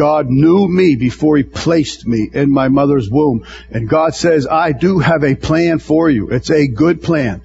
God 0.00 0.30
knew 0.30 0.66
me 0.66 0.96
before 0.96 1.36
He 1.36 1.42
placed 1.42 2.06
me 2.06 2.30
in 2.32 2.50
my 2.50 2.68
mother's 2.68 3.10
womb. 3.10 3.44
And 3.70 3.86
God 3.86 4.14
says, 4.14 4.46
I 4.46 4.72
do 4.72 4.98
have 4.98 5.22
a 5.24 5.34
plan 5.34 5.78
for 5.78 6.08
you. 6.08 6.30
It's 6.30 6.50
a 6.50 6.68
good 6.68 7.02
plan. 7.02 7.42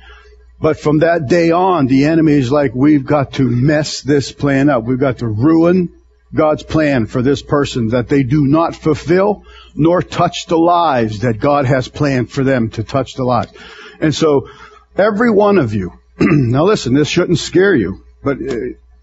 But 0.61 0.79
from 0.79 0.99
that 0.99 1.27
day 1.27 1.51
on, 1.51 1.87
the 1.87 2.05
enemy 2.05 2.31
is 2.31 2.53
like, 2.53 2.73
we've 2.73 3.05
got 3.05 3.33
to 3.33 3.43
mess 3.43 3.99
this 3.99 4.31
plan 4.31 4.69
up. 4.69 4.85
We've 4.85 4.97
got 4.97 5.17
to 5.17 5.27
ruin 5.27 5.91
God's 6.33 6.63
plan 6.63 7.07
for 7.07 7.21
this 7.21 7.41
person 7.41 7.89
that 7.89 8.07
they 8.07 8.23
do 8.23 8.47
not 8.47 8.73
fulfill 8.73 9.43
nor 9.75 10.01
touch 10.01 10.45
the 10.45 10.57
lives 10.57 11.19
that 11.19 11.41
God 11.41 11.65
has 11.65 11.89
planned 11.89 12.31
for 12.31 12.45
them 12.45 12.69
to 12.69 12.85
touch 12.85 13.15
the 13.15 13.25
lives. 13.25 13.51
And 13.99 14.15
so 14.15 14.47
every 14.95 15.29
one 15.29 15.57
of 15.57 15.73
you, 15.73 15.91
now 16.19 16.63
listen, 16.63 16.93
this 16.93 17.09
shouldn't 17.09 17.39
scare 17.39 17.75
you, 17.75 18.05
but 18.23 18.37
uh, 18.37 18.55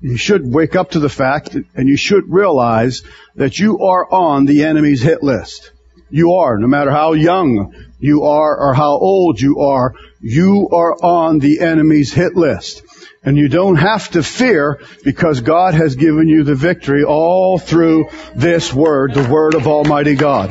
you 0.02 0.16
should 0.16 0.42
wake 0.44 0.74
up 0.74 0.90
to 0.90 0.98
the 0.98 1.08
fact 1.08 1.54
and 1.54 1.88
you 1.88 1.96
should 1.96 2.24
realize 2.28 3.04
that 3.36 3.58
you 3.58 3.78
are 3.78 4.12
on 4.12 4.44
the 4.46 4.64
enemy's 4.64 5.00
hit 5.00 5.22
list. 5.22 5.70
You 6.10 6.32
are, 6.32 6.58
no 6.58 6.66
matter 6.66 6.90
how 6.90 7.12
young 7.12 7.72
you 8.00 8.24
are 8.24 8.58
or 8.58 8.74
how 8.74 8.98
old 8.98 9.40
you 9.40 9.60
are, 9.60 9.94
you 10.20 10.68
are 10.72 10.96
on 11.02 11.38
the 11.38 11.60
enemy's 11.60 12.12
hit 12.12 12.34
list. 12.34 12.82
And 13.24 13.36
you 13.36 13.48
don't 13.48 13.76
have 13.76 14.10
to 14.10 14.24
fear 14.24 14.80
because 15.04 15.40
God 15.40 15.74
has 15.74 15.94
given 15.94 16.28
you 16.28 16.42
the 16.42 16.56
victory 16.56 17.04
all 17.04 17.56
through 17.58 18.08
this 18.34 18.74
word, 18.74 19.14
the 19.14 19.28
word 19.28 19.54
of 19.54 19.68
Almighty 19.68 20.16
God. 20.16 20.48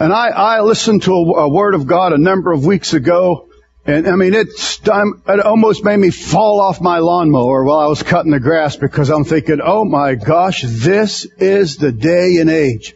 And 0.00 0.12
I, 0.12 0.28
I 0.28 0.60
listened 0.62 1.02
to 1.02 1.12
a, 1.12 1.42
a 1.42 1.48
word 1.48 1.74
of 1.74 1.86
God 1.86 2.14
a 2.14 2.18
number 2.18 2.52
of 2.52 2.64
weeks 2.64 2.94
ago 2.94 3.50
and 3.86 4.08
I 4.08 4.16
mean, 4.16 4.32
it, 4.32 4.48
it 4.48 5.40
almost 5.40 5.84
made 5.84 5.98
me 5.98 6.10
fall 6.10 6.60
off 6.60 6.80
my 6.80 6.98
lawnmower 6.98 7.64
while 7.64 7.80
I 7.80 7.86
was 7.86 8.02
cutting 8.02 8.32
the 8.32 8.40
grass 8.40 8.76
because 8.76 9.10
I'm 9.10 9.24
thinking, 9.24 9.60
oh 9.62 9.84
my 9.84 10.14
gosh, 10.14 10.62
this 10.66 11.26
is 11.38 11.76
the 11.76 11.92
day 11.92 12.38
and 12.38 12.48
age 12.48 12.94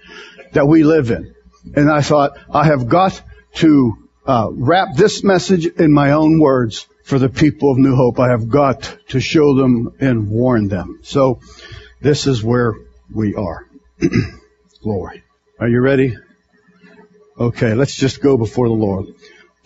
that 0.52 0.66
we 0.66 0.84
live 0.84 1.10
in. 1.10 1.34
And 1.76 1.90
I 1.90 2.00
thought, 2.00 2.38
I 2.50 2.64
have 2.64 2.88
got 2.88 3.20
to 3.56 4.08
uh, 4.26 4.48
wrap 4.50 4.94
this 4.96 5.22
message 5.22 5.66
in 5.66 5.92
my 5.92 6.12
own 6.12 6.40
words 6.40 6.86
for 7.04 7.18
the 7.18 7.28
people 7.28 7.70
of 7.70 7.78
New 7.78 7.94
Hope. 7.94 8.18
I 8.18 8.30
have 8.30 8.48
got 8.48 8.96
to 9.08 9.20
show 9.20 9.54
them 9.54 9.94
and 10.00 10.30
warn 10.30 10.68
them. 10.68 11.00
So 11.02 11.40
this 12.00 12.26
is 12.26 12.42
where 12.42 12.74
we 13.14 13.34
are. 13.34 13.66
Glory. 14.82 15.22
Are 15.60 15.68
you 15.68 15.80
ready? 15.80 16.16
Okay, 17.38 17.74
let's 17.74 17.94
just 17.94 18.22
go 18.22 18.38
before 18.38 18.68
the 18.68 18.74
Lord. 18.74 19.06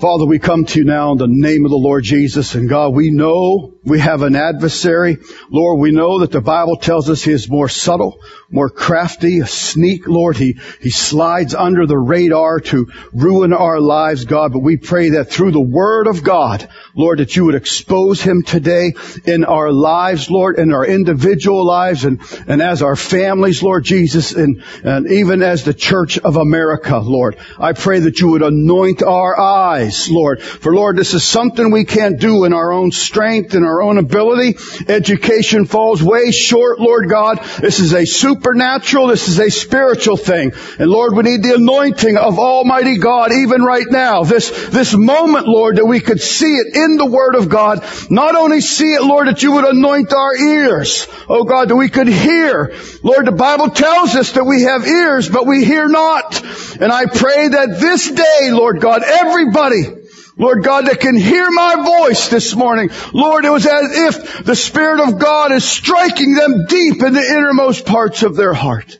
Father, 0.03 0.25
we 0.27 0.41
come 0.41 0.65
to 0.65 0.81
you 0.81 0.85
now 0.85 1.13
in 1.13 1.19
the 1.19 1.29
name 1.29 1.65
of 1.65 1.71
the 1.71 1.77
Lord 1.77 2.03
Jesus. 2.03 2.57
And 2.57 2.69
God, 2.69 2.93
we 2.93 3.13
know 3.13 3.75
we 3.85 3.99
have 3.99 4.23
an 4.23 4.37
adversary. 4.37 5.19
Lord, 5.51 5.81
we 5.81 5.91
know 5.91 6.21
that 6.21 6.31
the 6.31 6.41
Bible 6.41 6.77
tells 6.77 7.11
us 7.11 7.23
he 7.23 7.33
is 7.33 7.49
more 7.49 7.69
subtle, 7.69 8.21
more 8.49 8.71
crafty, 8.71 9.41
a 9.41 9.47
sneak, 9.47 10.07
Lord. 10.07 10.37
He, 10.37 10.59
he 10.81 10.91
slides 10.91 11.55
under 11.55 11.87
the 11.87 11.99
radar 11.99 12.61
to 12.61 12.87
ruin 13.13 13.53
our 13.53 13.81
lives, 13.81 14.25
God. 14.25 14.53
But 14.53 14.61
we 14.61 14.77
pray 14.77 15.11
that 15.11 15.31
through 15.31 15.51
the 15.51 15.61
Word 15.61 16.07
of 16.07 16.23
God, 16.23 16.69
Lord, 16.95 17.19
that 17.19 17.35
you 17.35 17.47
would 17.47 17.55
expose 17.55 18.23
him 18.23 18.43
today 18.43 18.93
in 19.25 19.45
our 19.45 19.73
lives, 19.73 20.31
Lord, 20.31 20.59
in 20.59 20.73
our 20.73 20.87
individual 20.87 21.67
lives 21.67 22.05
and, 22.05 22.21
and 22.47 22.63
as 22.63 22.83
our 22.83 22.97
families, 22.97 23.63
Lord 23.63 23.85
Jesus, 23.85 24.33
and, 24.33 24.63
and 24.85 25.11
even 25.11 25.43
as 25.43 25.65
the 25.65 25.75
Church 25.75 26.19
of 26.19 26.37
America, 26.37 26.99
Lord. 26.99 27.37
I 27.59 27.73
pray 27.73 28.01
that 28.01 28.21
you 28.21 28.29
would 28.29 28.43
anoint 28.43 29.03
our 29.03 29.39
eyes, 29.41 30.09
Lord. 30.11 30.41
For 30.43 30.73
Lord, 30.75 30.97
this 30.97 31.15
is 31.15 31.25
something 31.25 31.71
we 31.71 31.85
can't 31.85 32.21
do 32.21 32.45
in 32.45 32.53
our 32.53 32.73
own 32.73 32.93
strength 32.93 33.55
and 33.55 33.65
our 33.65 33.72
own 33.81 33.97
ability. 33.97 34.59
Education 34.89 35.65
falls 35.65 36.03
way 36.03 36.33
short, 36.33 36.81
Lord 36.81 37.09
God. 37.09 37.39
This 37.61 37.79
is 37.79 37.95
a 37.95 38.05
supernatural. 38.05 39.07
This 39.07 39.29
is 39.29 39.39
a 39.39 39.51
spiritual 39.51 40.17
thing. 40.17 40.53
And 40.79 40.91
Lord, 40.91 41.15
we 41.15 41.23
need 41.23 41.43
the 41.43 41.55
anointing 41.55 42.17
of 42.17 42.39
Almighty 42.39 42.99
God 42.99 43.33
even 43.33 43.63
right 43.63 43.87
now. 43.89 44.25
This, 44.25 44.51
this 44.69 44.95
moment, 44.95 45.47
Lord, 45.47 45.77
that 45.77 45.87
we 45.87 46.01
could 46.01 46.21
see 46.21 46.57
it 46.57 46.75
in 46.75 46.97
the 46.97 47.07
Word 47.07 47.37
of 47.37 47.49
God. 47.49 47.85
Not 48.11 48.35
only 48.35 48.61
see 48.61 48.93
it, 48.93 49.03
Lord, 49.03 49.29
that 49.29 49.43
you 49.43 49.53
would 49.53 49.65
anoint 49.65 50.13
our 50.13 50.35
ears. 50.35 51.07
Oh 51.29 51.45
God, 51.45 51.69
that 51.69 51.77
we 51.77 51.89
could 51.89 52.09
hear. 52.09 52.75
Lord, 53.03 53.27
the 53.27 53.33
Bible 53.33 53.71
tells 53.71 54.17
us 54.17 54.33
that 54.33 54.45
we 54.45 54.63
have 54.63 54.87
ears, 54.87 55.29
but 55.29 55.47
we 55.47 55.65
hear 55.65 55.89
not. 55.89 56.43
And 56.81 56.93
I 56.93 57.07
pray 57.07 57.49
that 57.49 57.79
this 57.81 58.11
day, 58.11 58.51
Lord 58.51 58.81
God, 58.81 59.03
everybody, 59.05 60.02
Lord 60.37 60.65
God, 60.65 60.87
that 60.87 61.01
can 61.01 61.17
hear 61.17 61.51
my 61.51 62.05
voice 62.05 62.29
this 62.29 62.55
morning. 62.55 62.91
Lord, 63.13 63.45
it 63.45 63.51
was 63.51 63.67
as 63.67 63.93
if 63.93 64.45
the 64.45 64.57
Spirit 64.57 65.01
of 65.01 65.19
God 65.19 65.53
is 65.53 65.65
striking 65.65 66.35
them 66.35 66.67
deep 66.67 67.03
in 67.03 67.13
the 67.13 67.27
innermost 67.27 67.85
parts 67.85 68.23
of 68.23 68.37
their 68.37 68.55
heart. 68.55 68.99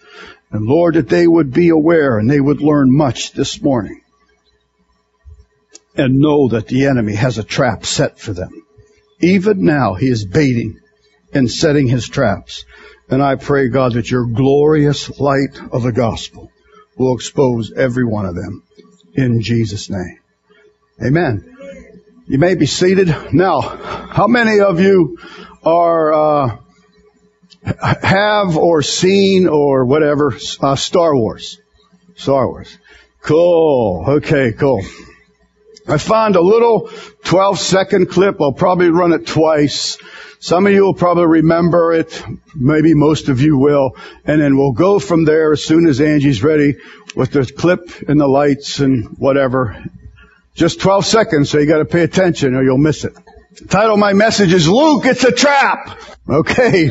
And 0.51 0.67
Lord, 0.67 0.95
that 0.95 1.09
they 1.09 1.27
would 1.27 1.53
be 1.53 1.71
aware 1.71 2.19
and 2.19 2.31
they 2.31 2.41
would 2.41 2.61
learn 2.61 2.95
much 2.95 3.33
this 3.33 3.63
morning. 3.63 4.03
And 5.97 6.19
know 6.19 6.49
that 6.49 6.69
the 6.69 6.87
enemy 6.87 7.15
has 7.15 7.39
a 7.39 7.45
trap 7.45 7.87
set 7.87 8.19
for 8.19 8.33
them. 8.33 8.67
Even 9.21 9.65
now, 9.65 9.95
he 9.95 10.09
is 10.09 10.25
baiting 10.25 10.81
and 11.33 11.51
setting 11.51 11.87
his 11.87 12.09
traps. 12.09 12.65
And 13.09 13.23
I 13.23 13.37
pray, 13.37 13.69
God, 13.69 13.95
that 13.95 14.11
your 14.11 14.27
glorious 14.27 15.19
light 15.19 15.59
of 15.71 15.83
the 15.83 15.93
gospel 15.93 16.51
will 16.97 17.15
expose 17.15 17.73
every 17.73 18.05
one 18.05 18.27
of 18.27 18.35
them. 18.35 18.63
In 19.15 19.41
Jesus' 19.41 19.89
name. 19.91 20.22
Amen. 21.01 21.49
You 22.27 22.39
may 22.39 22.55
be 22.55 22.67
seated. 22.67 23.09
Now, 23.33 23.61
how 23.61 24.27
many 24.27 24.61
of 24.61 24.81
you 24.81 25.19
are 25.65 26.13
uh, 26.13 26.57
have 28.03 28.57
or 28.57 28.83
seen 28.83 29.49
or 29.49 29.85
whatever 29.85 30.37
uh, 30.61 30.77
Star 30.77 31.17
Wars? 31.17 31.61
Star 32.17 32.49
Wars. 32.49 32.77
Cool. 33.21 34.05
Okay, 34.09 34.53
cool. 34.53 34.83
I 35.89 35.99
found 35.99 36.37
a 36.37 36.41
little 36.41 36.91
12 37.25 37.59
second 37.59 38.11
clip. 38.11 38.41
I'll 38.41 38.53
probably 38.53 38.91
run 38.91 39.13
it 39.13 39.27
twice. 39.27 39.99
Some 40.39 40.67
of 40.67 40.73
you 40.73 40.83
will 40.83 40.95
probably 40.95 41.27
remember 41.27 41.93
it. 41.93 42.23
Maybe 42.55 42.95
most 42.95 43.29
of 43.29 43.41
you 43.41 43.59
will. 43.59 43.97
And 44.25 44.41
then 44.41 44.57
we'll 44.57 44.73
go 44.73 44.99
from 44.99 45.25
there 45.25 45.53
as 45.53 45.65
soon 45.65 45.87
as 45.89 46.01
Angie's 46.01 46.43
ready 46.43 46.77
with 47.15 47.33
the 47.33 47.45
clip 47.45 48.09
and 48.09 48.21
the 48.21 48.29
lights 48.29 48.81
and 48.81 49.19
whatever. 49.19 49.85
Just 50.55 50.81
12 50.81 51.07
seconds, 51.07 51.51
so 51.51 51.59
you 51.59 51.67
gotta 51.67 51.85
pay 51.85 52.03
attention 52.03 52.55
or 52.55 52.63
you'll 52.63 52.79
miss 52.79 53.05
it. 53.05 53.15
The 53.59 53.67
title 53.69 53.95
of 53.95 53.99
my 53.99 54.13
message 54.13 54.53
is 54.53 54.69
Luke, 54.69 55.05
it's 55.07 55.25
a 55.25 55.33
trap. 55.33 55.99
Okay. 56.29 56.85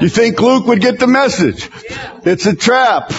you 0.00 0.08
think 0.08 0.40
Luke 0.40 0.66
would 0.66 0.80
get 0.80 0.98
the 0.98 1.06
message? 1.06 1.68
It's 2.24 2.46
a 2.46 2.54
trap. 2.54 3.12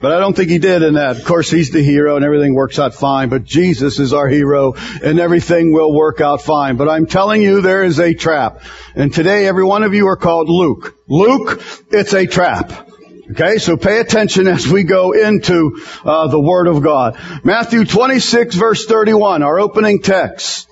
But 0.00 0.12
I 0.12 0.18
don't 0.18 0.34
think 0.34 0.48
he 0.48 0.58
did 0.58 0.82
in 0.82 0.94
that. 0.94 1.18
Of 1.18 1.24
course, 1.26 1.50
he's 1.50 1.70
the 1.70 1.82
hero 1.82 2.16
and 2.16 2.24
everything 2.24 2.54
works 2.54 2.78
out 2.78 2.94
fine, 2.94 3.28
but 3.28 3.44
Jesus 3.44 3.98
is 3.98 4.14
our 4.14 4.28
hero 4.28 4.72
and 5.04 5.20
everything 5.20 5.74
will 5.74 5.94
work 5.94 6.22
out 6.22 6.40
fine. 6.40 6.76
But 6.76 6.88
I'm 6.88 7.06
telling 7.06 7.42
you, 7.42 7.60
there 7.60 7.84
is 7.84 8.00
a 8.00 8.14
trap. 8.14 8.62
And 8.94 9.12
today, 9.12 9.46
every 9.46 9.64
one 9.64 9.82
of 9.82 9.92
you 9.92 10.08
are 10.08 10.16
called 10.16 10.48
Luke. 10.48 10.96
Luke, 11.06 11.62
it's 11.90 12.14
a 12.14 12.26
trap. 12.26 12.89
Okay, 13.30 13.58
so 13.58 13.76
pay 13.76 14.00
attention 14.00 14.48
as 14.48 14.66
we 14.66 14.82
go 14.82 15.12
into 15.12 15.80
uh, 16.04 16.26
the 16.26 16.40
Word 16.40 16.66
of 16.66 16.82
God. 16.82 17.16
Matthew 17.44 17.84
26 17.84 18.56
verse 18.56 18.86
31, 18.86 19.42
our 19.42 19.60
opening 19.60 20.02
text. 20.02 20.68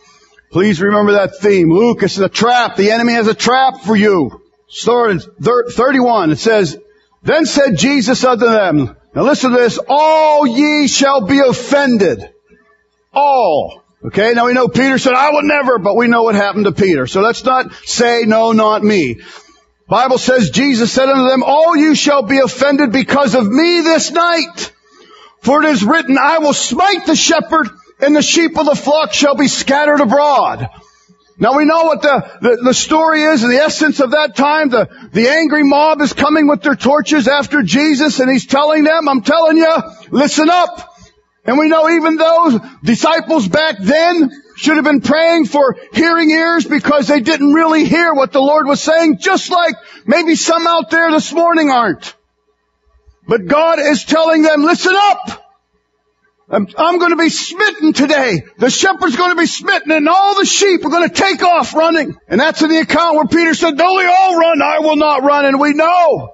Please 0.51 0.81
remember 0.81 1.13
that 1.13 1.37
theme. 1.37 1.71
Luke, 1.71 2.03
it's 2.03 2.19
a 2.19 2.29
trap. 2.29 2.77
The 2.77 2.91
enemy 2.91 3.13
has 3.13 3.29
a 3.29 3.35
trap 3.35 3.83
for 3.83 3.95
you. 3.95 4.43
Started 4.67 5.23
31. 5.41 6.33
It 6.33 6.39
says, 6.39 6.77
Then 7.23 7.47
said 7.47 7.77
Jesus 7.77 8.25
unto 8.25 8.47
them, 8.47 8.97
now 9.15 9.23
listen 9.23 9.53
to 9.53 9.57
this, 9.57 9.79
all 9.89 10.47
ye 10.47 10.89
shall 10.89 11.27
be 11.27 11.41
offended. 11.41 12.29
All. 13.13 13.83
Okay, 14.05 14.33
now 14.35 14.47
we 14.47 14.53
know 14.53 14.69
Peter 14.69 14.99
said, 14.99 15.15
I 15.15 15.31
would 15.33 15.45
never, 15.45 15.79
but 15.79 15.97
we 15.97 16.09
know 16.09 16.23
what 16.23 16.35
happened 16.35 16.65
to 16.67 16.73
Peter. 16.73 17.07
So 17.07 17.21
let's 17.21 17.45
not 17.45 17.73
say, 17.85 18.25
no, 18.27 18.53
not 18.53 18.83
me. 18.83 19.21
Bible 19.89 20.19
says 20.19 20.51
Jesus 20.51 20.93
said 20.93 21.09
unto 21.09 21.29
them, 21.29 21.43
all 21.43 21.75
you 21.75 21.95
shall 21.95 22.23
be 22.23 22.39
offended 22.39 22.93
because 22.93 23.35
of 23.35 23.47
me 23.47 23.81
this 23.81 24.11
night. 24.11 24.73
For 25.41 25.63
it 25.65 25.71
is 25.71 25.83
written, 25.83 26.19
I 26.19 26.39
will 26.39 26.53
smite 26.53 27.07
the 27.07 27.17
shepherd 27.17 27.69
and 28.01 28.15
the 28.15 28.23
sheep 28.23 28.59
of 28.59 28.67
the 28.67 28.75
flock 28.75 29.15
shall 29.15 29.35
be 29.35 29.49
scattered 29.49 30.01
abroad. 30.01 30.69
Now 31.39 31.57
we 31.57 31.65
know 31.65 31.85
what 31.85 32.03
the, 32.03 32.39
the, 32.43 32.57
the, 32.65 32.75
story 32.75 33.23
is 33.23 33.45
and 33.45 33.53
the 33.53 33.59
essence 33.59 34.01
of 34.01 34.11
that 34.11 34.37
time. 34.37 34.71
The, 34.71 34.89
the 35.13 35.29
angry 35.31 35.63
mob 35.63 36.01
is 36.01 36.13
coming 36.13 36.49
with 36.49 36.63
their 36.63 36.75
torches 36.75 37.29
after 37.29 37.63
Jesus 37.63 38.19
and 38.19 38.31
he's 38.31 38.47
telling 38.47 38.85
them, 38.85 39.09
I'm 39.09 39.23
telling 39.23 39.57
you, 39.57 39.77
listen 40.11 40.51
up. 40.51 40.97
And 41.45 41.57
we 41.57 41.69
know 41.69 41.89
even 41.89 42.17
those 42.17 42.61
disciples 42.83 43.49
back 43.49 43.77
then 43.79 44.33
should 44.59 44.77
have 44.77 44.85
been 44.85 45.01
praying 45.01 45.47
for 45.47 45.77
hearing 45.93 46.31
ears 46.31 46.67
because 46.67 47.09
they 47.09 47.21
didn't 47.21 47.53
really 47.53 47.85
hear 47.85 48.13
what 48.15 48.33
the 48.33 48.41
Lord 48.41 48.67
was 48.67 48.83
saying, 48.83 49.19
just 49.19 49.51
like 49.51 49.77
maybe 50.07 50.35
some 50.35 50.67
out 50.67 50.91
there 50.91 51.11
this 51.13 51.33
morning 51.33 51.71
aren't. 51.71 52.15
But 53.29 53.47
God 53.47 53.79
is 53.79 54.05
telling 54.05 54.43
them, 54.43 54.65
listen 54.65 54.95
up! 54.97 55.45
I'm, 56.51 56.67
I'm 56.79 56.99
going 56.99 57.11
to 57.11 57.17
be 57.17 57.29
smitten 57.29 57.93
today. 57.93 58.43
The 58.59 58.71
shepherd's 58.71 59.17
going 59.17 59.31
to 59.31 59.41
be 59.41 59.47
smitten 59.47 59.93
and 59.93 60.09
all 60.09 60.35
the 60.39 60.47
sheep 60.47 60.85
are 60.85 60.91
going 60.91 61.09
to 61.09 61.15
take 61.15 61.43
off 61.43 61.75
running. 61.75 62.17
And 62.29 62.41
that's 62.41 62.63
in 62.63 62.71
the 62.71 62.79
account 62.79 63.17
where 63.17 63.27
Peter 63.27 63.55
said, 63.55 63.77
though 63.77 63.97
we 63.99 64.07
all 64.07 64.39
run, 64.39 64.63
I 64.63 64.79
will 64.81 64.97
not 64.97 65.23
run. 65.23 65.45
And 65.45 65.61
we 65.61 65.75
know 65.75 66.31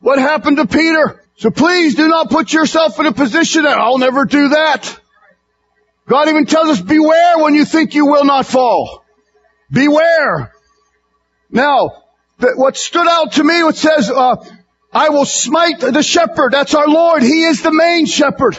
What 0.00 0.18
happened 0.18 0.58
to 0.58 0.66
Peter? 0.66 1.22
So 1.38 1.50
please 1.50 1.94
do 1.96 2.08
not 2.08 2.30
put 2.30 2.52
yourself 2.52 3.00
in 3.00 3.06
a 3.06 3.12
position 3.12 3.64
that 3.64 3.78
I'll 3.78 3.98
never 3.98 4.24
do 4.24 4.50
that. 4.50 5.00
God 6.08 6.28
even 6.28 6.46
tells 6.46 6.68
us 6.68 6.80
beware 6.80 7.38
when 7.38 7.54
you 7.54 7.64
think 7.64 7.94
you 7.94 8.06
will 8.06 8.24
not 8.24 8.46
fall. 8.46 9.04
Beware. 9.70 10.52
Now, 11.50 12.02
what 12.38 12.76
stood 12.76 13.06
out 13.08 13.32
to 13.32 13.44
me, 13.44 13.60
it 13.60 13.76
says, 13.76 14.10
uh, 14.10 14.36
I 14.92 15.08
will 15.08 15.24
smite 15.24 15.80
the 15.80 16.02
shepherd. 16.02 16.52
That's 16.52 16.74
our 16.74 16.88
Lord. 16.88 17.22
He 17.22 17.44
is 17.44 17.62
the 17.62 17.72
main 17.72 18.06
shepherd. 18.06 18.58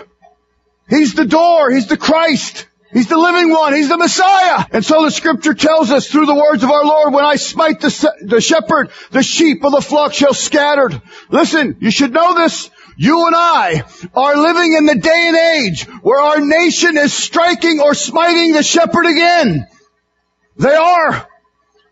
He's 0.89 1.13
the 1.13 1.25
door. 1.25 1.71
He's 1.71 1.87
the 1.87 1.97
Christ. 1.97 2.67
He's 2.91 3.07
the 3.07 3.17
living 3.17 3.49
one. 3.49 3.73
He's 3.73 3.89
the 3.89 3.97
Messiah. 3.97 4.65
And 4.71 4.83
so 4.83 5.03
the 5.03 5.11
scripture 5.11 5.53
tells 5.53 5.91
us 5.91 6.07
through 6.07 6.25
the 6.25 6.35
words 6.35 6.63
of 6.63 6.71
our 6.71 6.85
Lord, 6.85 7.13
when 7.13 7.25
I 7.25 7.35
smite 7.35 7.81
the, 7.81 8.13
the 8.21 8.41
shepherd, 8.41 8.91
the 9.11 9.23
sheep 9.23 9.63
of 9.63 9.73
the 9.73 9.81
flock 9.81 10.13
shall 10.13 10.33
scattered. 10.33 11.01
Listen, 11.29 11.77
you 11.79 11.91
should 11.91 12.13
know 12.13 12.35
this. 12.35 12.69
You 12.97 13.27
and 13.27 13.35
I 13.35 13.83
are 14.15 14.35
living 14.35 14.73
in 14.73 14.85
the 14.87 14.95
day 14.95 15.27
and 15.27 15.37
age 15.37 15.83
where 16.01 16.19
our 16.19 16.41
nation 16.41 16.97
is 16.97 17.13
striking 17.13 17.79
or 17.79 17.93
smiting 17.93 18.53
the 18.53 18.63
shepherd 18.63 19.05
again. 19.05 19.67
They 20.57 20.73
are. 20.73 21.27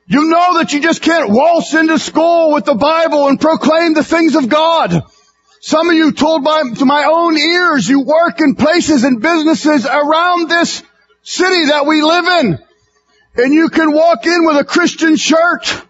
You 0.08 0.28
know 0.30 0.58
that 0.58 0.74
you 0.74 0.82
just 0.82 1.04
can't 1.04 1.30
waltz 1.30 1.74
into 1.76 2.00
school 2.00 2.54
with 2.54 2.66
the 2.66 2.74
Bible 2.74 3.28
and 3.28 3.40
proclaim 3.40 3.94
the 3.94 4.04
things 4.04 4.36
of 4.36 4.50
God. 4.50 5.04
Some 5.62 5.90
of 5.90 5.96
you 5.96 6.12
told 6.12 6.44
by, 6.44 6.64
to 6.76 6.86
my 6.86 7.06
own 7.06 7.38
ears, 7.38 7.88
you 7.88 8.02
work 8.02 8.40
in 8.40 8.56
places 8.56 9.04
and 9.04 9.22
businesses 9.22 9.86
around 9.86 10.50
this 10.50 10.82
city 11.22 11.66
that 11.66 11.86
we 11.86 12.02
live 12.02 12.26
in. 12.26 12.60
And 13.38 13.54
you 13.54 13.70
can 13.70 13.92
walk 13.92 14.26
in 14.26 14.46
with 14.46 14.58
a 14.58 14.64
Christian 14.64 15.16
shirt 15.18 15.86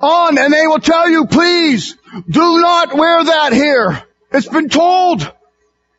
on 0.00 0.38
and 0.38 0.52
they 0.52 0.66
will 0.66 0.80
tell 0.80 1.08
you, 1.08 1.26
please 1.26 1.96
do 2.28 2.60
not 2.60 2.94
wear 2.94 3.24
that 3.24 3.52
here. 3.52 4.03
It's 4.34 4.48
been 4.48 4.68
told 4.68 5.22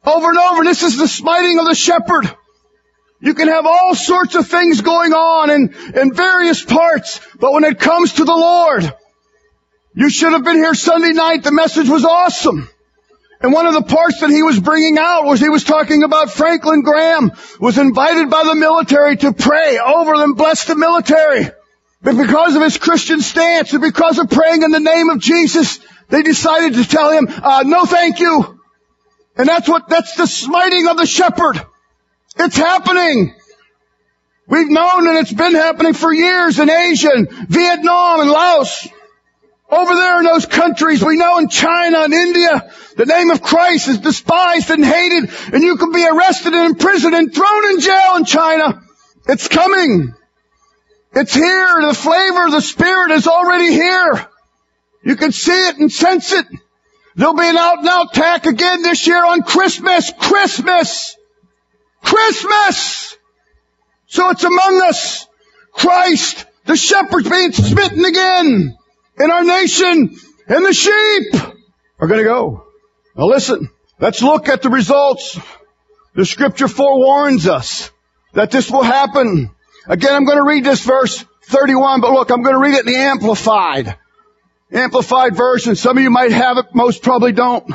over 0.06 0.30
and 0.30 0.38
over. 0.38 0.64
This 0.66 0.84
is 0.84 0.98
the 0.98 1.08
smiting 1.08 1.58
of 1.58 1.66
the 1.66 1.74
shepherd. 1.74 2.30
You 3.22 3.34
can 3.34 3.48
have 3.48 3.66
all 3.66 3.96
sorts 3.96 4.36
of 4.36 4.48
things 4.48 4.82
going 4.82 5.14
on 5.14 5.50
in, 5.50 5.74
in 5.96 6.14
various 6.14 6.64
parts, 6.64 7.22
but 7.40 7.54
when 7.54 7.64
it 7.64 7.80
comes 7.80 8.14
to 8.14 8.26
the 8.26 8.36
Lord, 8.36 8.94
you 9.96 10.10
should 10.10 10.34
have 10.34 10.44
been 10.44 10.58
here 10.58 10.76
Sunday 10.76 11.14
night. 11.14 11.44
The 11.44 11.54
message 11.54 11.88
was 11.88 12.04
awesome. 12.04 12.70
And 13.40 13.54
one 13.54 13.68
of 13.68 13.74
the 13.74 13.84
parts 13.84 14.20
that 14.20 14.30
he 14.30 14.44
was 14.44 14.60
bringing 14.60 14.98
out 14.98 15.24
was 15.24 15.40
he 15.40 15.50
was 15.50 15.64
talking 15.64 16.04
about 16.04 16.30
Franklin 16.30 16.82
Graham 16.82 17.32
was 17.60 17.78
invited 17.78 18.30
by 18.30 18.44
the 18.44 18.56
military 18.56 19.16
to 19.16 19.32
pray 19.32 19.80
over 19.80 20.18
them, 20.18 20.34
bless 20.34 20.66
the 20.66 20.76
military. 20.76 21.50
But 22.02 22.18
because 22.18 22.56
of 22.56 22.62
his 22.62 22.78
Christian 22.78 23.22
stance 23.22 23.72
and 23.72 23.82
because 23.82 24.20
of 24.20 24.30
praying 24.30 24.64
in 24.64 24.72
the 24.72 24.80
name 24.80 25.10
of 25.10 25.20
Jesus, 25.20 25.80
they 26.10 26.24
decided 26.24 26.76
to 26.76 26.88
tell 26.88 27.12
him, 27.12 27.28
uh, 27.30 27.64
no 27.66 27.86
thank 27.86 28.20
you. 28.20 28.60
And 29.38 29.48
that's 29.48 29.68
what, 29.68 29.90
that's 29.90 30.16
the 30.16 30.28
smiting 30.28 30.88
of 30.88 30.98
the 30.98 31.06
shepherd. 31.06 31.62
It's 32.38 32.58
happening. 32.58 33.36
We've 34.48 34.70
known 34.70 35.08
and 35.08 35.18
it's 35.18 35.34
been 35.34 35.56
happening 35.56 35.94
for 35.94 36.14
years 36.14 36.60
in 36.60 36.70
Asia 36.70 37.10
and 37.14 37.30
Vietnam 37.50 38.22
and 38.22 38.30
Laos. 38.30 38.88
Over 39.70 39.96
there 39.96 40.20
in 40.20 40.26
those 40.26 40.46
countries, 40.46 41.04
we 41.04 41.18
know 41.18 41.40
in 41.40 41.50
China 41.50 42.02
and 42.02 42.14
India, 42.14 42.72
the 42.98 43.06
name 43.06 43.32
of 43.32 43.42
Christ 43.42 43.88
is 43.88 43.98
despised 43.98 44.70
and 44.70 44.86
hated, 44.86 45.32
and 45.52 45.64
you 45.64 45.76
can 45.78 45.92
be 45.92 46.08
arrested 46.08 46.54
and 46.54 46.70
imprisoned 46.72 47.16
and 47.16 47.34
thrown 47.34 47.72
in 47.72 47.80
jail 47.80 48.16
in 48.18 48.26
China. 48.26 48.84
It's 49.28 49.48
coming. 49.48 50.14
It's 51.14 51.34
here. 51.34 51.82
The 51.82 51.96
flavor 51.96 52.46
of 52.46 52.52
the 52.52 52.62
Spirit 52.62 53.12
is 53.12 53.28
already 53.28 53.72
here. 53.72 54.28
You 55.06 55.16
can 55.16 55.32
see 55.32 55.68
it 55.68 55.78
and 55.78 55.92
sense 55.92 56.34
it. 56.34 56.48
There'll 57.16 57.36
be 57.36 57.48
an 57.48 57.56
out 57.56 57.80
and 57.80 57.88
out 57.88 58.18
attack 58.18 58.48
again 58.48 58.82
this 58.82 59.06
year 59.06 59.24
on 59.24 59.44
Christmas. 59.44 60.12
Christmas! 60.20 61.16
Christmas! 62.02 63.16
So 64.08 64.32
it's 64.32 64.44
among 64.44 64.82
us. 64.82 65.28
Christ, 65.74 66.46
the 66.66 66.76
shepherd's 66.76 67.30
being 67.30 67.52
smitten 67.52 68.04
again 68.04 68.76
in 69.20 69.32
our 69.32 69.44
nation, 69.44 70.18
and 70.48 70.66
the 70.66 70.74
sheep 70.74 71.36
are 72.00 72.08
going 72.08 72.20
to 72.20 72.26
go. 72.26 72.66
Now 73.16 73.28
listen, 73.28 73.70
let's 74.00 74.24
look 74.24 74.50
at 74.50 74.64
the 74.64 74.70
results. 74.70 75.40
The 76.16 76.26
scripture 76.26 76.68
forewarns 76.68 77.48
us 77.48 77.92
that 78.34 78.50
this 78.50 78.72
will 78.72 78.84
happen. 78.84 79.52
Again, 79.88 80.16
I'm 80.16 80.26
going 80.26 80.38
to 80.38 80.44
read 80.44 80.64
this 80.64 80.84
verse 80.84 81.24
31, 81.44 82.02
but 82.02 82.12
look, 82.12 82.32
I'm 82.32 82.42
going 82.42 82.56
to 82.56 82.60
read 82.60 82.74
it 82.74 82.88
in 82.88 82.94
the 82.94 82.98
Amplified. 82.98 83.98
Amplified 84.72 85.36
version. 85.36 85.76
Some 85.76 85.98
of 85.98 86.04
you 86.04 86.10
might 86.10 86.32
have 86.32 86.58
it, 86.58 86.74
most 86.74 87.04
probably 87.04 87.32
don't. 87.32 87.74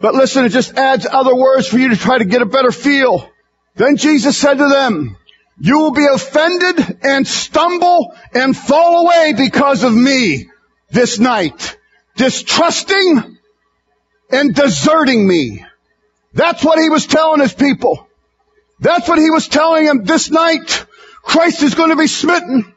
But 0.00 0.14
listen, 0.14 0.44
it 0.44 0.50
just 0.50 0.76
adds 0.76 1.06
other 1.06 1.34
words 1.34 1.68
for 1.68 1.78
you 1.78 1.90
to 1.90 1.96
try 1.96 2.18
to 2.18 2.24
get 2.24 2.42
a 2.42 2.46
better 2.46 2.72
feel. 2.72 3.30
Then 3.76 3.96
Jesus 3.96 4.36
said 4.36 4.58
to 4.58 4.68
them, 4.68 5.16
you 5.58 5.78
will 5.78 5.92
be 5.92 6.06
offended 6.12 6.98
and 7.02 7.26
stumble 7.26 8.14
and 8.34 8.56
fall 8.56 9.06
away 9.06 9.34
because 9.36 9.84
of 9.84 9.94
me 9.94 10.48
this 10.90 11.18
night, 11.18 11.76
distrusting 12.16 13.38
and 14.30 14.54
deserting 14.54 15.26
me. 15.26 15.64
That's 16.32 16.64
what 16.64 16.80
he 16.80 16.88
was 16.88 17.06
telling 17.06 17.40
his 17.40 17.52
people. 17.52 18.08
That's 18.80 19.08
what 19.08 19.18
he 19.18 19.30
was 19.30 19.46
telling 19.46 19.84
them 19.84 20.04
this 20.04 20.30
night. 20.30 20.86
Christ 21.22 21.62
is 21.62 21.74
going 21.74 21.90
to 21.90 21.96
be 21.96 22.08
smitten. 22.08 22.74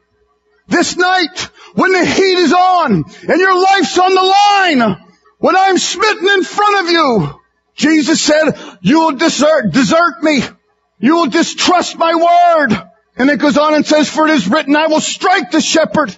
This 0.67 0.95
night, 0.97 1.49
when 1.75 1.91
the 1.91 2.05
heat 2.05 2.37
is 2.37 2.53
on 2.53 2.93
and 2.93 3.39
your 3.39 3.61
life's 3.61 3.97
on 3.97 4.13
the 4.13 4.81
line, 4.81 5.05
when 5.39 5.55
I'm 5.55 5.77
smitten 5.77 6.27
in 6.29 6.43
front 6.43 6.85
of 6.85 6.91
you, 6.91 7.41
Jesus 7.75 8.21
said, 8.21 8.57
you 8.81 9.01
will 9.01 9.17
desert, 9.17 9.71
desert 9.71 10.23
me. 10.23 10.41
You 10.99 11.15
will 11.15 11.27
distrust 11.27 11.97
my 11.97 12.15
word. 12.15 12.89
And 13.17 13.29
it 13.29 13.39
goes 13.39 13.57
on 13.57 13.73
and 13.73 13.85
says, 13.85 14.09
for 14.09 14.27
it 14.27 14.31
is 14.31 14.47
written, 14.47 14.75
I 14.75 14.87
will 14.87 15.01
strike 15.01 15.51
the 15.51 15.61
shepherd 15.61 16.15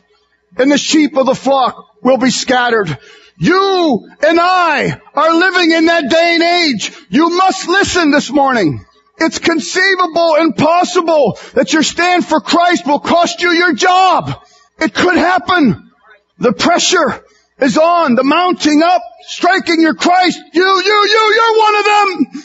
and 0.58 0.72
the 0.72 0.78
sheep 0.78 1.18
of 1.18 1.26
the 1.26 1.36
flock 1.36 2.02
will 2.04 2.18
be 2.18 2.30
scattered. 2.30 2.98
You 3.40 4.10
and 4.22 4.40
I 4.40 5.00
are 5.14 5.34
living 5.34 5.72
in 5.72 5.86
that 5.86 6.10
day 6.10 6.36
and 6.36 6.44
age. 6.44 6.92
You 7.10 7.30
must 7.30 7.68
listen 7.68 8.12
this 8.12 8.32
morning. 8.32 8.84
It's 9.20 9.40
conceivable 9.40 10.36
and 10.38 10.56
possible 10.56 11.40
that 11.54 11.74
your 11.74 11.84
stand 11.84 12.26
for 12.26 12.40
Christ 12.40 12.86
will 12.86 13.00
cost 13.00 13.42
you 13.42 13.50
your 13.50 13.74
job. 13.74 14.44
It 14.80 14.94
could 14.94 15.16
happen. 15.16 15.92
The 16.40 16.54
pressure 16.54 17.24
is 17.60 17.78
on, 17.78 18.16
the 18.16 18.24
mounting 18.24 18.84
up, 18.84 19.02
striking 19.22 19.82
your 19.82 19.96
Christ. 19.96 20.40
You, 20.54 20.64
you, 20.64 21.08
you, 21.10 21.34
you're 21.36 21.58
one 21.58 21.76
of 21.76 21.86
them. 21.86 22.44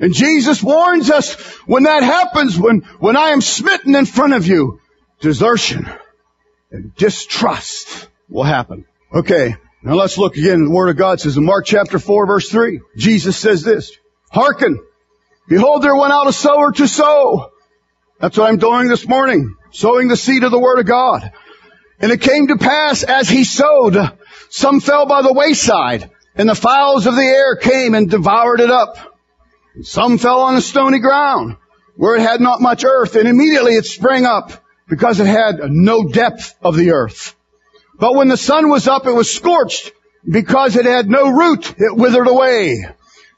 And 0.00 0.14
Jesus 0.14 0.62
warns 0.62 1.10
us 1.10 1.34
when 1.66 1.84
that 1.84 2.02
happens, 2.02 2.58
when, 2.58 2.80
when 2.98 3.16
I 3.16 3.30
am 3.30 3.40
smitten 3.40 3.94
in 3.94 4.06
front 4.06 4.34
of 4.34 4.46
you, 4.46 4.80
desertion 5.20 5.88
and 6.70 6.94
distrust 6.94 8.08
will 8.28 8.44
happen. 8.44 8.84
Okay. 9.12 9.56
Now 9.82 9.94
let's 9.94 10.18
look 10.18 10.36
again. 10.36 10.64
The 10.64 10.70
Word 10.70 10.88
of 10.88 10.96
God 10.96 11.20
says 11.20 11.36
in 11.36 11.44
Mark 11.44 11.64
chapter 11.64 11.98
4 11.98 12.26
verse 12.26 12.48
3, 12.48 12.80
Jesus 12.96 13.36
says 13.36 13.62
this, 13.62 13.92
Hearken, 14.30 14.84
behold 15.48 15.82
there 15.82 15.96
went 15.96 16.12
out 16.12 16.26
a 16.26 16.32
sower 16.32 16.72
to 16.72 16.88
sow. 16.88 17.50
That's 18.20 18.36
what 18.36 18.48
I'm 18.48 18.58
doing 18.58 18.88
this 18.88 19.06
morning, 19.06 19.54
sowing 19.70 20.08
the 20.08 20.16
seed 20.16 20.42
of 20.42 20.50
the 20.50 20.58
Word 20.58 20.80
of 20.80 20.86
God. 20.86 21.32
And 22.00 22.12
it 22.12 22.20
came 22.20 22.48
to 22.48 22.56
pass 22.56 23.02
as 23.02 23.28
he 23.28 23.44
sowed, 23.44 23.96
some 24.50 24.80
fell 24.80 25.06
by 25.06 25.22
the 25.22 25.32
wayside, 25.32 26.10
and 26.36 26.48
the 26.48 26.54
fowls 26.54 27.06
of 27.06 27.16
the 27.16 27.22
air 27.22 27.56
came 27.56 27.94
and 27.94 28.10
devoured 28.10 28.60
it 28.60 28.70
up. 28.70 28.96
Some 29.82 30.18
fell 30.18 30.40
on 30.40 30.56
a 30.56 30.60
stony 30.60 31.00
ground 31.00 31.56
where 31.96 32.16
it 32.16 32.22
had 32.22 32.40
not 32.40 32.60
much 32.60 32.84
earth 32.84 33.16
and 33.16 33.28
immediately 33.28 33.74
it 33.74 33.84
sprang 33.84 34.24
up 34.24 34.52
because 34.88 35.20
it 35.20 35.26
had 35.26 35.70
no 35.70 36.08
depth 36.08 36.54
of 36.62 36.76
the 36.76 36.92
earth. 36.92 37.34
But 37.98 38.14
when 38.14 38.28
the 38.28 38.36
sun 38.36 38.68
was 38.68 38.86
up, 38.86 39.06
it 39.06 39.12
was 39.12 39.34
scorched 39.34 39.90
because 40.28 40.76
it 40.76 40.84
had 40.84 41.10
no 41.10 41.28
root. 41.28 41.74
It 41.78 41.96
withered 41.96 42.28
away. 42.28 42.84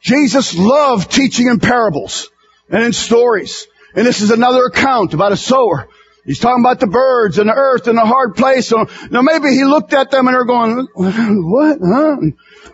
Jesus 0.02 0.56
loved 0.56 1.10
teaching 1.10 1.48
in 1.48 1.58
parables 1.58 2.30
and 2.68 2.84
in 2.84 2.92
stories. 2.92 3.66
And 3.94 4.06
this 4.06 4.20
is 4.20 4.30
another 4.30 4.64
account 4.64 5.14
about 5.14 5.32
a 5.32 5.36
sower. 5.36 5.88
He's 6.24 6.38
talking 6.38 6.62
about 6.62 6.80
the 6.80 6.86
birds 6.86 7.38
and 7.38 7.48
the 7.48 7.54
earth 7.54 7.86
and 7.86 7.96
the 7.96 8.04
hard 8.04 8.36
place. 8.36 8.68
So, 8.68 8.86
now 9.10 9.22
maybe 9.22 9.50
he 9.50 9.64
looked 9.64 9.94
at 9.94 10.10
them 10.10 10.28
and 10.28 10.34
they're 10.34 10.44
going, 10.44 10.86
what? 10.94 11.78
Huh? 11.82 12.16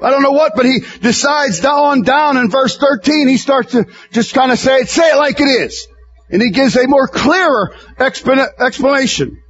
I 0.02 0.10
don't 0.10 0.22
know 0.22 0.32
what, 0.32 0.52
but 0.56 0.66
he 0.66 0.80
decides 1.00 1.60
down 1.60 2.02
down 2.02 2.36
in 2.36 2.50
verse 2.50 2.76
13, 2.76 3.28
he 3.28 3.36
starts 3.36 3.72
to 3.72 3.86
just 4.10 4.34
kind 4.34 4.50
of 4.50 4.58
say 4.58 4.80
it, 4.80 4.88
say 4.88 5.10
it 5.10 5.16
like 5.16 5.40
it 5.40 5.44
is. 5.44 5.86
And 6.28 6.42
he 6.42 6.50
gives 6.50 6.76
a 6.76 6.88
more 6.88 7.06
clearer 7.06 7.74
explanation. 7.98 9.42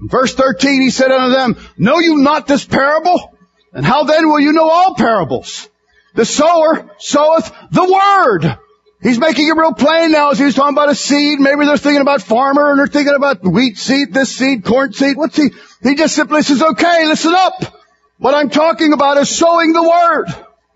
In 0.00 0.08
verse 0.08 0.34
13, 0.34 0.82
he 0.82 0.90
said 0.90 1.10
unto 1.10 1.34
them, 1.34 1.56
Know 1.78 1.98
you 1.98 2.18
not 2.18 2.46
this 2.46 2.64
parable? 2.64 3.32
And 3.72 3.86
how 3.86 4.04
then 4.04 4.28
will 4.28 4.40
you 4.40 4.52
know 4.52 4.68
all 4.68 4.94
parables? 4.94 5.68
The 6.14 6.24
sower 6.24 6.90
soweth 6.98 7.52
the 7.70 7.84
word. 7.84 8.58
He's 9.02 9.18
making 9.18 9.46
it 9.46 9.56
real 9.56 9.74
plain 9.74 10.12
now 10.12 10.30
as 10.30 10.38
he 10.38 10.44
was 10.44 10.54
talking 10.54 10.74
about 10.74 10.90
a 10.90 10.94
seed. 10.94 11.38
Maybe 11.38 11.66
they're 11.66 11.76
thinking 11.76 12.00
about 12.00 12.22
farmer 12.22 12.70
and 12.70 12.78
they're 12.78 12.86
thinking 12.86 13.14
about 13.14 13.44
wheat 13.44 13.76
seed, 13.76 14.12
this 14.12 14.34
seed, 14.34 14.64
corn 14.64 14.92
seed. 14.92 15.16
What's 15.16 15.36
he? 15.36 15.50
He 15.82 15.94
just 15.94 16.14
simply 16.14 16.42
says, 16.42 16.62
okay, 16.62 17.06
listen 17.06 17.34
up. 17.34 17.76
What 18.18 18.34
I'm 18.34 18.48
talking 18.48 18.92
about 18.92 19.18
is 19.18 19.28
sowing 19.28 19.72
the 19.72 19.82
word. 19.82 20.26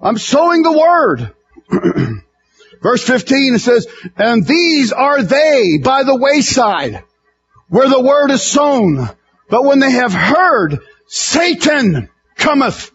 I'm 0.00 0.18
sowing 0.18 0.62
the 0.62 0.78
word. 0.78 1.34
Verse 2.82 3.02
15 3.04 3.54
it 3.54 3.58
says, 3.60 3.86
and 4.16 4.46
these 4.46 4.92
are 4.92 5.22
they 5.22 5.78
by 5.78 6.02
the 6.02 6.16
wayside 6.16 7.04
where 7.68 7.88
the 7.88 8.00
word 8.00 8.30
is 8.30 8.42
sown. 8.42 9.08
But 9.48 9.64
when 9.64 9.80
they 9.80 9.92
have 9.92 10.12
heard, 10.12 10.78
Satan 11.06 12.10
cometh 12.36 12.90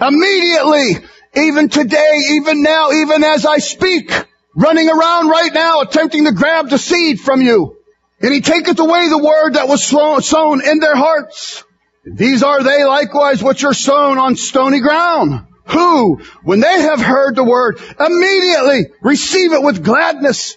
immediately, 0.00 0.96
even 1.34 1.68
today, 1.68 2.20
even 2.30 2.62
now, 2.62 2.90
even 2.90 3.22
as 3.22 3.46
I 3.46 3.58
speak, 3.58 4.10
running 4.54 4.88
around 4.88 5.28
right 5.28 5.52
now 5.52 5.80
attempting 5.80 6.24
to 6.24 6.32
grab 6.32 6.68
the 6.68 6.78
seed 6.78 7.20
from 7.20 7.40
you. 7.42 7.76
And 8.20 8.32
he 8.32 8.40
taketh 8.40 8.78
away 8.78 9.08
the 9.08 9.18
word 9.18 9.54
that 9.54 9.68
was 9.68 9.82
sown 9.84 10.64
in 10.64 10.78
their 10.78 10.94
hearts. 10.94 11.64
These 12.04 12.42
are 12.42 12.62
they 12.62 12.84
likewise 12.84 13.42
which 13.42 13.64
are 13.64 13.74
sown 13.74 14.18
on 14.18 14.36
stony 14.36 14.80
ground 14.80 15.46
who, 15.66 16.20
when 16.42 16.60
they 16.60 16.82
have 16.82 17.00
heard 17.00 17.36
the 17.36 17.44
word, 17.44 17.80
immediately 17.98 18.92
receive 19.00 19.52
it 19.52 19.62
with 19.62 19.84
gladness 19.84 20.56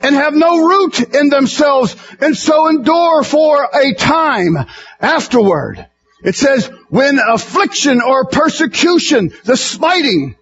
and 0.00 0.14
have 0.14 0.34
no 0.34 0.66
root 0.66 1.00
in 1.00 1.28
themselves 1.28 1.94
and 2.20 2.36
so 2.36 2.68
endure 2.68 3.22
for 3.22 3.64
a 3.64 3.94
time 3.94 4.56
afterward. 5.00 5.86
It 6.22 6.34
says, 6.34 6.66
when 6.88 7.18
affliction 7.18 8.00
or 8.00 8.26
persecution, 8.26 9.32
the 9.44 9.56
smiting, 9.56 10.36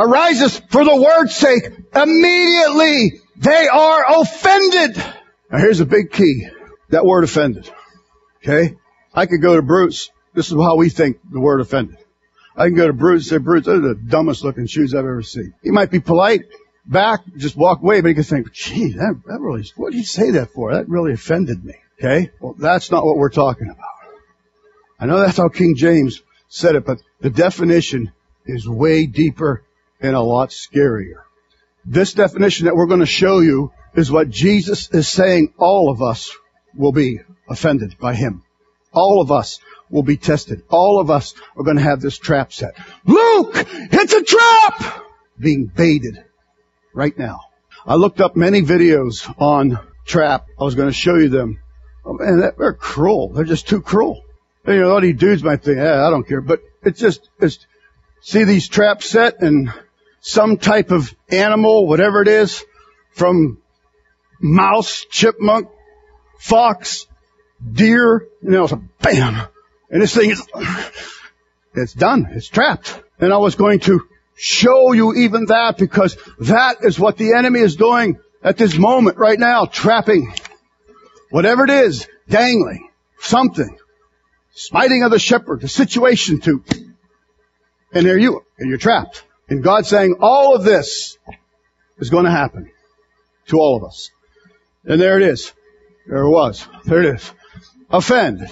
arises 0.00 0.60
for 0.70 0.84
the 0.84 0.96
word's 0.96 1.34
sake, 1.36 1.64
immediately 1.94 3.20
they 3.36 3.68
are 3.68 4.20
offended. 4.20 4.96
Now 5.50 5.58
here's 5.58 5.80
a 5.80 5.86
big 5.86 6.12
key. 6.12 6.46
That 6.88 7.04
word 7.04 7.24
offended. 7.24 7.70
Okay? 8.42 8.76
I 9.14 9.26
could 9.26 9.42
go 9.42 9.56
to 9.56 9.62
Bruce. 9.62 10.10
This 10.34 10.50
is 10.50 10.54
how 10.54 10.76
we 10.76 10.88
think 10.88 11.18
the 11.30 11.40
word 11.40 11.60
offended. 11.60 11.98
I 12.56 12.66
can 12.66 12.74
go 12.74 12.86
to 12.86 12.92
Bruce 12.92 13.30
and 13.30 13.40
say, 13.40 13.44
Bruce, 13.44 13.66
those 13.66 13.78
are 13.78 13.94
the 13.94 13.94
dumbest 13.94 14.44
looking 14.44 14.66
shoes 14.66 14.94
I've 14.94 15.00
ever 15.00 15.22
seen. 15.22 15.54
He 15.62 15.70
might 15.70 15.90
be 15.90 16.00
polite, 16.00 16.42
back, 16.84 17.20
just 17.36 17.56
walk 17.56 17.82
away, 17.82 18.00
but 18.00 18.08
he 18.08 18.14
could 18.14 18.26
think, 18.26 18.52
gee, 18.52 18.92
that, 18.92 19.20
that 19.26 19.40
really, 19.40 19.64
what 19.76 19.92
did 19.92 19.98
he 19.98 20.04
say 20.04 20.32
that 20.32 20.52
for? 20.52 20.74
That 20.74 20.88
really 20.88 21.12
offended 21.12 21.64
me. 21.64 21.74
Okay? 21.98 22.30
Well, 22.40 22.54
that's 22.58 22.90
not 22.90 23.04
what 23.04 23.16
we're 23.16 23.30
talking 23.30 23.68
about. 23.68 23.86
I 24.98 25.06
know 25.06 25.20
that's 25.20 25.36
how 25.36 25.48
King 25.48 25.76
James 25.76 26.22
said 26.48 26.74
it, 26.74 26.84
but 26.84 26.98
the 27.20 27.30
definition 27.30 28.12
is 28.46 28.68
way 28.68 29.06
deeper 29.06 29.62
and 30.00 30.14
a 30.14 30.20
lot 30.20 30.50
scarier. 30.50 31.22
This 31.84 32.12
definition 32.12 32.66
that 32.66 32.76
we're 32.76 32.86
going 32.86 33.00
to 33.00 33.06
show 33.06 33.40
you 33.40 33.72
is 33.94 34.10
what 34.10 34.30
Jesus 34.30 34.90
is 34.90 35.08
saying 35.08 35.54
all 35.58 35.90
of 35.90 36.02
us 36.02 36.34
will 36.74 36.92
be 36.92 37.20
offended 37.48 37.96
by 37.98 38.14
him. 38.14 38.42
All 38.92 39.20
of 39.20 39.30
us 39.30 39.58
will 39.88 40.02
be 40.02 40.16
tested. 40.16 40.62
All 40.68 41.00
of 41.00 41.10
us 41.10 41.34
are 41.56 41.64
going 41.64 41.76
to 41.76 41.82
have 41.82 42.00
this 42.00 42.18
trap 42.18 42.52
set. 42.52 42.74
Luke, 43.04 43.52
it's 43.54 44.12
a 44.12 44.22
trap! 44.22 45.04
Being 45.38 45.66
baited 45.66 46.22
right 46.94 47.16
now. 47.18 47.40
I 47.86 47.94
looked 47.94 48.20
up 48.20 48.36
many 48.36 48.62
videos 48.62 49.32
on 49.40 49.78
trap. 50.04 50.46
I 50.60 50.64
was 50.64 50.74
going 50.74 50.88
to 50.88 50.94
show 50.94 51.16
you 51.16 51.28
them. 51.28 51.60
Oh, 52.04 52.12
man, 52.12 52.52
they're 52.58 52.74
cruel. 52.74 53.30
They're 53.32 53.44
just 53.44 53.68
too 53.68 53.80
cruel. 53.80 54.22
You 54.66 54.80
know, 54.80 54.88
a 54.88 54.92
lot 54.92 55.04
of 55.04 55.16
dudes 55.16 55.42
might 55.42 55.62
think, 55.62 55.78
yeah, 55.78 56.06
I 56.06 56.10
don't 56.10 56.28
care, 56.28 56.40
but 56.40 56.60
it's 56.82 57.00
just, 57.00 57.28
it's, 57.40 57.66
see 58.20 58.44
these 58.44 58.68
traps 58.68 59.08
set 59.08 59.40
and 59.40 59.72
some 60.20 60.56
type 60.56 60.90
of 60.90 61.14
animal, 61.30 61.86
whatever 61.86 62.22
it 62.22 62.28
is, 62.28 62.64
from 63.12 63.58
mouse, 64.40 65.06
chipmunk, 65.10 65.68
fox, 66.38 67.06
deer, 67.72 68.26
you 68.42 68.50
know, 68.50 68.64
it's 68.64 68.72
a 68.72 68.82
bam, 69.02 69.46
and 69.90 70.02
this 70.02 70.14
thing 70.14 70.30
is, 70.30 70.46
it's 71.74 71.92
done. 71.92 72.28
It's 72.32 72.48
trapped. 72.48 73.02
And 73.18 73.32
I 73.32 73.38
was 73.38 73.54
going 73.54 73.80
to 73.80 74.08
show 74.36 74.92
you 74.92 75.14
even 75.14 75.46
that 75.46 75.76
because 75.76 76.16
that 76.38 76.78
is 76.82 76.98
what 76.98 77.16
the 77.16 77.34
enemy 77.34 77.60
is 77.60 77.76
doing 77.76 78.18
at 78.42 78.56
this 78.56 78.76
moment 78.78 79.18
right 79.18 79.38
now, 79.38 79.66
trapping. 79.66 80.32
Whatever 81.30 81.64
it 81.64 81.70
is, 81.70 82.08
dangling, 82.28 82.88
something, 83.20 83.78
smiting 84.52 85.02
of 85.02 85.10
the 85.10 85.18
shepherd, 85.18 85.60
the 85.60 85.68
situation 85.68 86.40
to, 86.40 86.64
and 87.92 88.06
there 88.06 88.18
you, 88.18 88.36
are, 88.36 88.42
and 88.58 88.68
you're 88.68 88.78
trapped. 88.78 89.24
And 89.50 89.64
God's 89.64 89.88
saying 89.88 90.16
all 90.20 90.54
of 90.54 90.62
this 90.62 91.18
is 91.98 92.08
going 92.08 92.24
to 92.24 92.30
happen 92.30 92.70
to 93.48 93.58
all 93.58 93.76
of 93.76 93.84
us. 93.84 94.10
And 94.84 95.00
there 95.00 95.20
it 95.20 95.24
is. 95.24 95.52
There 96.06 96.22
it 96.22 96.30
was. 96.30 96.66
There 96.84 97.02
it 97.02 97.16
is. 97.16 97.32
Offend. 97.90 98.48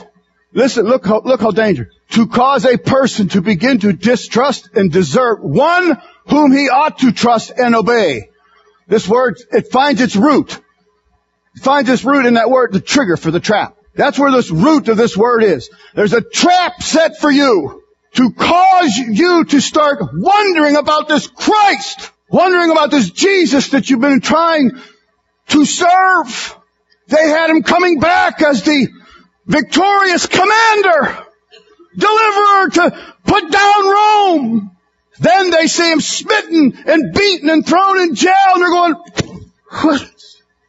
Listen, 0.53 0.87
look 0.87 1.07
how, 1.07 1.21
look 1.25 1.41
how 1.41 1.53
dangerous. 1.53 1.95
To 2.11 2.27
cause 2.27 2.65
a 2.65 2.79
person 2.79 3.29
to 3.29 3.41
begin 3.41 3.79
to 3.81 3.93
distrust 3.93 4.71
and 4.75 4.91
desert 4.91 5.43
one 5.43 6.03
whom 6.27 6.53
he 6.53 6.69
ought 6.69 6.99
to 6.99 7.13
trust 7.13 7.53
and 7.57 7.77
obey. 7.77 8.31
This 8.89 9.09
word, 9.09 9.39
it 9.53 9.71
finds 9.71 10.01
its 10.01 10.17
root. 10.17 10.59
It 11.55 11.63
finds 11.63 11.89
its 11.91 12.05
root 12.05 12.27
in 12.27 12.35
that 12.35 12.51
word, 12.51 12.73
the 12.73 12.81
trigger 12.81 13.17
for 13.17 13.31
the 13.31 13.41
trap. 13.41 13.77
That's 13.95 14.19
where 14.19 14.33
this 14.33 14.51
root 14.51 14.89
of 14.89 14.97
this 14.97 15.17
word 15.17 15.45
is. 15.45 15.71
There's 15.95 16.13
a 16.13 16.23
trap 16.23 16.83
set 16.83 17.19
for 17.19 17.31
you 17.31 17.83
to 18.15 18.33
cause 18.33 18.97
you 18.97 19.45
to 19.45 19.61
start 19.61 19.99
wondering 20.13 20.77
about 20.77 21.09
this 21.09 21.27
Christ, 21.27 22.11
wondering 22.31 22.71
about 22.71 22.91
this 22.91 23.11
Jesus 23.11 23.71
that 23.71 23.89
you've 23.89 24.01
been 24.01 24.21
trying 24.21 24.73
to 25.49 25.65
serve. 25.65 26.57
They 27.09 27.29
had 27.29 27.51
him 27.51 27.63
coming 27.63 28.01
back 28.01 28.43
as 28.43 28.63
the 28.63 28.89
victorious 29.47 30.27
commander, 30.27 31.25
deliverer 31.97 32.69
to 32.71 33.15
put 33.25 33.51
down 33.51 33.87
Rome. 33.87 34.71
Then 35.21 35.51
they 35.51 35.67
see 35.67 35.91
him 35.91 36.01
smitten 36.01 36.79
and 36.87 37.15
beaten 37.15 37.51
and 37.51 37.67
thrown 37.67 38.01
in 38.01 38.15
jail 38.15 38.35
and 38.55 38.63
they're 38.63 38.71
going, 38.71 38.95
what 39.83 40.03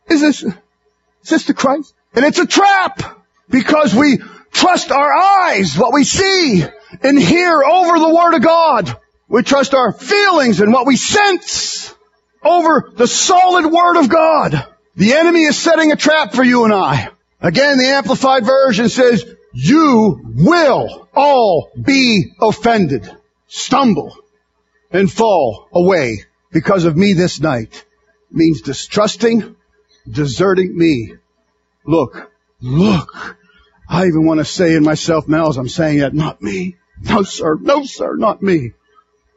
is 0.10 0.22
this? 0.22 0.44
Is 0.44 1.30
this 1.30 1.46
the 1.46 1.54
Christ? 1.54 1.94
And 2.16 2.26
it's 2.26 2.40
a 2.40 2.48
trap 2.48 3.22
because 3.50 3.94
we 3.94 4.20
trust 4.52 4.92
our 4.92 5.14
eyes, 5.14 5.78
what 5.78 5.94
we 5.94 6.04
see 6.04 6.64
and 7.02 7.20
hear 7.20 7.64
over 7.64 8.00
the 8.00 8.14
Word 8.14 8.36
of 8.36 8.44
God. 8.44 8.98
We 9.28 9.44
trust 9.44 9.74
our 9.74 9.94
feelings 9.94 10.60
and 10.60 10.74
what 10.74 10.88
we 10.88 10.96
sense 10.96 11.94
over 12.44 12.92
the 12.96 13.08
solid 13.08 13.72
Word 13.72 13.98
of 13.98 14.10
God. 14.10 14.66
The 14.96 15.14
enemy 15.14 15.44
is 15.44 15.58
setting 15.58 15.92
a 15.92 15.96
trap 15.96 16.34
for 16.34 16.44
you 16.44 16.66
and 16.66 16.74
I. 16.74 17.10
Again, 17.42 17.78
the 17.78 17.88
Amplified 17.88 18.46
Version 18.46 18.90
says, 18.90 19.24
you 19.54 20.22
will 20.36 21.08
all 21.16 21.72
be 21.80 22.34
offended, 22.42 23.10
stumble, 23.48 24.16
and 24.92 25.12
fall 25.12 25.68
away 25.74 26.24
because 26.52 26.86
of 26.86 26.98
me 26.98 27.14
this 27.14 27.40
night. 27.40 27.86
Means 28.32 28.62
distrusting, 28.62 29.56
deserting 30.10 30.78
me. 30.78 31.14
Look, 31.86 32.32
look. 32.62 33.38
I 33.90 34.06
even 34.06 34.26
want 34.26 34.40
to 34.40 34.46
say 34.46 34.76
in 34.76 34.84
myself 34.84 35.28
now 35.28 35.50
as 35.50 35.58
I'm 35.58 35.68
saying 35.68 36.00
that, 36.00 36.14
not 36.14 36.42
me. 36.42 36.78
No 37.02 37.24
sir, 37.24 37.56
no 37.56 37.84
sir, 37.84 38.16
not 38.16 38.42
me. 38.42 38.74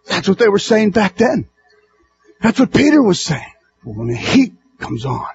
That's 0.06 0.28
what 0.28 0.38
they 0.38 0.48
were 0.48 0.58
saying 0.58 0.90
back 0.90 1.16
then. 1.16 1.48
That's 2.42 2.60
what 2.60 2.72
Peter 2.72 3.02
was 3.02 3.20
saying. 3.20 3.52
But 3.84 3.96
when 3.96 4.08
the 4.08 4.16
heat 4.16 4.52
comes 4.78 5.06
on, 5.06 5.28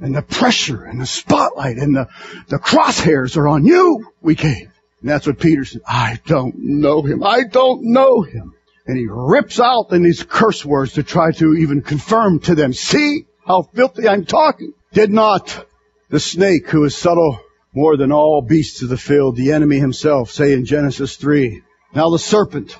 and 0.00 0.14
the 0.14 0.22
pressure 0.22 0.84
and 0.84 1.00
the 1.00 1.06
spotlight 1.06 1.76
and 1.76 1.96
the, 1.96 2.08
the 2.48 2.58
crosshairs 2.58 3.36
are 3.36 3.48
on 3.48 3.64
you, 3.64 4.12
we 4.20 4.34
cave. 4.34 4.70
And 5.00 5.10
that's 5.10 5.26
what 5.26 5.40
Peter 5.40 5.64
said. 5.64 5.82
I 5.86 6.20
don't 6.26 6.54
know 6.56 7.02
him. 7.02 7.22
I 7.22 7.44
don't 7.44 7.82
know 7.84 8.22
him. 8.22 8.54
And 8.86 8.96
he 8.96 9.06
rips 9.08 9.60
out 9.60 9.92
in 9.92 10.02
these 10.02 10.22
curse 10.22 10.64
words 10.64 10.94
to 10.94 11.02
try 11.02 11.32
to 11.32 11.54
even 11.56 11.82
confirm 11.82 12.40
to 12.40 12.54
them, 12.54 12.72
see 12.72 13.26
how 13.46 13.62
filthy 13.62 14.08
I'm 14.08 14.24
talking. 14.24 14.72
Did 14.92 15.10
not 15.10 15.66
the 16.08 16.20
snake 16.20 16.68
who 16.70 16.84
is 16.84 16.96
subtle 16.96 17.40
more 17.78 17.96
than 17.96 18.10
all 18.10 18.42
beasts 18.42 18.82
of 18.82 18.88
the 18.88 18.96
field, 18.96 19.36
the 19.36 19.52
enemy 19.52 19.78
himself, 19.78 20.32
say 20.32 20.52
in 20.52 20.64
Genesis 20.64 21.14
3, 21.14 21.62
now 21.94 22.10
the 22.10 22.18
serpent 22.18 22.76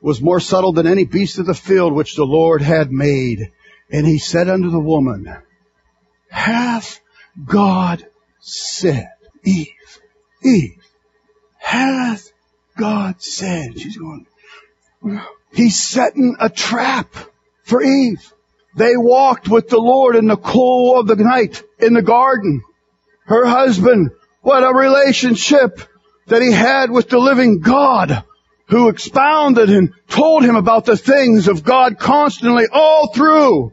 was 0.00 0.22
more 0.22 0.40
subtle 0.40 0.72
than 0.72 0.86
any 0.86 1.04
beast 1.04 1.38
of 1.38 1.44
the 1.44 1.52
field 1.52 1.92
which 1.92 2.16
the 2.16 2.24
Lord 2.24 2.62
had 2.62 2.90
made. 2.90 3.52
And 3.90 4.06
he 4.06 4.18
said 4.18 4.48
unto 4.48 4.70
the 4.70 4.80
woman, 4.80 5.36
hath 6.30 6.98
God 7.44 8.06
said? 8.40 9.10
Eve, 9.44 10.00
Eve, 10.42 10.82
hath 11.58 12.32
God 12.74 13.20
said? 13.20 13.78
She's 13.78 13.98
going, 13.98 14.26
he's 15.52 15.78
setting 15.78 16.36
a 16.40 16.48
trap 16.48 17.14
for 17.64 17.82
Eve. 17.82 18.32
They 18.76 18.96
walked 18.96 19.46
with 19.46 19.68
the 19.68 19.76
Lord 19.76 20.16
in 20.16 20.26
the 20.26 20.38
cool 20.38 20.98
of 20.98 21.06
the 21.06 21.16
night 21.16 21.62
in 21.78 21.92
the 21.92 22.00
garden. 22.00 22.62
Her 23.26 23.44
husband, 23.44 24.12
what 24.40 24.62
a 24.62 24.72
relationship 24.72 25.80
that 26.26 26.42
he 26.42 26.52
had 26.52 26.90
with 26.90 27.08
the 27.08 27.18
living 27.18 27.60
God 27.60 28.24
who 28.68 28.88
expounded 28.88 29.70
and 29.70 29.92
told 30.08 30.44
him 30.44 30.56
about 30.56 30.84
the 30.84 30.96
things 30.96 31.48
of 31.48 31.64
God 31.64 31.98
constantly 31.98 32.66
all 32.70 33.12
through 33.12 33.72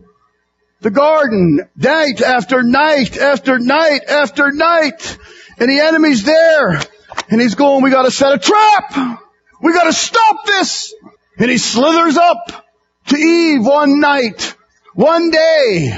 the 0.81 0.91
garden 0.91 1.59
night 1.75 2.21
after 2.21 2.63
night 2.63 3.17
after 3.17 3.59
night 3.59 4.01
after 4.07 4.51
night. 4.51 5.17
And 5.57 5.69
the 5.69 5.79
enemy's 5.79 6.23
there. 6.23 6.81
And 7.29 7.41
he's 7.41 7.55
going, 7.55 7.83
we 7.83 7.91
gotta 7.91 8.11
set 8.11 8.33
a 8.33 8.39
trap. 8.39 9.21
We 9.61 9.73
gotta 9.73 9.93
stop 9.93 10.45
this! 10.45 10.93
And 11.37 11.49
he 11.49 11.57
slithers 11.57 12.17
up 12.17 12.65
to 13.07 13.17
Eve 13.17 13.65
one 13.65 13.99
night, 13.99 14.55
one 14.93 15.31
day, 15.31 15.91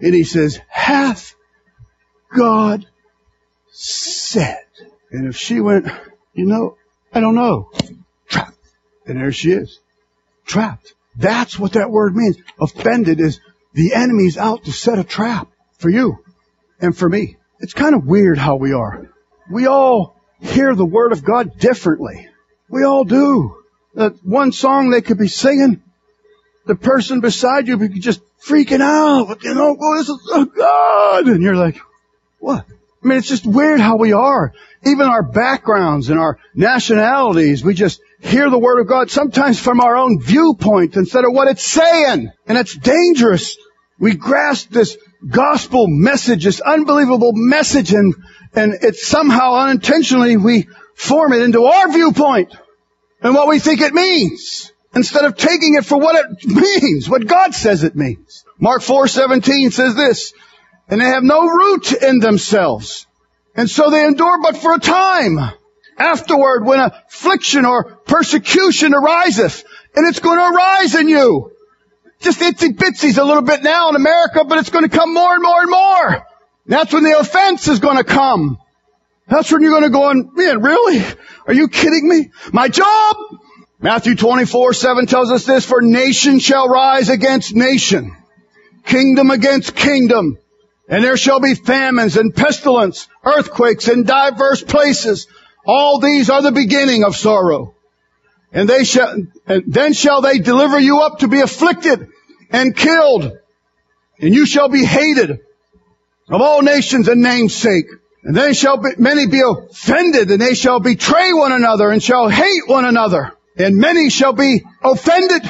and 0.00 0.14
he 0.14 0.24
says, 0.24 0.60
hath 0.68 1.34
God 2.34 2.86
said? 3.74 4.64
And 5.10 5.26
if 5.26 5.36
she 5.36 5.60
went, 5.60 5.86
you 6.32 6.46
know, 6.46 6.76
I 7.12 7.20
don't 7.20 7.34
know, 7.34 7.70
trapped. 8.28 8.56
And 9.06 9.18
there 9.18 9.32
she 9.32 9.52
is, 9.52 9.80
trapped. 10.46 10.94
That's 11.16 11.58
what 11.58 11.72
that 11.72 11.90
word 11.90 12.16
means. 12.16 12.36
Offended 12.60 13.20
is 13.20 13.40
the 13.72 13.94
enemy's 13.94 14.38
out 14.38 14.64
to 14.64 14.72
set 14.72 14.98
a 14.98 15.04
trap 15.04 15.48
for 15.78 15.90
you 15.90 16.18
and 16.80 16.96
for 16.96 17.08
me. 17.08 17.36
It's 17.60 17.74
kind 17.74 17.94
of 17.94 18.06
weird 18.06 18.38
how 18.38 18.56
we 18.56 18.72
are. 18.72 19.10
We 19.50 19.66
all 19.66 20.16
hear 20.40 20.74
the 20.74 20.86
word 20.86 21.12
of 21.12 21.24
God 21.24 21.58
differently. 21.58 22.28
We 22.68 22.84
all 22.84 23.04
do. 23.04 23.62
That 23.94 24.24
one 24.24 24.52
song 24.52 24.90
they 24.90 25.02
could 25.02 25.18
be 25.18 25.28
singing, 25.28 25.82
the 26.66 26.74
person 26.74 27.20
beside 27.20 27.68
you 27.68 27.78
could 27.78 27.92
be 27.92 28.00
just 28.00 28.20
freaking 28.44 28.80
out, 28.80 29.42
you 29.42 29.54
know, 29.54 29.76
oh, 29.80 29.98
this 29.98 30.08
is 30.08 30.28
oh 30.32 30.44
God, 30.46 31.28
and 31.28 31.42
you're 31.42 31.56
like, 31.56 31.78
what? 32.38 32.66
I 33.04 33.08
mean, 33.08 33.18
it's 33.18 33.28
just 33.28 33.46
weird 33.46 33.80
how 33.80 33.96
we 33.96 34.12
are. 34.12 34.54
Even 34.86 35.06
our 35.06 35.22
backgrounds 35.22 36.08
and 36.08 36.18
our 36.18 36.38
nationalities, 36.54 37.62
we 37.62 37.74
just 37.74 38.00
hear 38.20 38.48
the 38.48 38.58
word 38.58 38.80
of 38.80 38.88
God 38.88 39.10
sometimes 39.10 39.60
from 39.60 39.80
our 39.80 39.96
own 39.96 40.22
viewpoint 40.22 40.96
instead 40.96 41.24
of 41.24 41.32
what 41.32 41.48
it's 41.48 41.64
saying. 41.64 42.30
And 42.46 42.58
it's 42.58 42.74
dangerous. 42.74 43.58
We 43.98 44.14
grasp 44.14 44.70
this 44.70 44.96
gospel 45.28 45.86
message, 45.86 46.44
this 46.44 46.60
unbelievable 46.62 47.32
message, 47.34 47.92
and, 47.92 48.14
and 48.54 48.74
it's 48.80 49.06
somehow 49.06 49.54
unintentionally 49.54 50.38
we 50.38 50.68
form 50.94 51.34
it 51.34 51.42
into 51.42 51.64
our 51.64 51.92
viewpoint 51.92 52.54
and 53.20 53.34
what 53.34 53.48
we 53.48 53.58
think 53.58 53.82
it 53.82 53.92
means 53.92 54.72
instead 54.94 55.26
of 55.26 55.36
taking 55.36 55.74
it 55.74 55.84
for 55.84 55.98
what 55.98 56.16
it 56.16 56.46
means, 56.82 57.08
what 57.08 57.26
God 57.26 57.54
says 57.54 57.84
it 57.84 57.96
means. 57.96 58.44
Mark 58.58 58.80
4:17 58.80 59.72
says 59.72 59.94
this, 59.94 60.32
and 60.88 61.00
they 61.00 61.06
have 61.06 61.22
no 61.22 61.46
root 61.46 61.92
in 61.92 62.18
themselves. 62.18 63.06
And 63.56 63.70
so 63.70 63.90
they 63.90 64.04
endure 64.04 64.40
but 64.42 64.56
for 64.56 64.74
a 64.74 64.80
time. 64.80 65.38
Afterward, 65.96 66.64
when 66.64 66.80
affliction 66.80 67.64
or 67.64 67.96
persecution 68.04 68.94
ariseth, 68.94 69.64
and 69.94 70.08
it's 70.08 70.20
going 70.20 70.38
to 70.38 70.44
arise 70.44 70.94
in 70.94 71.08
you. 71.08 71.52
Just 72.20 72.40
itsy 72.40 72.74
bitsy's 72.74 73.18
a 73.18 73.24
little 73.24 73.42
bit 73.42 73.62
now 73.62 73.90
in 73.90 73.96
America, 73.96 74.44
but 74.44 74.58
it's 74.58 74.70
going 74.70 74.88
to 74.88 74.96
come 74.96 75.14
more 75.14 75.34
and 75.34 75.42
more 75.42 75.60
and 75.60 75.70
more. 75.70 76.26
That's 76.66 76.92
when 76.92 77.04
the 77.04 77.18
offense 77.18 77.68
is 77.68 77.78
going 77.78 77.98
to 77.98 78.04
come. 78.04 78.58
That's 79.28 79.52
when 79.52 79.62
you're 79.62 79.72
going 79.72 79.84
to 79.84 79.90
go 79.90 80.04
on, 80.04 80.30
man, 80.34 80.62
really? 80.62 81.04
Are 81.46 81.54
you 81.54 81.68
kidding 81.68 82.08
me? 82.08 82.30
My 82.52 82.68
job? 82.68 83.16
Matthew 83.80 84.16
24, 84.16 84.72
7 84.72 85.06
tells 85.06 85.30
us 85.30 85.44
this, 85.44 85.66
for 85.66 85.82
nation 85.82 86.38
shall 86.38 86.68
rise 86.68 87.10
against 87.10 87.54
nation, 87.54 88.16
kingdom 88.84 89.30
against 89.30 89.74
kingdom, 89.76 90.38
and 90.88 91.02
there 91.02 91.16
shall 91.16 91.40
be 91.40 91.54
famines 91.54 92.16
and 92.16 92.34
pestilence, 92.34 93.08
earthquakes 93.24 93.88
in 93.88 94.04
diverse 94.04 94.62
places. 94.62 95.26
All 95.66 95.98
these 95.98 96.28
are 96.28 96.42
the 96.42 96.52
beginning 96.52 97.04
of 97.04 97.16
sorrow. 97.16 97.74
And 98.52 98.68
they 98.68 98.84
shall, 98.84 99.16
and 99.46 99.64
then 99.66 99.94
shall 99.94 100.20
they 100.20 100.38
deliver 100.38 100.78
you 100.78 101.00
up 101.00 101.20
to 101.20 101.28
be 101.28 101.40
afflicted 101.40 102.08
and 102.50 102.76
killed. 102.76 103.32
And 104.20 104.34
you 104.34 104.46
shall 104.46 104.68
be 104.68 104.84
hated 104.84 105.40
of 106.28 106.40
all 106.40 106.62
nations 106.62 107.08
and 107.08 107.22
namesake. 107.22 107.86
And 108.22 108.36
then 108.36 108.54
shall 108.54 108.78
be, 108.78 108.90
many 108.96 109.26
be 109.26 109.42
offended 109.42 110.30
and 110.30 110.40
they 110.40 110.54
shall 110.54 110.80
betray 110.80 111.32
one 111.32 111.52
another 111.52 111.90
and 111.90 112.02
shall 112.02 112.28
hate 112.28 112.66
one 112.66 112.84
another. 112.84 113.32
And 113.56 113.76
many 113.76 114.10
shall 114.10 114.32
be 114.32 114.62
offended. 114.82 115.42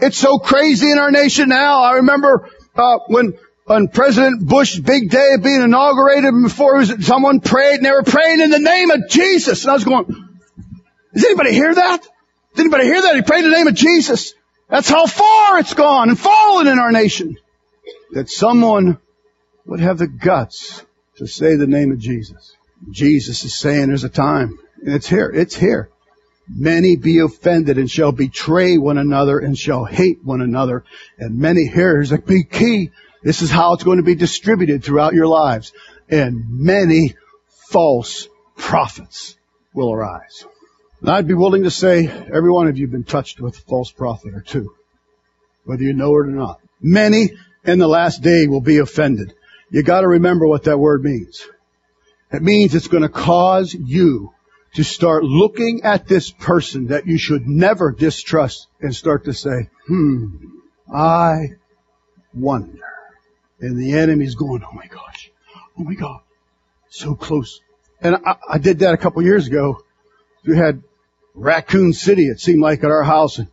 It's 0.00 0.18
so 0.18 0.38
crazy 0.38 0.90
in 0.90 0.98
our 0.98 1.10
nation 1.10 1.48
now. 1.48 1.82
I 1.82 1.94
remember, 1.94 2.48
uh, 2.74 2.98
when 3.08 3.34
on 3.70 3.86
President 3.86 4.46
Bush's 4.46 4.80
big 4.80 5.10
day 5.10 5.34
of 5.34 5.44
being 5.44 5.62
inaugurated 5.62 6.34
before 6.42 6.78
was, 6.78 7.06
someone 7.06 7.40
prayed 7.40 7.76
and 7.76 7.86
they 7.86 7.90
were 7.92 8.02
praying 8.02 8.40
in 8.40 8.50
the 8.50 8.58
name 8.58 8.90
of 8.90 9.08
Jesus. 9.08 9.62
And 9.62 9.70
I 9.70 9.74
was 9.74 9.84
going, 9.84 10.06
does 11.14 11.24
anybody 11.24 11.52
hear 11.54 11.72
that? 11.72 12.02
Does 12.02 12.60
anybody 12.60 12.84
hear 12.84 13.00
that? 13.00 13.14
He 13.14 13.22
prayed 13.22 13.44
in 13.44 13.50
the 13.50 13.56
name 13.56 13.68
of 13.68 13.74
Jesus. 13.74 14.34
That's 14.68 14.88
how 14.88 15.06
far 15.06 15.60
it's 15.60 15.74
gone 15.74 16.08
and 16.08 16.18
fallen 16.18 16.66
in 16.66 16.80
our 16.80 16.90
nation. 16.90 17.36
That 18.10 18.28
someone 18.28 18.98
would 19.66 19.80
have 19.80 19.98
the 19.98 20.08
guts 20.08 20.84
to 21.16 21.26
say 21.26 21.54
the 21.54 21.68
name 21.68 21.92
of 21.92 22.00
Jesus. 22.00 22.56
Jesus 22.90 23.44
is 23.44 23.56
saying 23.56 23.88
there's 23.88 24.04
a 24.04 24.08
time. 24.08 24.58
And 24.82 24.94
it's 24.94 25.08
here. 25.08 25.30
It's 25.32 25.54
here. 25.54 25.90
Many 26.48 26.96
be 26.96 27.20
offended 27.20 27.78
and 27.78 27.88
shall 27.88 28.10
betray 28.10 28.78
one 28.78 28.98
another 28.98 29.38
and 29.38 29.56
shall 29.56 29.84
hate 29.84 30.24
one 30.24 30.40
another. 30.40 30.84
And 31.18 31.38
many, 31.38 31.66
here's 31.66 32.10
big 32.10 32.50
key. 32.50 32.90
This 33.22 33.42
is 33.42 33.50
how 33.50 33.74
it's 33.74 33.84
going 33.84 33.98
to 33.98 34.04
be 34.04 34.14
distributed 34.14 34.82
throughout 34.82 35.14
your 35.14 35.26
lives. 35.26 35.72
And 36.08 36.44
many 36.48 37.14
false 37.70 38.28
prophets 38.56 39.36
will 39.74 39.92
arise. 39.92 40.44
And 41.00 41.10
I'd 41.10 41.28
be 41.28 41.34
willing 41.34 41.62
to 41.64 41.70
say 41.70 42.06
every 42.06 42.50
one 42.50 42.68
of 42.68 42.76
you 42.76 42.84
have 42.84 42.92
been 42.92 43.04
touched 43.04 43.40
with 43.40 43.58
a 43.58 43.62
false 43.62 43.90
prophet 43.90 44.34
or 44.34 44.40
two, 44.40 44.74
whether 45.64 45.82
you 45.82 45.92
know 45.92 46.14
it 46.16 46.26
or 46.26 46.26
not. 46.26 46.60
Many 46.80 47.30
in 47.64 47.78
the 47.78 47.88
last 47.88 48.22
day 48.22 48.46
will 48.46 48.60
be 48.60 48.78
offended. 48.78 49.34
You 49.70 49.82
gotta 49.82 50.08
remember 50.08 50.46
what 50.46 50.64
that 50.64 50.78
word 50.78 51.04
means. 51.04 51.46
It 52.32 52.42
means 52.42 52.74
it's 52.74 52.88
gonna 52.88 53.08
cause 53.08 53.72
you 53.74 54.32
to 54.74 54.84
start 54.84 55.24
looking 55.24 55.82
at 55.84 56.06
this 56.06 56.30
person 56.30 56.88
that 56.88 57.06
you 57.06 57.18
should 57.18 57.46
never 57.46 57.92
distrust 57.92 58.68
and 58.80 58.94
start 58.94 59.24
to 59.24 59.32
say, 59.32 59.68
hmm, 59.86 60.26
I 60.92 61.54
wonder. 62.32 62.89
And 63.60 63.78
the 63.78 63.92
enemy's 63.92 64.34
going, 64.34 64.62
oh 64.64 64.72
my 64.72 64.86
gosh, 64.86 65.30
oh 65.78 65.84
my 65.84 65.94
God, 65.94 66.20
so 66.88 67.14
close. 67.14 67.60
And 68.00 68.16
I, 68.24 68.36
I 68.52 68.58
did 68.58 68.80
that 68.80 68.94
a 68.94 68.96
couple 68.96 69.22
years 69.22 69.46
ago. 69.46 69.82
We 70.46 70.56
had 70.56 70.82
Raccoon 71.34 71.92
City, 71.92 72.26
it 72.26 72.40
seemed 72.40 72.62
like 72.62 72.82
at 72.82 72.90
our 72.90 73.02
house 73.02 73.38
and 73.38 73.48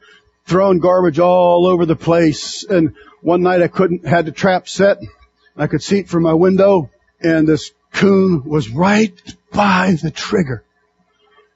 throwing 0.46 0.80
garbage 0.80 1.20
all 1.20 1.68
over 1.68 1.86
the 1.86 1.96
place. 1.96 2.64
And 2.64 2.96
one 3.22 3.44
night 3.44 3.62
I 3.62 3.68
couldn't, 3.68 4.08
had 4.08 4.26
the 4.26 4.32
trap 4.32 4.70
set. 4.70 5.00
I 5.56 5.68
could 5.68 5.84
see 5.84 6.00
it 6.00 6.10
from 6.10 6.24
my 6.24 6.34
window 6.34 6.90
and 7.20 7.48
this 7.48 7.72
coon 7.92 8.44
was 8.44 8.70
right 8.70 9.20
by 9.52 9.98
the 10.02 10.12
trigger. 10.12 10.64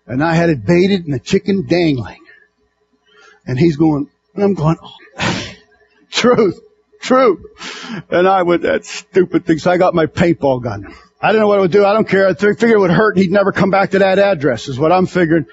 And 0.08 0.24
I 0.24 0.34
had 0.34 0.50
it 0.50 0.66
baited 0.66 1.06
and 1.06 1.14
the 1.14 1.20
chicken 1.20 1.68
dangling. 1.68 2.26
And 3.46 3.58
he's 3.58 3.78
going, 3.78 4.10
and 4.34 4.44
I'm 4.44 4.54
going, 4.54 4.78
oh, 4.82 4.96
truth, 6.12 6.60
true. 7.02 7.50
And 8.10 8.28
I 8.28 8.42
would, 8.42 8.62
that 8.62 8.86
stupid 8.86 9.46
thing. 9.46 9.58
So 9.58 9.72
I 9.72 9.78
got 9.78 9.94
my 9.94 10.06
paintball 10.06 10.64
gun. 10.64 10.94
I 11.22 11.28
didn't 11.28 11.42
know 11.42 11.48
what 11.48 11.60
it 11.60 11.62
would 11.62 11.72
do. 11.72 11.86
I 11.86 11.94
don't 11.94 12.08
care. 12.08 12.28
I 12.28 12.34
figured 12.34 12.72
it 12.72 12.80
would 12.80 12.92
hurt 12.92 13.18
he'd 13.18 13.32
never 13.32 13.52
come 13.52 13.70
back 13.70 13.92
to 13.92 14.00
that 14.00 14.18
address 14.18 14.68
is 14.68 14.80
what 14.80 14.92
I'm 14.92 15.06
figuring. 15.06 15.46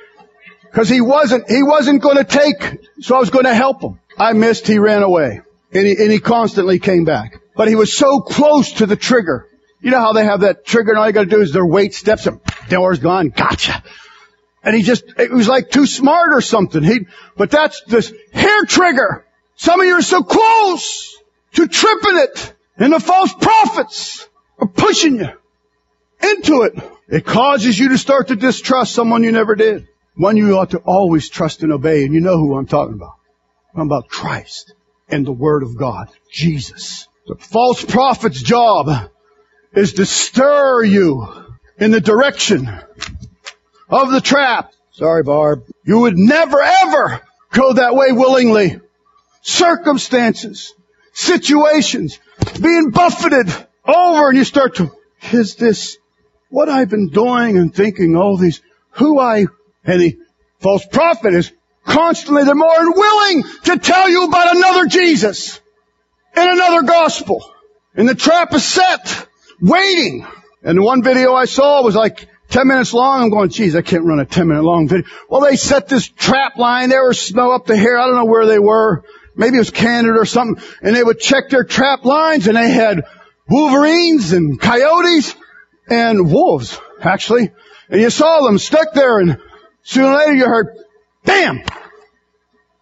Cause 0.72 0.88
he 0.88 1.00
wasn't, 1.00 1.50
he 1.50 1.62
wasn't 1.62 2.02
gonna 2.02 2.24
take, 2.24 2.78
so 3.00 3.16
I 3.16 3.18
was 3.18 3.30
gonna 3.30 3.54
help 3.54 3.82
him. 3.82 3.98
I 4.18 4.32
missed, 4.34 4.66
he 4.66 4.78
ran 4.78 5.02
away. 5.02 5.40
And 5.72 5.86
he, 5.86 5.92
and 5.92 6.10
he 6.10 6.20
constantly 6.20 6.78
came 6.78 7.04
back. 7.04 7.40
But 7.56 7.68
he 7.68 7.74
was 7.74 7.92
so 7.92 8.20
close 8.20 8.72
to 8.74 8.86
the 8.86 8.96
trigger. 8.96 9.46
You 9.80 9.90
know 9.90 10.00
how 10.00 10.12
they 10.12 10.24
have 10.24 10.40
that 10.40 10.64
trigger 10.64 10.90
and 10.90 10.98
all 10.98 11.06
you 11.06 11.12
gotta 11.12 11.26
do 11.26 11.40
is 11.40 11.52
their 11.52 11.66
weight 11.66 11.94
steps 11.94 12.26
and 12.26 12.40
door's 12.68 12.98
gone, 12.98 13.30
gotcha. 13.30 13.82
And 14.62 14.74
he 14.74 14.82
just, 14.82 15.04
it 15.18 15.30
was 15.30 15.48
like 15.48 15.70
too 15.70 15.86
smart 15.86 16.32
or 16.32 16.40
something. 16.40 16.82
He, 16.82 17.06
but 17.36 17.50
that's 17.50 17.82
this 17.82 18.12
hair 18.32 18.64
trigger. 18.64 19.24
Some 19.56 19.80
of 19.80 19.86
you 19.86 19.94
are 19.94 20.02
so 20.02 20.22
close 20.22 21.17
to 21.54 21.66
tripping 21.66 22.18
it 22.18 22.54
and 22.76 22.92
the 22.92 23.00
false 23.00 23.32
prophets 23.34 24.26
are 24.58 24.68
pushing 24.68 25.16
you 25.16 25.30
into 26.22 26.62
it. 26.62 26.74
It 27.08 27.24
causes 27.24 27.78
you 27.78 27.90
to 27.90 27.98
start 27.98 28.28
to 28.28 28.36
distrust 28.36 28.94
someone 28.94 29.24
you 29.24 29.32
never 29.32 29.54
did. 29.54 29.88
One 30.14 30.36
you 30.36 30.58
ought 30.58 30.70
to 30.70 30.78
always 30.78 31.28
trust 31.28 31.62
and 31.62 31.72
obey, 31.72 32.04
and 32.04 32.12
you 32.12 32.20
know 32.20 32.36
who 32.36 32.56
I'm 32.56 32.66
talking 32.66 32.94
about. 32.94 33.14
I'm 33.74 33.86
about 33.86 34.08
Christ 34.08 34.74
and 35.08 35.24
the 35.24 35.32
Word 35.32 35.62
of 35.62 35.76
God, 35.76 36.08
Jesus. 36.30 37.06
The 37.26 37.36
false 37.36 37.84
prophet's 37.84 38.42
job 38.42 39.10
is 39.72 39.94
to 39.94 40.06
stir 40.06 40.82
you 40.82 41.26
in 41.78 41.92
the 41.92 42.00
direction 42.00 42.68
of 43.88 44.10
the 44.10 44.20
trap. 44.20 44.72
Sorry, 44.92 45.22
Barb. 45.22 45.64
You 45.84 46.00
would 46.00 46.18
never 46.18 46.60
ever 46.60 47.22
go 47.52 47.74
that 47.74 47.94
way 47.94 48.12
willingly. 48.12 48.80
Circumstances, 49.42 50.74
situations, 51.18 52.20
being 52.60 52.90
buffeted 52.90 53.48
over 53.84 54.28
and 54.28 54.38
you 54.38 54.44
start 54.44 54.76
to, 54.76 54.90
is 55.32 55.56
this 55.56 55.98
what 56.48 56.68
I've 56.68 56.88
been 56.88 57.08
doing 57.08 57.58
and 57.58 57.74
thinking 57.74 58.16
all 58.16 58.36
these, 58.36 58.62
who 58.92 59.18
I 59.18 59.46
and 59.84 60.00
the 60.00 60.18
false 60.60 60.86
prophet 60.86 61.34
is 61.34 61.52
constantly, 61.84 62.44
they're 62.44 62.54
more 62.54 62.92
willing 62.92 63.42
to 63.64 63.78
tell 63.78 64.08
you 64.08 64.24
about 64.26 64.56
another 64.56 64.86
Jesus 64.86 65.60
and 66.36 66.50
another 66.50 66.82
gospel. 66.82 67.52
And 67.94 68.08
the 68.08 68.14
trap 68.14 68.54
is 68.54 68.64
set, 68.64 69.26
waiting. 69.60 70.26
And 70.62 70.78
the 70.78 70.82
one 70.82 71.02
video 71.02 71.34
I 71.34 71.46
saw 71.46 71.82
was 71.82 71.96
like 71.96 72.28
10 72.50 72.68
minutes 72.68 72.94
long. 72.94 73.22
I'm 73.22 73.30
going, 73.30 73.48
geez, 73.48 73.74
I 73.74 73.82
can't 73.82 74.04
run 74.04 74.20
a 74.20 74.24
10 74.24 74.46
minute 74.46 74.62
long 74.62 74.88
video. 74.88 75.06
Well, 75.28 75.40
they 75.40 75.56
set 75.56 75.88
this 75.88 76.08
trap 76.08 76.56
line. 76.56 76.90
There 76.90 77.06
was 77.06 77.20
snow 77.20 77.50
up 77.50 77.66
the 77.66 77.76
hill. 77.76 77.98
I 77.98 78.06
don't 78.06 78.14
know 78.14 78.24
where 78.26 78.46
they 78.46 78.58
were. 78.58 79.04
Maybe 79.38 79.54
it 79.54 79.60
was 79.60 79.70
Canada 79.70 80.18
or 80.18 80.26
something. 80.26 80.62
And 80.82 80.94
they 80.94 81.02
would 81.02 81.20
check 81.20 81.48
their 81.48 81.64
trap 81.64 82.04
lines 82.04 82.48
and 82.48 82.56
they 82.56 82.70
had 82.70 83.04
wolverines 83.48 84.32
and 84.32 84.60
coyotes 84.60 85.34
and 85.88 86.30
wolves, 86.30 86.78
actually. 87.00 87.52
And 87.88 88.00
you 88.00 88.10
saw 88.10 88.42
them 88.42 88.58
stuck 88.58 88.92
there 88.92 89.20
and 89.20 89.38
sooner 89.84 90.08
or 90.08 90.18
later 90.18 90.34
you 90.34 90.44
heard, 90.44 90.76
bam! 91.24 91.62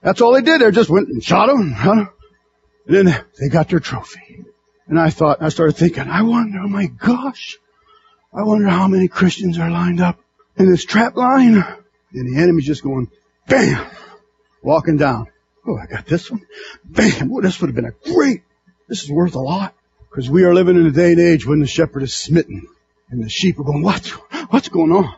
That's 0.00 0.22
all 0.22 0.32
they 0.32 0.40
did. 0.40 0.62
They 0.62 0.70
just 0.70 0.88
went 0.88 1.08
and 1.08 1.22
shot 1.22 1.48
them. 1.48 1.72
Huh? 1.72 2.06
And 2.86 3.06
then 3.06 3.24
they 3.38 3.48
got 3.48 3.68
their 3.68 3.80
trophy. 3.80 4.44
And 4.88 4.98
I 4.98 5.10
thought, 5.10 5.42
I 5.42 5.50
started 5.50 5.76
thinking, 5.76 6.08
I 6.08 6.22
wonder, 6.22 6.60
oh 6.60 6.68
my 6.68 6.86
gosh, 6.86 7.58
I 8.32 8.44
wonder 8.44 8.68
how 8.68 8.88
many 8.88 9.08
Christians 9.08 9.58
are 9.58 9.70
lined 9.70 10.00
up 10.00 10.18
in 10.56 10.70
this 10.70 10.86
trap 10.86 11.16
line. 11.16 11.62
And 12.12 12.34
the 12.34 12.40
enemy's 12.40 12.66
just 12.66 12.82
going, 12.82 13.10
bam, 13.46 13.90
walking 14.62 14.96
down. 14.96 15.26
Oh, 15.66 15.76
I 15.76 15.86
got 15.86 16.06
this 16.06 16.30
one. 16.30 16.46
Bam, 16.84 17.30
this 17.42 17.60
would 17.60 17.68
have 17.68 17.74
been 17.74 17.86
a 17.86 18.12
great, 18.12 18.42
this 18.88 19.02
is 19.02 19.10
worth 19.10 19.34
a 19.34 19.40
lot. 19.40 19.74
Because 20.08 20.30
we 20.30 20.44
are 20.44 20.54
living 20.54 20.76
in 20.76 20.86
a 20.86 20.92
day 20.92 21.12
and 21.12 21.20
age 21.20 21.46
when 21.46 21.60
the 21.60 21.66
shepherd 21.66 22.02
is 22.02 22.14
smitten 22.14 22.66
and 23.10 23.22
the 23.22 23.28
sheep 23.28 23.58
are 23.58 23.64
going, 23.64 23.82
what? 23.82 24.06
What's 24.50 24.68
going 24.68 24.92
on? 24.92 25.14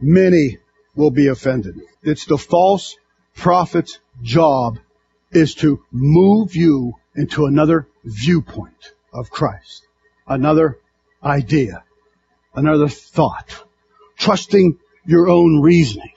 Many 0.00 0.58
will 0.94 1.10
be 1.10 1.26
offended. 1.26 1.80
It's 2.02 2.24
the 2.24 2.38
false 2.38 2.96
prophet's 3.34 3.98
job 4.22 4.78
is 5.30 5.54
to 5.56 5.84
move 5.92 6.56
you 6.56 6.94
into 7.14 7.46
another 7.46 7.86
viewpoint 8.04 8.94
of 9.12 9.30
Christ, 9.30 9.86
another 10.26 10.78
idea, 11.22 11.84
another 12.54 12.88
thought, 12.88 13.64
trusting 14.16 14.78
your 15.04 15.28
own 15.28 15.60
reasoning. 15.60 16.12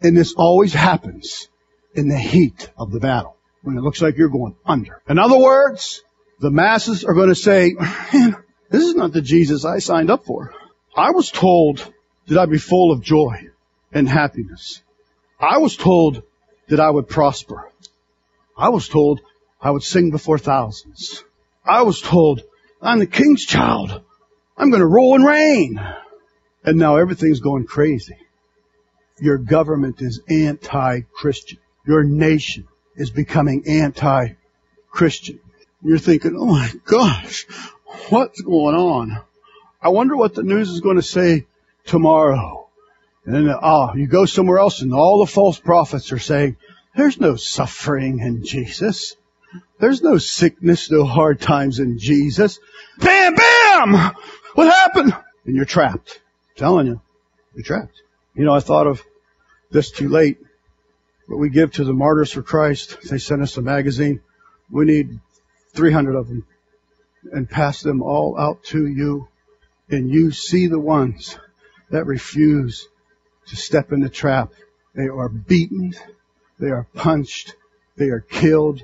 And 0.00 0.16
this 0.16 0.34
always 0.34 0.72
happens 0.72 1.48
in 1.94 2.08
the 2.08 2.18
heat 2.18 2.70
of 2.76 2.92
the 2.92 3.00
battle 3.00 3.36
when 3.62 3.76
it 3.76 3.82
looks 3.82 4.00
like 4.00 4.16
you're 4.16 4.28
going 4.28 4.56
under. 4.64 5.02
In 5.08 5.18
other 5.18 5.38
words, 5.38 6.02
the 6.40 6.50
masses 6.50 7.04
are 7.04 7.14
going 7.14 7.28
to 7.28 7.34
say, 7.34 7.74
man, 7.78 8.36
this 8.70 8.84
is 8.84 8.94
not 8.94 9.12
the 9.12 9.22
Jesus 9.22 9.64
I 9.64 9.78
signed 9.78 10.10
up 10.10 10.24
for. 10.24 10.52
I 10.96 11.10
was 11.10 11.30
told 11.30 11.92
that 12.26 12.38
I'd 12.38 12.50
be 12.50 12.58
full 12.58 12.92
of 12.92 13.02
joy 13.02 13.48
and 13.92 14.08
happiness. 14.08 14.82
I 15.40 15.58
was 15.58 15.76
told 15.76 16.22
that 16.68 16.80
I 16.80 16.90
would 16.90 17.08
prosper. 17.08 17.70
I 18.56 18.68
was 18.68 18.88
told 18.88 19.20
I 19.60 19.70
would 19.70 19.82
sing 19.82 20.10
before 20.10 20.38
thousands. 20.38 21.24
I 21.64 21.82
was 21.82 22.00
told 22.00 22.42
I'm 22.80 22.98
the 22.98 23.06
king's 23.06 23.44
child. 23.44 24.02
I'm 24.56 24.70
going 24.70 24.80
to 24.80 24.86
rule 24.86 25.14
and 25.14 25.24
reign. 25.24 25.80
And 26.64 26.78
now 26.78 26.96
everything's 26.96 27.40
going 27.40 27.64
crazy. 27.64 28.16
Your 29.20 29.38
government 29.38 30.00
is 30.00 30.20
anti-Christian. 30.28 31.58
Your 31.88 32.04
nation 32.04 32.68
is 32.96 33.08
becoming 33.10 33.66
anti-Christian. 33.66 35.40
You're 35.82 35.96
thinking, 35.98 36.36
oh 36.38 36.44
my 36.44 36.70
gosh, 36.84 37.46
what's 38.10 38.42
going 38.42 38.74
on? 38.74 39.22
I 39.80 39.88
wonder 39.88 40.14
what 40.14 40.34
the 40.34 40.42
news 40.42 40.68
is 40.68 40.82
going 40.82 40.96
to 40.96 41.02
say 41.02 41.46
tomorrow. 41.86 42.68
And 43.24 43.34
then, 43.34 43.48
ah, 43.48 43.94
you 43.94 44.06
go 44.06 44.26
somewhere 44.26 44.58
else 44.58 44.82
and 44.82 44.92
all 44.92 45.20
the 45.20 45.32
false 45.32 45.58
prophets 45.58 46.12
are 46.12 46.18
saying, 46.18 46.58
there's 46.94 47.18
no 47.18 47.36
suffering 47.36 48.18
in 48.18 48.44
Jesus. 48.44 49.16
There's 49.80 50.02
no 50.02 50.18
sickness, 50.18 50.90
no 50.90 51.06
hard 51.06 51.40
times 51.40 51.78
in 51.78 51.98
Jesus. 51.98 52.60
Bam, 52.98 53.34
bam! 53.34 54.14
What 54.54 54.66
happened? 54.66 55.14
And 55.46 55.56
you're 55.56 55.64
trapped. 55.64 56.20
I'm 56.50 56.56
telling 56.58 56.86
you, 56.86 57.00
you're 57.54 57.64
trapped. 57.64 58.02
You 58.34 58.44
know, 58.44 58.52
I 58.52 58.60
thought 58.60 58.86
of 58.86 59.02
this 59.70 59.90
too 59.90 60.10
late. 60.10 60.36
What 61.28 61.38
we 61.38 61.50
give 61.50 61.72
to 61.72 61.84
the 61.84 61.92
martyrs 61.92 62.32
for 62.32 62.42
Christ, 62.42 63.02
they 63.10 63.18
sent 63.18 63.42
us 63.42 63.58
a 63.58 63.62
magazine. 63.62 64.22
We 64.70 64.86
need 64.86 65.20
300 65.74 66.16
of 66.16 66.26
them 66.26 66.46
and 67.30 67.48
pass 67.48 67.82
them 67.82 68.02
all 68.02 68.38
out 68.38 68.64
to 68.64 68.86
you. 68.86 69.28
And 69.90 70.08
you 70.10 70.30
see 70.30 70.68
the 70.68 70.78
ones 70.78 71.38
that 71.90 72.06
refuse 72.06 72.88
to 73.48 73.56
step 73.56 73.92
in 73.92 74.00
the 74.00 74.08
trap. 74.08 74.52
They 74.94 75.08
are 75.08 75.28
beaten. 75.28 75.94
They 76.58 76.70
are 76.70 76.86
punched. 76.94 77.54
They 77.96 78.08
are 78.08 78.20
killed. 78.20 78.80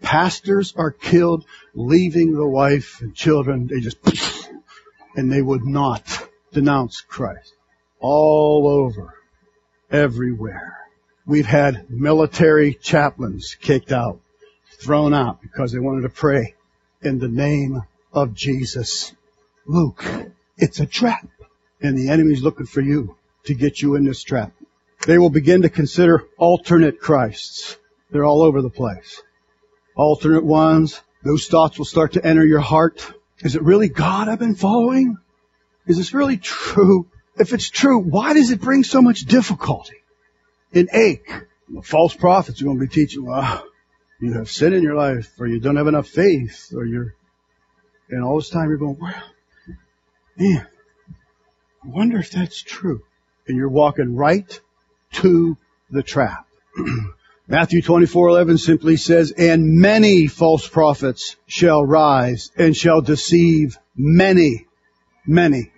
Pastors 0.00 0.74
are 0.76 0.92
killed, 0.92 1.44
leaving 1.74 2.32
the 2.32 2.46
wife 2.46 3.00
and 3.00 3.12
children. 3.12 3.66
They 3.66 3.80
just, 3.80 3.98
and 5.16 5.32
they 5.32 5.42
would 5.42 5.64
not 5.64 6.28
denounce 6.52 7.00
Christ. 7.00 7.54
All 7.98 8.68
over. 8.68 9.14
Everywhere. 9.90 10.87
We've 11.28 11.44
had 11.44 11.90
military 11.90 12.72
chaplains 12.72 13.54
kicked 13.60 13.92
out 13.92 14.18
thrown 14.80 15.12
out 15.12 15.42
because 15.42 15.72
they 15.72 15.78
wanted 15.78 16.02
to 16.02 16.08
pray 16.08 16.54
in 17.02 17.18
the 17.18 17.28
name 17.28 17.82
of 18.14 18.32
Jesus. 18.32 19.12
Luke, 19.66 20.02
it's 20.56 20.80
a 20.80 20.86
trap. 20.86 21.28
And 21.82 21.98
the 21.98 22.08
enemy's 22.08 22.42
looking 22.42 22.64
for 22.64 22.80
you 22.80 23.14
to 23.44 23.54
get 23.54 23.82
you 23.82 23.94
in 23.94 24.04
this 24.04 24.22
trap. 24.22 24.52
They 25.06 25.18
will 25.18 25.28
begin 25.28 25.62
to 25.62 25.68
consider 25.68 26.24
alternate 26.38 26.98
Christs. 26.98 27.76
They're 28.10 28.24
all 28.24 28.40
over 28.40 28.62
the 28.62 28.70
place. 28.70 29.20
Alternate 29.96 30.44
ones. 30.44 30.98
Those 31.22 31.46
thoughts 31.46 31.76
will 31.76 31.84
start 31.84 32.14
to 32.14 32.24
enter 32.24 32.46
your 32.46 32.60
heart. 32.60 33.12
Is 33.40 33.54
it 33.54 33.62
really 33.62 33.90
God 33.90 34.28
I've 34.28 34.38
been 34.38 34.54
following? 34.54 35.18
Is 35.86 35.98
this 35.98 36.14
really 36.14 36.38
true? 36.38 37.06
If 37.36 37.52
it's 37.52 37.68
true, 37.68 37.98
why 37.98 38.32
does 38.32 38.50
it 38.50 38.62
bring 38.62 38.82
so 38.82 39.02
much 39.02 39.26
difficulty 39.26 39.98
and 40.72 40.88
ache? 40.92 41.30
False 41.82 42.14
prophets 42.14 42.60
are 42.60 42.64
going 42.64 42.78
to 42.78 42.86
be 42.86 42.92
teaching, 42.92 43.24
well, 43.24 43.64
you 44.20 44.32
have 44.32 44.50
sin 44.50 44.72
in 44.72 44.82
your 44.82 44.94
life, 44.94 45.30
or 45.38 45.46
you 45.46 45.60
don't 45.60 45.76
have 45.76 45.86
enough 45.86 46.08
faith, 46.08 46.72
or 46.74 46.84
you're, 46.84 47.14
and 48.10 48.24
all 48.24 48.36
this 48.36 48.50
time 48.50 48.68
you're 48.68 48.78
going, 48.78 48.96
well, 49.00 49.22
man, 50.36 50.66
I 51.84 51.88
wonder 51.88 52.18
if 52.18 52.30
that's 52.30 52.60
true. 52.62 53.02
And 53.46 53.56
you're 53.56 53.68
walking 53.68 54.16
right 54.16 54.60
to 55.12 55.56
the 55.90 56.02
trap. 56.02 56.46
Matthew 57.50 57.80
24:11 57.80 58.58
simply 58.58 58.96
says, 58.96 59.32
"And 59.32 59.78
many 59.78 60.26
false 60.26 60.68
prophets 60.68 61.36
shall 61.46 61.82
rise 61.82 62.50
and 62.58 62.76
shall 62.76 63.00
deceive 63.00 63.78
many, 63.96 64.66
many." 65.26 65.72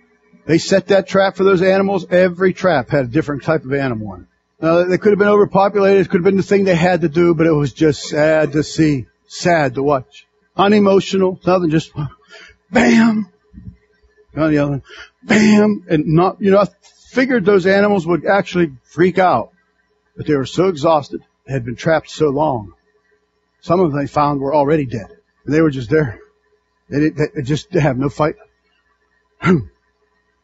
They 0.45 0.57
set 0.57 0.87
that 0.87 1.07
trap 1.07 1.37
for 1.37 1.45
those 1.45 1.61
animals. 1.61 2.05
Every 2.09 2.53
trap 2.53 2.89
had 2.89 3.05
a 3.05 3.07
different 3.07 3.43
type 3.43 3.63
of 3.63 3.71
animal 3.73 4.15
in 4.15 4.21
it. 4.23 4.27
Now, 4.61 4.83
they 4.83 4.97
could 4.99 5.11
have 5.11 5.19
been 5.19 5.27
overpopulated. 5.27 6.05
It 6.05 6.09
could 6.09 6.19
have 6.19 6.25
been 6.25 6.37
the 6.37 6.43
thing 6.43 6.65
they 6.65 6.75
had 6.75 7.01
to 7.01 7.09
do, 7.09 7.33
but 7.33 7.47
it 7.47 7.51
was 7.51 7.73
just 7.73 8.03
sad 8.03 8.51
to 8.51 8.63
see. 8.63 9.07
Sad 9.27 9.75
to 9.75 9.83
watch. 9.83 10.27
Unemotional. 10.55 11.39
Nothing, 11.45 11.71
just 11.71 11.91
bam. 12.69 13.27
The 14.33 14.57
other, 14.57 14.81
bam. 15.23 15.85
And 15.89 16.07
not, 16.07 16.41
you 16.41 16.51
know, 16.51 16.59
I 16.59 16.67
figured 17.09 17.43
those 17.43 17.65
animals 17.65 18.05
would 18.05 18.25
actually 18.25 18.73
freak 18.83 19.17
out. 19.17 19.51
But 20.15 20.27
they 20.27 20.35
were 20.35 20.45
so 20.45 20.67
exhausted. 20.67 21.23
They 21.47 21.53
had 21.53 21.65
been 21.65 21.75
trapped 21.75 22.09
so 22.11 22.29
long. 22.29 22.73
Some 23.61 23.79
of 23.79 23.91
them 23.91 23.99
they 23.99 24.07
found 24.07 24.41
were 24.41 24.53
already 24.53 24.85
dead. 24.85 25.07
And 25.45 25.53
they 25.53 25.61
were 25.61 25.71
just 25.71 25.89
there. 25.89 26.19
They, 26.89 26.99
did, 26.99 27.17
they 27.17 27.41
just 27.41 27.71
they 27.71 27.79
have 27.79 27.97
no 27.97 28.09
fight. 28.09 28.35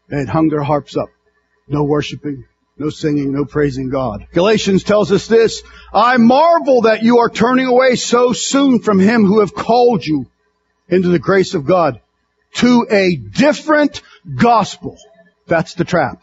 They 0.09 0.19
had 0.19 0.29
hung 0.29 0.47
their 0.47 0.63
harps 0.63 0.95
up. 0.95 1.09
No 1.67 1.83
worshiping, 1.83 2.45
no 2.79 2.89
singing, 2.89 3.33
no 3.33 3.45
praising 3.45 3.89
God. 3.89 4.27
Galatians 4.33 4.83
tells 4.83 5.11
us 5.11 5.27
this, 5.27 5.63
I 5.93 6.17
marvel 6.17 6.81
that 6.81 7.03
you 7.03 7.19
are 7.19 7.29
turning 7.29 7.65
away 7.65 7.95
so 7.95 8.33
soon 8.33 8.79
from 8.79 8.99
him 8.99 9.25
who 9.25 9.39
have 9.39 9.53
called 9.53 10.05
you 10.05 10.27
into 10.87 11.09
the 11.09 11.19
grace 11.19 11.53
of 11.53 11.65
God 11.65 11.99
to 12.55 12.87
a 12.89 13.15
different 13.15 14.01
gospel. 14.35 14.97
That's 15.47 15.73
the 15.73 15.85
trap. 15.85 16.21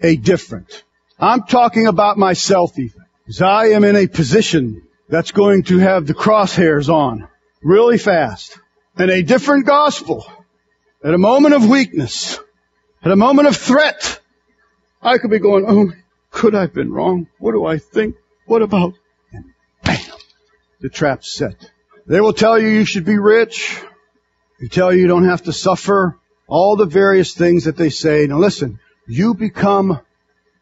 A 0.00 0.16
different. 0.16 0.84
I'm 1.18 1.44
talking 1.44 1.86
about 1.86 2.18
myself 2.18 2.78
even. 2.78 3.04
Because 3.24 3.42
I 3.42 3.66
am 3.68 3.84
in 3.84 3.96
a 3.96 4.06
position 4.06 4.82
that's 5.08 5.32
going 5.32 5.64
to 5.64 5.78
have 5.78 6.06
the 6.06 6.14
crosshairs 6.14 6.88
on 6.88 7.28
really 7.62 7.98
fast. 7.98 8.58
And 8.96 9.10
a 9.10 9.22
different 9.22 9.66
gospel. 9.66 10.26
At 11.02 11.14
a 11.14 11.18
moment 11.18 11.54
of 11.54 11.68
weakness. 11.68 12.38
At 13.02 13.12
a 13.12 13.16
moment 13.16 13.48
of 13.48 13.56
threat. 13.56 14.20
I 15.06 15.18
could 15.18 15.30
be 15.30 15.38
going, 15.38 15.64
oh, 15.68 15.92
could 16.32 16.56
I 16.56 16.62
have 16.62 16.74
been 16.74 16.92
wrong? 16.92 17.28
What 17.38 17.52
do 17.52 17.64
I 17.64 17.78
think? 17.78 18.16
What 18.46 18.62
about? 18.62 18.94
And 19.32 19.44
bam, 19.84 20.00
the 20.80 20.88
trap's 20.88 21.32
set. 21.32 21.70
They 22.08 22.20
will 22.20 22.32
tell 22.32 22.58
you 22.58 22.66
you 22.66 22.84
should 22.84 23.04
be 23.04 23.16
rich. 23.16 23.80
They 24.60 24.66
tell 24.66 24.92
you 24.92 25.02
you 25.02 25.06
don't 25.06 25.28
have 25.28 25.44
to 25.44 25.52
suffer. 25.52 26.18
All 26.48 26.74
the 26.74 26.86
various 26.86 27.34
things 27.34 27.64
that 27.64 27.76
they 27.76 27.90
say. 27.90 28.26
Now 28.26 28.38
listen, 28.38 28.80
you 29.06 29.34
become 29.34 30.00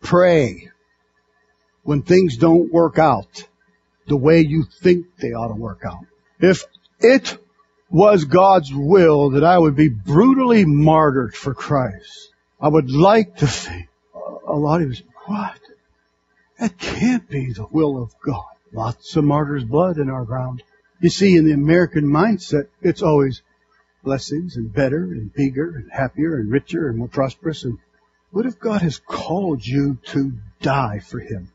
prey 0.03 0.69
when 1.83 2.03
things 2.03 2.37
don't 2.37 2.71
work 2.71 2.99
out 2.99 3.49
the 4.07 4.17
way 4.17 4.41
you 4.41 4.65
think 4.83 5.07
they 5.17 5.33
ought 5.33 5.49
to 5.49 5.55
work 5.55 5.85
out. 5.87 6.05
If 6.39 6.65
it 7.01 7.39
was 7.89 8.27
God's 8.27 8.71
will 8.75 9.31
that 9.31 9.45
I 9.45 9.59
would 9.59 9.75
be 9.75 9.89
brutally 9.89 10.67
martyred 10.67 11.35
for 11.35 11.55
Christ, 11.55 12.31
I 12.61 12.69
would 12.69 12.91
like 12.91 13.37
to 13.37 13.47
think 13.47 13.89
a 14.55 14.57
lot 14.57 14.83
of 14.83 14.91
us, 14.91 15.03
what? 15.27 15.61
That 16.61 16.79
can't 16.79 17.29
be 17.29 17.53
the 17.53 17.67
will 17.71 18.01
of 18.01 18.15
God. 18.25 18.45
Lots 18.73 19.17
of 19.17 19.25
martyrs' 19.25 19.65
blood 19.65 19.99
in 19.99 20.09
our 20.09 20.25
ground. 20.25 20.63
You 21.01 21.11
see, 21.11 21.37
in 21.37 21.45
the 21.45 21.53
American 21.53 22.05
mindset, 22.05 22.69
it's 22.81 23.03
always 23.03 23.43
blessings 24.05 24.57
and 24.57 24.73
better 24.73 25.03
and 25.03 25.33
bigger 25.33 25.75
and 25.77 25.91
happier 25.91 26.37
and 26.37 26.51
richer 26.51 26.89
and 26.89 26.99
more 26.99 27.09
prosperous. 27.09 27.65
And 27.65 27.79
what 28.31 28.47
if 28.47 28.61
God 28.61 28.83
has 28.83 28.99
called 28.99 29.67
you 29.67 29.99
to 30.07 30.33
die 30.61 31.01
for 31.01 31.19
Him? 31.19 31.51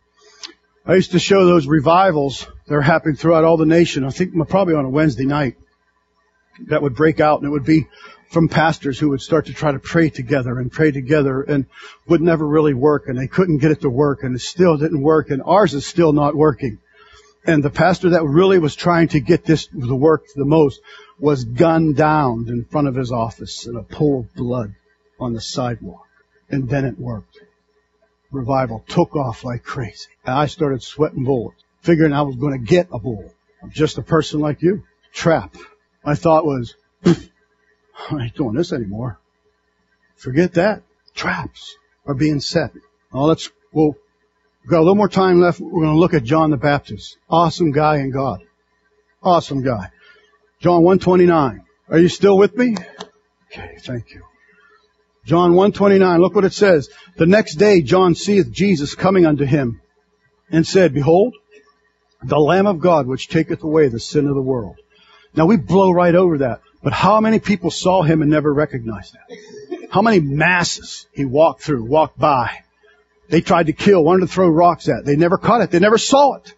I 0.86 0.96
used 0.96 1.12
to 1.12 1.20
show 1.20 1.46
those 1.46 1.68
revivals 1.68 2.48
that 2.68 2.76
are 2.76 2.82
happening 2.82 3.16
throughout 3.16 3.46
all 3.46 3.58
the 3.58 3.66
nation. 3.66 4.04
I 4.04 4.10
think 4.10 4.34
probably 4.50 4.76
on 4.76 4.86
a 4.86 4.90
Wednesday 4.90 5.26
night 5.26 5.56
that 6.68 6.82
would 6.82 6.96
break 6.96 7.20
out 7.20 7.40
and 7.40 7.48
it 7.48 7.52
would 7.52 7.66
be 7.66 7.88
from 8.30 8.48
pastors 8.48 9.00
who 9.00 9.10
would 9.10 9.22
start 9.22 9.48
to 9.48 9.54
try 9.54 9.72
to 9.72 9.80
pray 9.80 10.10
together 10.10 10.60
and 10.60 10.72
pray 10.72 10.92
together 10.92 11.42
and 11.42 11.66
would 12.08 12.22
never 12.22 12.48
really 12.48 12.74
work 12.74 13.06
and 13.08 13.18
they 13.18 13.28
couldn't 13.28 13.58
get 13.58 13.72
it 13.72 13.82
to 13.82 13.90
work 13.90 14.24
and 14.24 14.36
it 14.36 14.40
still 14.40 14.78
didn't 14.78 15.02
work 15.02 15.32
and 15.32 15.42
ours 15.44 15.74
is 15.74 15.86
still 15.86 16.14
not 16.14 16.36
working. 16.36 16.78
And 17.46 17.64
the 17.64 17.72
pastor 17.72 18.12
that 18.12 18.24
really 18.24 18.60
was 18.60 18.76
trying 18.76 19.08
to 19.10 19.20
get 19.20 19.46
this 19.46 19.68
to 19.68 19.96
work 19.96 20.26
the 20.36 20.46
most 20.46 20.82
was 21.20 21.44
gunned 21.44 21.96
down 21.96 22.46
in 22.48 22.66
front 22.66 22.88
of 22.88 22.96
his 22.96 23.12
office 23.12 23.66
in 23.66 23.76
a 23.76 23.84
pool 23.84 24.22
of 24.22 24.36
blood 24.36 24.76
on 25.20 25.34
the 25.34 25.42
sidewalk. 25.42 26.06
And 26.50 26.70
then 26.70 26.86
it 26.86 27.00
worked. 27.00 27.38
Revival 28.32 28.84
took 28.88 29.16
off 29.16 29.44
like 29.44 29.64
crazy. 29.64 30.10
And 30.26 30.36
I 30.36 30.46
started 30.46 30.84
sweating 30.84 31.24
bullets, 31.24 31.64
figuring 31.82 32.14
I 32.14 32.22
was 32.22 32.36
going 32.36 32.54
to 32.54 32.66
get 32.66 32.90
a 32.92 33.00
bull. 33.00 33.34
I'm 33.64 33.72
just 33.72 33.98
a 33.98 34.04
person 34.04 34.40
like 34.40 34.62
you. 34.62 34.84
Trap. 35.14 35.56
My 36.06 36.16
thought 36.16 36.46
was, 36.46 36.76
I 38.12 38.24
ain't 38.24 38.36
doing 38.36 38.56
this 38.56 38.74
anymore. 38.74 39.20
Forget 40.16 40.54
that. 40.54 40.84
Traps 41.16 41.76
are 42.06 42.14
being 42.14 42.40
set. 42.40 42.72
Now 43.14 43.22
let's, 43.22 43.50
well, 43.72 43.96
we've 44.62 44.70
got 44.70 44.80
a 44.80 44.82
little 44.82 44.96
more 44.96 45.10
time 45.10 45.40
left. 45.40 45.60
We're 45.60 45.84
going 45.84 45.96
to 45.96 46.00
look 46.00 46.14
at 46.14 46.24
John 46.24 46.52
the 46.52 46.58
Baptist. 46.58 47.18
Awesome 47.30 47.72
guy 47.72 47.98
in 47.98 48.12
God. 48.12 48.42
Awesome 49.22 49.64
guy. 49.64 49.92
John 50.60 50.84
129. 50.84 51.66
Are 51.90 51.98
you 51.98 52.10
still 52.10 52.38
with 52.38 52.56
me? 52.56 52.76
Okay, 53.52 53.78
thank 53.80 54.12
you. 54.12 54.24
John 55.26 55.54
129, 55.54 56.22
look 56.22 56.36
what 56.36 56.46
it 56.46 56.54
says. 56.54 56.90
The 57.18 57.26
next 57.26 57.56
day 57.56 57.82
John 57.82 58.16
seeth 58.16 58.52
Jesus 58.52 58.96
coming 58.96 59.26
unto 59.26 59.46
him 59.46 59.82
and 60.50 60.66
said, 60.66 60.94
Behold, 60.94 61.36
the 62.24 62.40
Lamb 62.40 62.68
of 62.68 62.80
God 62.80 63.08
which 63.08 63.28
taketh 63.28 63.64
away 63.64 63.88
the 63.88 64.00
sin 64.00 64.28
of 64.28 64.36
the 64.36 64.42
world. 64.42 64.78
Now 65.36 65.46
we 65.46 65.58
blow 65.58 65.92
right 65.92 66.16
over 66.16 66.40
that. 66.40 66.62
But 66.82 66.94
how 66.94 67.20
many 67.20 67.40
people 67.40 67.72
saw 67.72 68.04
him 68.04 68.22
and 68.22 68.32
never 68.32 68.54
recognized 68.54 69.16
him? 69.16 69.88
How 69.90 70.02
many 70.02 70.20
masses 70.20 71.08
he 71.12 71.26
walked 71.26 71.62
through, 71.62 71.84
walked 71.84 72.18
by? 72.18 72.64
They 73.28 73.42
tried 73.42 73.68
to 73.68 73.74
kill, 73.74 74.04
wanted 74.04 74.22
to 74.22 74.34
throw 74.34 74.50
rocks 74.50 74.88
at. 74.88 75.06
They 75.06 75.16
never 75.16 75.38
caught 75.38 75.62
it. 75.62 75.72
They 75.72 75.80
never 75.80 75.98
saw 75.98 76.36
it. 76.36 76.54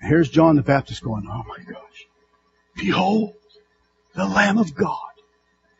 Here's 0.00 0.28
John 0.28 0.56
the 0.56 0.62
Baptist 0.62 1.02
going, 1.02 1.26
oh 1.30 1.44
my 1.48 1.64
gosh. 1.64 2.06
Behold, 2.76 3.34
the 4.14 4.26
Lamb 4.26 4.58
of 4.58 4.74
God, 4.74 4.98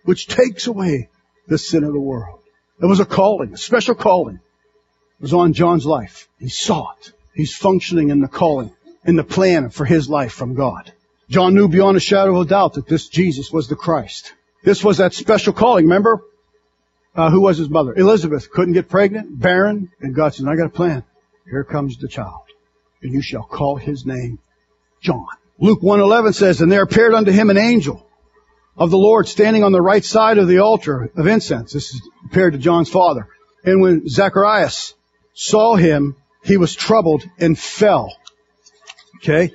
which 0.04 0.26
takes 0.26 0.66
away 0.66 1.08
the 1.46 1.58
sin 1.58 1.84
of 1.84 1.92
the 1.92 2.00
world. 2.00 2.40
It 2.80 2.86
was 2.86 3.00
a 3.00 3.04
calling, 3.04 3.52
a 3.52 3.56
special 3.56 3.94
calling. 3.94 4.36
It 4.36 5.22
was 5.22 5.34
on 5.34 5.52
John's 5.52 5.86
life. 5.86 6.28
He 6.38 6.48
saw 6.48 6.92
it. 6.92 7.12
He's 7.34 7.54
functioning 7.54 8.10
in 8.10 8.20
the 8.20 8.28
calling, 8.28 8.72
in 9.04 9.16
the 9.16 9.24
plan 9.24 9.70
for 9.70 9.84
his 9.84 10.08
life 10.08 10.32
from 10.32 10.54
God. 10.54 10.92
John 11.28 11.54
knew 11.54 11.68
beyond 11.68 11.96
a 11.96 12.00
shadow 12.00 12.36
of 12.40 12.46
a 12.46 12.48
doubt 12.48 12.74
that 12.74 12.86
this 12.86 13.08
Jesus 13.08 13.52
was 13.52 13.68
the 13.68 13.76
Christ. 13.76 14.32
This 14.64 14.82
was 14.82 14.98
that 14.98 15.12
special 15.14 15.52
calling. 15.52 15.84
Remember? 15.84 16.22
Uh, 17.14 17.30
who 17.30 17.40
was 17.40 17.58
his 17.58 17.68
mother? 17.68 17.94
Elizabeth 17.94 18.50
couldn't 18.50 18.74
get 18.74 18.88
pregnant, 18.88 19.38
barren, 19.38 19.90
and 20.00 20.14
God 20.14 20.34
said, 20.34 20.46
I 20.46 20.56
got 20.56 20.66
a 20.66 20.70
plan. 20.70 21.04
Here 21.50 21.64
comes 21.64 21.96
the 21.98 22.08
child. 22.08 22.42
And 23.02 23.12
you 23.12 23.22
shall 23.22 23.42
call 23.42 23.76
his 23.76 24.06
name 24.06 24.38
John. 25.02 25.26
Luke 25.58 25.80
1.11 25.80 26.34
says, 26.34 26.60
And 26.60 26.70
there 26.70 26.82
appeared 26.82 27.14
unto 27.14 27.32
him 27.32 27.50
an 27.50 27.58
angel 27.58 28.06
of 28.76 28.90
the 28.90 28.98
Lord 28.98 29.26
standing 29.26 29.64
on 29.64 29.72
the 29.72 29.82
right 29.82 30.04
side 30.04 30.38
of 30.38 30.46
the 30.46 30.60
altar 30.60 31.10
of 31.16 31.26
incense. 31.26 31.72
This 31.72 31.92
is 31.92 32.08
compared 32.22 32.52
to 32.52 32.58
John's 32.58 32.88
father. 32.88 33.26
And 33.64 33.80
when 33.80 34.08
Zacharias 34.08 34.94
saw 35.34 35.74
him, 35.74 36.16
he 36.44 36.56
was 36.56 36.74
troubled 36.74 37.24
and 37.38 37.58
fell. 37.58 38.16
Okay? 39.16 39.52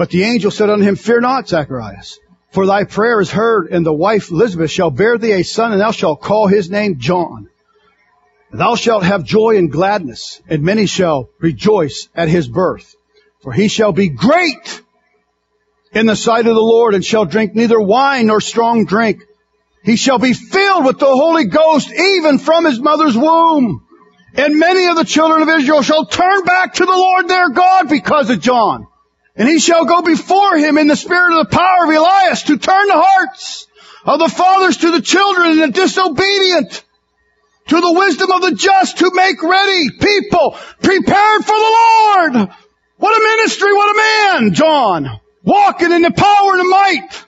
But 0.00 0.08
the 0.08 0.24
angel 0.24 0.50
said 0.50 0.70
unto 0.70 0.82
him, 0.82 0.96
Fear 0.96 1.20
not, 1.20 1.46
Zacharias, 1.46 2.18
for 2.52 2.64
thy 2.64 2.84
prayer 2.84 3.20
is 3.20 3.30
heard, 3.30 3.66
and 3.70 3.84
the 3.84 3.92
wife 3.92 4.30
Elizabeth 4.30 4.70
shall 4.70 4.90
bear 4.90 5.18
thee 5.18 5.32
a 5.32 5.42
son, 5.42 5.72
and 5.72 5.80
thou 5.82 5.90
shalt 5.90 6.22
call 6.22 6.46
his 6.46 6.70
name 6.70 6.98
John. 6.98 7.50
Thou 8.50 8.76
shalt 8.76 9.02
have 9.02 9.24
joy 9.24 9.58
and 9.58 9.70
gladness, 9.70 10.40
and 10.48 10.62
many 10.62 10.86
shall 10.86 11.28
rejoice 11.38 12.08
at 12.14 12.30
his 12.30 12.48
birth. 12.48 12.94
For 13.42 13.52
he 13.52 13.68
shall 13.68 13.92
be 13.92 14.08
great 14.08 14.80
in 15.92 16.06
the 16.06 16.16
sight 16.16 16.46
of 16.46 16.54
the 16.54 16.62
Lord, 16.62 16.94
and 16.94 17.04
shall 17.04 17.26
drink 17.26 17.54
neither 17.54 17.78
wine 17.78 18.28
nor 18.28 18.40
strong 18.40 18.86
drink. 18.86 19.22
He 19.84 19.96
shall 19.96 20.18
be 20.18 20.32
filled 20.32 20.86
with 20.86 20.98
the 20.98 21.04
Holy 21.04 21.44
Ghost, 21.44 21.92
even 21.92 22.38
from 22.38 22.64
his 22.64 22.80
mother's 22.80 23.18
womb. 23.18 23.86
And 24.34 24.58
many 24.58 24.86
of 24.86 24.96
the 24.96 25.04
children 25.04 25.42
of 25.42 25.60
Israel 25.60 25.82
shall 25.82 26.06
turn 26.06 26.44
back 26.44 26.72
to 26.72 26.86
the 26.86 26.90
Lord 26.90 27.28
their 27.28 27.50
God 27.50 27.90
because 27.90 28.30
of 28.30 28.40
John. 28.40 28.86
And 29.40 29.48
he 29.48 29.58
shall 29.58 29.86
go 29.86 30.02
before 30.02 30.58
him 30.58 30.76
in 30.76 30.86
the 30.86 30.94
spirit 30.94 31.32
of 31.32 31.48
the 31.48 31.56
power 31.56 31.84
of 31.84 31.96
Elias 31.96 32.42
to 32.42 32.58
turn 32.58 32.88
the 32.88 33.02
hearts 33.02 33.66
of 34.04 34.18
the 34.18 34.28
fathers 34.28 34.76
to 34.76 34.90
the 34.90 35.00
children 35.00 35.52
and 35.52 35.62
the 35.62 35.80
disobedient 35.80 36.84
to 37.68 37.80
the 37.80 37.92
wisdom 37.94 38.30
of 38.32 38.42
the 38.42 38.54
just 38.54 38.98
to 38.98 39.10
make 39.14 39.42
ready 39.42 39.88
people 39.98 40.58
prepared 40.82 41.44
for 41.46 41.56
the 41.56 42.34
Lord. 42.36 42.50
What 42.98 43.16
a 43.16 43.38
ministry, 43.38 43.72
what 43.72 43.94
a 43.94 43.96
man, 43.96 44.52
John, 44.52 45.20
walking 45.42 45.90
in 45.90 46.02
the 46.02 46.10
power 46.10 46.50
and 46.50 46.60
the 46.60 46.64
might 46.64 47.24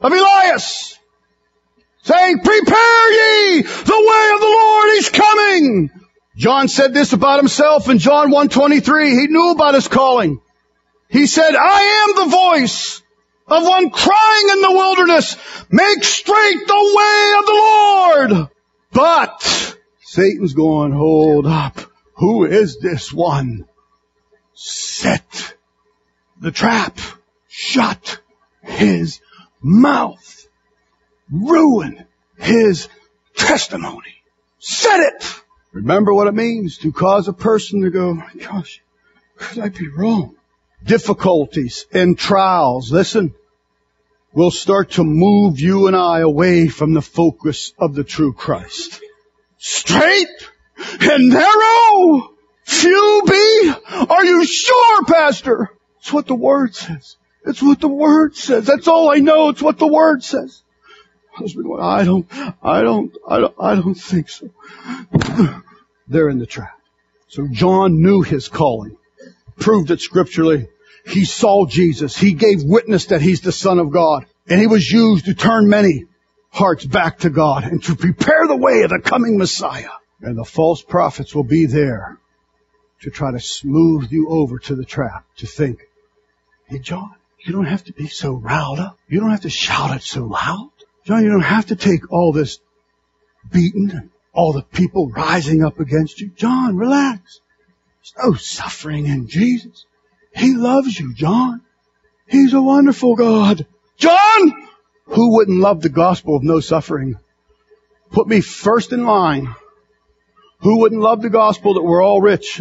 of 0.00 0.12
Elias, 0.14 0.98
saying, 2.04 2.38
prepare 2.38 3.10
ye 3.12 3.60
the 3.60 4.04
way 4.08 4.30
of 4.34 4.40
the 4.40 4.46
Lord, 4.46 4.88
he's 4.94 5.10
coming. 5.10 5.90
John 6.38 6.68
said 6.68 6.94
this 6.94 7.12
about 7.12 7.38
himself 7.38 7.90
in 7.90 7.98
John 7.98 8.32
1.23. 8.32 9.10
He 9.10 9.26
knew 9.26 9.50
about 9.50 9.74
his 9.74 9.88
calling. 9.88 10.40
He 11.14 11.28
said, 11.28 11.54
I 11.54 12.08
am 12.08 12.16
the 12.16 12.36
voice 12.36 13.00
of 13.46 13.62
one 13.62 13.90
crying 13.90 14.48
in 14.50 14.60
the 14.62 14.72
wilderness, 14.72 15.36
make 15.70 16.02
straight 16.02 16.66
the 16.66 16.92
way 16.96 17.34
of 17.38 17.46
the 17.46 17.52
Lord. 17.52 18.48
But 18.90 19.76
Satan's 20.02 20.54
going, 20.54 20.90
hold 20.90 21.46
up. 21.46 21.78
Who 22.14 22.46
is 22.46 22.80
this 22.80 23.12
one? 23.12 23.66
Set 24.54 25.54
the 26.40 26.50
trap. 26.50 26.98
Shut 27.46 28.18
his 28.64 29.20
mouth. 29.62 30.48
Ruin 31.30 32.06
his 32.38 32.88
testimony. 33.36 34.16
Set 34.58 34.98
it. 34.98 35.40
Remember 35.70 36.12
what 36.12 36.26
it 36.26 36.34
means 36.34 36.78
to 36.78 36.90
cause 36.90 37.28
a 37.28 37.32
person 37.32 37.82
to 37.82 37.90
go, 37.90 38.14
my 38.14 38.32
gosh, 38.36 38.82
could 39.36 39.60
I 39.60 39.68
be 39.68 39.86
wrong? 39.86 40.34
Difficulties 40.84 41.86
and 41.92 42.18
trials, 42.18 42.92
listen, 42.92 43.34
will 44.32 44.50
start 44.50 44.92
to 44.92 45.04
move 45.04 45.60
you 45.60 45.86
and 45.86 45.96
I 45.96 46.20
away 46.20 46.68
from 46.68 46.92
the 46.92 47.02
focus 47.02 47.72
of 47.78 47.94
the 47.94 48.04
true 48.04 48.32
Christ. 48.32 49.00
Straight 49.58 50.28
and 51.00 51.28
narrow, 51.28 52.30
few 52.64 53.22
be. 53.26 53.72
Are 54.10 54.24
you 54.24 54.44
sure, 54.44 55.04
Pastor? 55.04 55.70
It's 56.00 56.12
what 56.12 56.26
the 56.26 56.34
Word 56.34 56.74
says. 56.74 57.16
It's 57.46 57.62
what 57.62 57.80
the 57.80 57.88
Word 57.88 58.36
says. 58.36 58.66
That's 58.66 58.88
all 58.88 59.10
I 59.10 59.18
know. 59.18 59.50
It's 59.50 59.62
what 59.62 59.78
the 59.78 59.86
Word 59.86 60.22
says. 60.22 60.62
Husband, 61.32 61.66
I 61.80 62.04
don't, 62.04 62.26
I 62.62 62.82
don't, 62.82 63.16
I 63.28 63.40
don't, 63.40 63.54
I 63.58 63.74
don't 63.74 63.94
think 63.94 64.28
so. 64.28 64.50
They're 66.06 66.28
in 66.28 66.38
the 66.38 66.46
trap. 66.46 66.78
So 67.28 67.48
John 67.50 68.00
knew 68.00 68.22
his 68.22 68.48
calling, 68.48 68.96
proved 69.56 69.90
it 69.90 70.00
scripturally, 70.00 70.68
he 71.04 71.24
saw 71.24 71.66
Jesus. 71.66 72.16
He 72.16 72.32
gave 72.32 72.62
witness 72.62 73.06
that 73.06 73.20
he's 73.20 73.40
the 73.40 73.52
son 73.52 73.78
of 73.78 73.90
God. 73.90 74.26
And 74.48 74.60
he 74.60 74.66
was 74.66 74.90
used 74.90 75.26
to 75.26 75.34
turn 75.34 75.68
many 75.68 76.06
hearts 76.50 76.84
back 76.84 77.20
to 77.20 77.30
God 77.30 77.64
and 77.64 77.82
to 77.84 77.96
prepare 77.96 78.46
the 78.46 78.56
way 78.56 78.82
of 78.82 78.90
the 78.90 79.00
coming 79.00 79.38
Messiah. 79.38 79.90
And 80.20 80.38
the 80.38 80.44
false 80.44 80.82
prophets 80.82 81.34
will 81.34 81.44
be 81.44 81.66
there 81.66 82.18
to 83.02 83.10
try 83.10 83.32
to 83.32 83.40
smooth 83.40 84.10
you 84.10 84.28
over 84.30 84.58
to 84.58 84.74
the 84.74 84.84
trap, 84.84 85.26
to 85.36 85.46
think, 85.46 85.80
hey 86.66 86.78
John, 86.78 87.14
you 87.44 87.52
don't 87.52 87.66
have 87.66 87.84
to 87.84 87.92
be 87.92 88.08
so 88.08 88.32
riled 88.32 88.78
up. 88.78 88.98
You 89.08 89.20
don't 89.20 89.30
have 89.30 89.42
to 89.42 89.50
shout 89.50 89.94
it 89.94 90.02
so 90.02 90.24
loud. 90.24 90.70
John, 91.04 91.22
you 91.22 91.30
don't 91.30 91.42
have 91.42 91.66
to 91.66 91.76
take 91.76 92.10
all 92.10 92.32
this 92.32 92.60
beating 93.52 94.10
all 94.32 94.52
the 94.52 94.62
people 94.62 95.10
rising 95.10 95.64
up 95.64 95.78
against 95.78 96.20
you. 96.20 96.28
John, 96.28 96.76
relax. 96.76 97.40
There's 98.00 98.26
no 98.26 98.34
suffering 98.34 99.06
in 99.06 99.28
Jesus. 99.28 99.86
He 100.34 100.54
loves 100.54 100.98
you, 100.98 101.14
John. 101.14 101.62
He's 102.26 102.52
a 102.54 102.62
wonderful 102.62 103.14
God. 103.14 103.66
John! 103.96 104.68
Who 105.06 105.36
wouldn't 105.36 105.60
love 105.60 105.82
the 105.82 105.90
gospel 105.90 106.36
of 106.36 106.42
no 106.42 106.60
suffering? 106.60 107.16
Put 108.10 108.26
me 108.26 108.40
first 108.40 108.92
in 108.92 109.04
line. 109.04 109.54
Who 110.60 110.80
wouldn't 110.80 111.00
love 111.00 111.22
the 111.22 111.30
gospel 111.30 111.74
that 111.74 111.82
we're 111.82 112.02
all 112.02 112.20
rich 112.20 112.60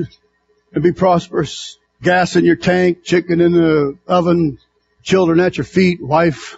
and 0.74 0.84
be 0.84 0.92
prosperous? 0.92 1.78
Gas 2.02 2.36
in 2.36 2.44
your 2.44 2.58
tank, 2.58 3.04
chicken 3.04 3.40
in 3.40 3.54
the 3.54 3.98
oven, 4.08 4.58
children 5.04 5.40
at 5.40 5.58
your 5.58 5.64
feet, 5.64 6.00
wife. 6.02 6.58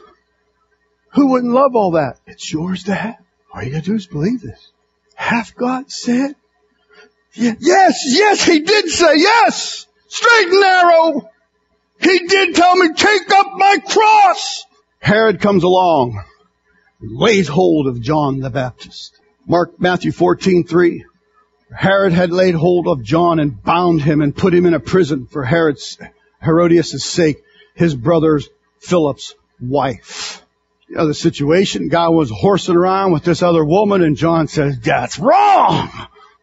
Who 1.13 1.28
wouldn't 1.28 1.54
love 1.54 1.75
all 1.75 1.91
that? 1.91 2.19
It's 2.25 2.51
yours 2.51 2.86
to 2.86 2.95
have. 2.95 3.17
All 3.54 3.63
you 3.63 3.71
gotta 3.71 3.86
do 3.86 3.95
is 3.95 4.08
believe 4.08 4.41
this. 4.41 4.71
Hath 5.13 5.56
God 5.56 5.91
said? 5.91 6.36
Yes, 7.34 8.04
yes, 8.06 8.43
he 8.43 8.62
did 8.62 8.89
say 8.89 9.17
yes! 9.17 9.88
Straight 10.08 10.48
and 10.48 10.60
narrow! 10.60 11.30
He 12.02 12.28
did 12.28 12.56
tell 12.56 12.76
me, 12.76 12.94
take 12.94 13.32
up 13.32 13.48
my 13.56 13.78
cross! 13.88 14.65
Herod 15.00 15.39
comes 15.39 15.63
along, 15.63 16.24
lays 17.02 17.48
hold 17.48 17.88
of 17.88 18.02
John 18.02 18.39
the 18.39 18.50
Baptist. 18.50 19.20
Mark, 19.48 19.80
Matthew 19.80 20.12
14, 20.12 20.65
3. 20.65 21.06
Herod 21.76 22.13
had 22.13 22.32
laid 22.32 22.56
hold 22.56 22.88
of 22.88 23.04
John 23.04 23.39
and 23.39 23.62
bound 23.62 24.02
him 24.02 24.22
and 24.22 24.36
put 24.36 24.54
him 24.54 24.65
in 24.65 24.74
a 24.74 24.80
prison 24.80 25.28
for 25.28 25.44
Herod's, 25.44 25.98
Herodias' 26.44 27.04
sake, 27.04 27.44
his 27.76 27.96
brother 27.96 28.39
Philip's 28.80 29.34
wife. 29.60 30.44
The 30.89 31.13
situation, 31.13 31.89
guy 31.89 32.10
was 32.10 32.30
horsing 32.30 32.76
around 32.76 33.12
with 33.12 33.24
this 33.24 33.41
other 33.41 33.65
woman 33.65 34.04
and 34.04 34.15
John 34.15 34.48
says, 34.48 34.80
that's 34.80 35.18
wrong! 35.18 35.89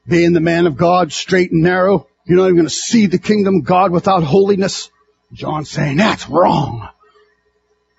Being 0.07 0.33
the 0.33 0.41
man 0.41 0.67
of 0.67 0.77
God, 0.77 1.13
straight 1.13 1.53
and 1.53 1.63
narrow, 1.63 2.09
you're 2.25 2.39
not 2.39 2.45
even 2.45 2.57
going 2.57 2.69
to 2.69 2.75
see 2.75 3.07
the 3.07 3.19
kingdom 3.19 3.57
of 3.57 3.65
God 3.65 3.91
without 3.91 4.23
holiness. 4.23 4.91
John 5.33 5.65
saying, 5.65 5.97
that's 5.97 6.29
wrong. 6.29 6.89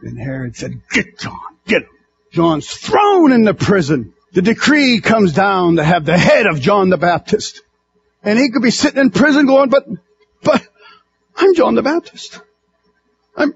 And 0.02 0.20
Herod 0.20 0.56
said, 0.56 0.82
get 0.92 1.20
John, 1.20 1.40
get 1.66 1.84
him. 1.84 1.90
John's 2.32 2.68
thrown 2.68 3.32
into 3.32 3.54
prison. 3.54 4.14
The 4.34 4.42
decree 4.42 5.02
comes 5.02 5.34
down 5.34 5.76
to 5.76 5.84
have 5.84 6.06
the 6.06 6.18
head 6.18 6.48
of 6.48 6.60
John 6.60 6.90
the 6.90 6.98
Baptist. 6.98 7.62
And 8.24 8.40
he 8.40 8.50
could 8.50 8.64
be 8.64 8.72
sitting 8.72 9.00
in 9.00 9.12
prison 9.12 9.46
going, 9.46 9.70
but, 9.70 9.86
but, 10.42 10.66
I'm 11.36 11.56
John 11.56 11.76
the 11.76 11.84
Baptist. 11.84 12.40
I'm, 13.36 13.54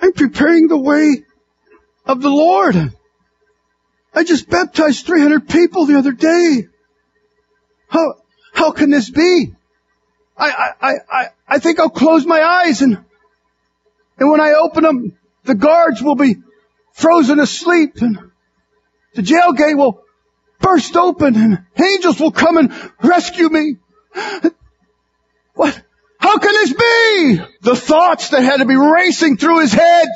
I'm 0.00 0.12
preparing 0.12 0.68
the 0.68 0.78
way 0.78 1.22
of 2.04 2.20
the 2.20 2.30
Lord. 2.30 2.92
I 4.14 4.24
just 4.24 4.48
baptized 4.48 5.06
300 5.06 5.48
people 5.48 5.86
the 5.86 5.98
other 5.98 6.12
day. 6.12 6.66
How, 7.88 8.14
how 8.52 8.72
can 8.72 8.90
this 8.90 9.08
be? 9.08 9.54
I, 10.40 10.72
I, 10.80 10.94
I, 11.10 11.26
I 11.46 11.58
think 11.58 11.78
I'll 11.78 11.90
close 11.90 12.24
my 12.24 12.40
eyes 12.40 12.80
and, 12.80 12.96
and 14.18 14.30
when 14.30 14.40
I 14.40 14.54
open 14.54 14.84
them, 14.84 15.18
the 15.44 15.54
guards 15.54 16.02
will 16.02 16.14
be 16.14 16.36
frozen 16.92 17.38
asleep 17.38 17.96
and 18.00 18.18
the 19.14 19.22
jail 19.22 19.52
gate 19.52 19.76
will 19.76 20.02
burst 20.60 20.96
open 20.96 21.36
and 21.36 21.64
angels 21.82 22.18
will 22.18 22.32
come 22.32 22.56
and 22.56 22.72
rescue 23.02 23.48
me. 23.48 23.76
What? 25.54 25.82
How 26.18 26.38
can 26.38 26.52
this 26.52 26.72
be? 26.72 27.40
The 27.62 27.76
thoughts 27.76 28.30
that 28.30 28.42
had 28.42 28.58
to 28.58 28.64
be 28.64 28.76
racing 28.76 29.36
through 29.36 29.60
his 29.60 29.72
head. 29.72 30.08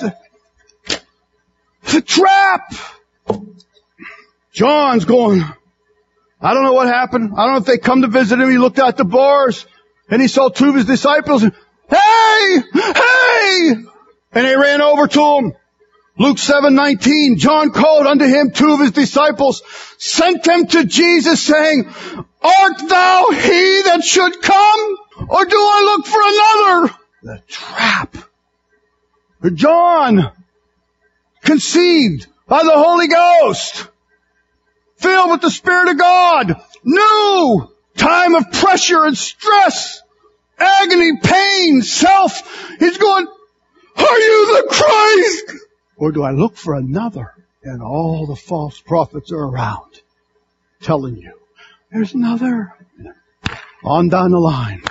The 1.84 2.00
trap. 2.00 2.74
John's 4.52 5.04
going, 5.04 5.42
I 6.40 6.54
don't 6.54 6.62
know 6.62 6.72
what 6.72 6.86
happened. 6.86 7.32
I 7.36 7.44
don't 7.44 7.54
know 7.54 7.60
if 7.60 7.66
they 7.66 7.78
come 7.78 8.02
to 8.02 8.08
visit 8.08 8.38
him. 8.38 8.50
He 8.50 8.58
looked 8.58 8.78
out 8.78 8.96
the 8.96 9.04
bars 9.04 9.66
and 10.08 10.20
he 10.20 10.28
saw 10.28 10.48
two 10.48 10.68
of 10.68 10.74
his 10.74 10.86
disciples 10.86 11.42
hey, 11.42 12.62
hey! 12.72 13.74
And 14.32 14.46
they 14.46 14.56
ran 14.56 14.80
over 14.80 15.06
to 15.06 15.36
him. 15.36 15.52
Luke 16.16 16.36
7:19, 16.36 17.38
John 17.38 17.70
called 17.70 18.06
unto 18.06 18.24
him 18.24 18.52
two 18.52 18.72
of 18.72 18.80
his 18.80 18.92
disciples, 18.92 19.62
sent 19.98 20.44
them 20.44 20.66
to 20.68 20.84
Jesus 20.84 21.42
saying, 21.42 21.86
Art 21.86 22.88
thou 22.88 23.30
he 23.30 23.82
that 23.82 24.02
should 24.04 24.40
come? 24.40 24.96
Or 25.28 25.44
do 25.44 25.56
I 25.56 25.82
look 25.84 26.06
for 26.06 26.20
another? 26.22 26.94
The 27.22 27.42
trap. 27.48 28.16
John, 29.54 30.32
conceived 31.42 32.26
by 32.46 32.62
the 32.62 32.72
Holy 32.72 33.08
Ghost, 33.08 33.88
filled 34.96 35.30
with 35.32 35.40
the 35.42 35.50
Spirit 35.50 35.88
of 35.88 35.98
God, 35.98 36.60
new 36.84 37.73
time 37.96 38.34
of 38.34 38.50
pressure 38.52 39.04
and 39.04 39.16
stress, 39.16 40.02
agony, 40.58 41.18
pain, 41.22 41.82
self. 41.82 42.76
He's 42.78 42.98
going, 42.98 43.26
are 43.96 44.18
you 44.18 44.62
the 44.62 44.68
Christ? 44.70 45.64
Or 45.96 46.12
do 46.12 46.22
I 46.22 46.32
look 46.32 46.56
for 46.56 46.74
another? 46.74 47.32
And 47.62 47.82
all 47.82 48.26
the 48.26 48.36
false 48.36 48.80
prophets 48.80 49.32
are 49.32 49.44
around 49.44 50.00
telling 50.82 51.16
you, 51.16 51.32
there's 51.90 52.14
another. 52.14 52.74
On 53.82 54.08
down 54.08 54.30
the 54.30 54.38
line. 54.38 54.82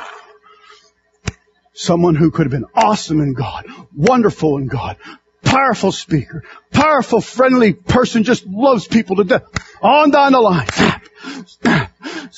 Someone 1.73 2.15
who 2.15 2.31
could 2.31 2.45
have 2.45 2.51
been 2.51 2.69
awesome 2.75 3.19
in 3.19 3.33
God, 3.33 3.65
wonderful 3.95 4.57
in 4.57 4.67
God, 4.67 4.97
powerful 5.43 5.91
speaker, 5.91 6.43
powerful, 6.71 7.19
friendly 7.19 7.73
person, 7.73 8.23
just 8.23 8.45
loves 8.45 8.87
people 8.87 9.17
to 9.17 9.23
death. 9.23 9.43
On 9.81 10.11
down 10.11 10.31
the 10.31 10.39
line. 10.39 10.67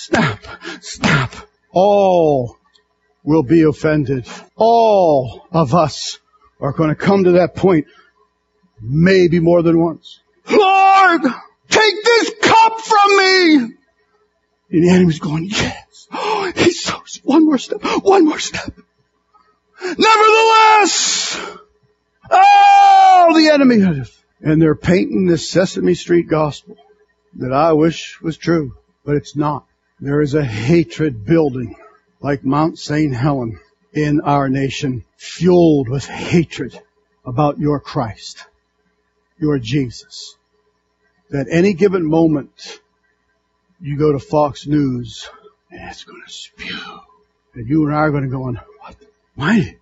Snap, 0.05 0.45
snap. 0.81 1.35
All 1.71 2.59
will 3.23 3.41
be 3.41 3.63
offended. 3.63 4.27
All 4.55 5.47
of 5.51 5.73
us 5.73 6.19
are 6.59 6.73
going 6.73 6.89
to 6.89 6.95
come 6.95 7.23
to 7.23 7.31
that 7.31 7.55
point 7.55 7.87
maybe 8.79 9.39
more 9.39 9.63
than 9.63 9.79
once. 9.79 10.19
Lord, 10.47 11.21
take 11.69 12.03
this 12.03 12.31
cup 12.39 12.81
from 12.81 13.17
me! 13.17 13.55
And 13.55 14.83
the 14.83 14.89
enemy's 14.91 15.17
going, 15.17 15.45
yes. 15.49 16.07
Oh, 16.11 16.51
he's 16.55 16.83
so, 16.83 17.01
one 17.23 17.43
more 17.43 17.57
step, 17.57 17.79
one 18.03 18.25
more 18.25 18.37
step. 18.37 18.77
Nevertheless, 19.81 21.41
oh, 22.29 23.33
the 23.35 23.49
enemy, 23.51 24.05
and 24.41 24.61
they're 24.61 24.75
painting 24.75 25.25
this 25.25 25.49
Sesame 25.49 25.95
Street 25.95 26.27
gospel 26.27 26.77
that 27.37 27.51
I 27.51 27.73
wish 27.73 28.21
was 28.21 28.37
true, 28.37 28.77
but 29.03 29.15
it's 29.15 29.35
not. 29.35 29.65
There 29.99 30.21
is 30.21 30.33
a 30.33 30.43
hatred 30.43 31.25
building 31.25 31.75
like 32.19 32.43
Mount 32.43 32.77
St. 32.79 33.13
Helen 33.13 33.59
in 33.93 34.21
our 34.21 34.49
nation, 34.49 35.05
fueled 35.15 35.87
with 35.89 36.05
hatred 36.05 36.79
about 37.25 37.59
your 37.59 37.79
Christ 37.79 38.45
your 39.37 39.59
Jesus. 39.59 40.35
That 41.29 41.47
any 41.49 41.73
given 41.73 42.07
moment, 42.07 42.79
you 43.81 43.97
go 43.97 44.11
to 44.11 44.19
Fox 44.19 44.67
News, 44.67 45.29
and 45.71 45.89
it's 45.89 46.03
going 46.03 46.21
to 46.25 46.31
spew. 46.31 46.99
And 47.53 47.67
you 47.67 47.85
and 47.85 47.95
I 47.95 47.99
are 47.99 48.11
going 48.11 48.23
to 48.23 48.29
go 48.29 48.43
on, 48.43 48.59
what? 48.79 48.95
Why? 49.35 49.77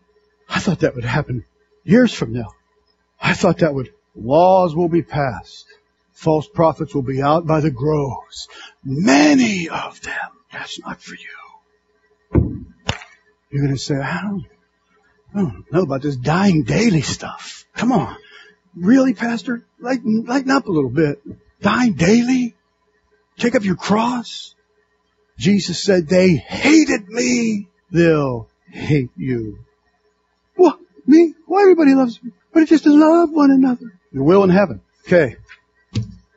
I 0.50 0.60
thought 0.60 0.80
that 0.80 0.96
would 0.96 1.06
happen 1.06 1.46
years 1.84 2.14
from 2.14 2.34
now. 2.34 2.54
I 3.20 3.34
thought 3.34 3.60
that 3.60 3.74
would, 3.74 3.94
laws 4.16 4.76
will 4.76 4.90
be 4.90 5.02
passed. 5.02 5.66
False 6.14 6.48
prophets 6.48 6.94
will 6.94 7.02
be 7.02 7.22
out 7.22 7.46
by 7.46 7.60
the 7.60 7.72
groves. 7.72 8.48
Many 8.84 9.68
of 9.70 10.00
them. 10.02 10.30
That's 10.52 10.80
not 10.80 11.02
for 11.02 11.16
you. 11.16 12.58
You're 13.50 13.64
going 13.64 13.76
to 13.76 13.82
say, 13.82 13.96
I 13.96 14.22
don't, 14.22 14.46
I 15.34 15.40
don't 15.40 15.72
know 15.72 15.82
about 15.82 16.02
this 16.02 16.16
dying 16.16 16.64
daily 16.64 17.02
stuff. 17.02 17.66
Come 17.76 17.92
on. 17.92 18.16
Really, 18.76 19.14
Pastor? 19.14 19.66
Lighten, 19.80 20.26
lighten 20.26 20.52
up 20.52 20.68
a 20.68 20.72
little 20.72 20.90
bit. 20.90 21.22
Dying 21.62 21.94
daily? 21.94 22.56
Take 23.38 23.56
up 23.56 23.64
your 23.64 23.76
cross? 23.76 24.56
Jesus 25.38 25.82
said, 25.82 26.08
they 26.08 26.36
hated 26.36 27.10
me. 27.10 27.68
They'll 27.92 28.48
hate 28.70 29.12
you. 29.16 29.60
What? 30.56 30.80
Me? 31.06 31.34
Why 31.48 31.62
everybody 31.62 31.96
loves 31.96 32.22
me? 32.24 32.32
But 32.54 32.64
it's 32.64 32.70
just 32.70 32.84
to 32.84 32.92
love 32.92 33.30
one 33.32 33.52
another. 33.52 34.00
Your 34.12 34.24
will 34.24 34.44
in 34.44 34.52
heaven. 34.52 34.82
Okay. 35.08 35.38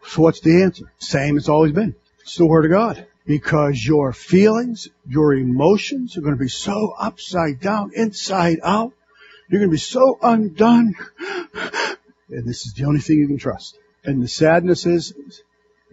So 0.06 0.22
what's 0.22 0.40
the 0.40 0.62
answer? 0.62 0.92
Same 0.98 1.36
it's 1.36 1.48
always 1.48 1.72
been. 1.72 1.94
It's 2.20 2.36
the 2.36 2.46
Word 2.46 2.64
of 2.64 2.70
God. 2.70 3.07
Because 3.26 3.84
your 3.84 4.12
feelings, 4.12 4.88
your 5.09 5.34
emotions 5.34 6.16
are 6.16 6.20
going 6.20 6.36
to 6.36 6.40
be 6.40 6.48
so 6.48 6.94
upside 6.96 7.61
down, 7.61 7.90
inside 7.94 8.59
out. 8.62 8.92
You're 9.48 9.61
going 9.61 9.70
to 9.70 9.74
be 9.74 9.78
so 9.78 10.18
undone. 10.22 10.94
And 12.28 12.46
this 12.46 12.66
is 12.66 12.74
the 12.74 12.84
only 12.84 13.00
thing 13.00 13.18
you 13.18 13.26
can 13.26 13.38
trust. 13.38 13.78
And 14.04 14.22
the 14.22 14.28
sadness 14.28 14.86
is, 14.86 15.12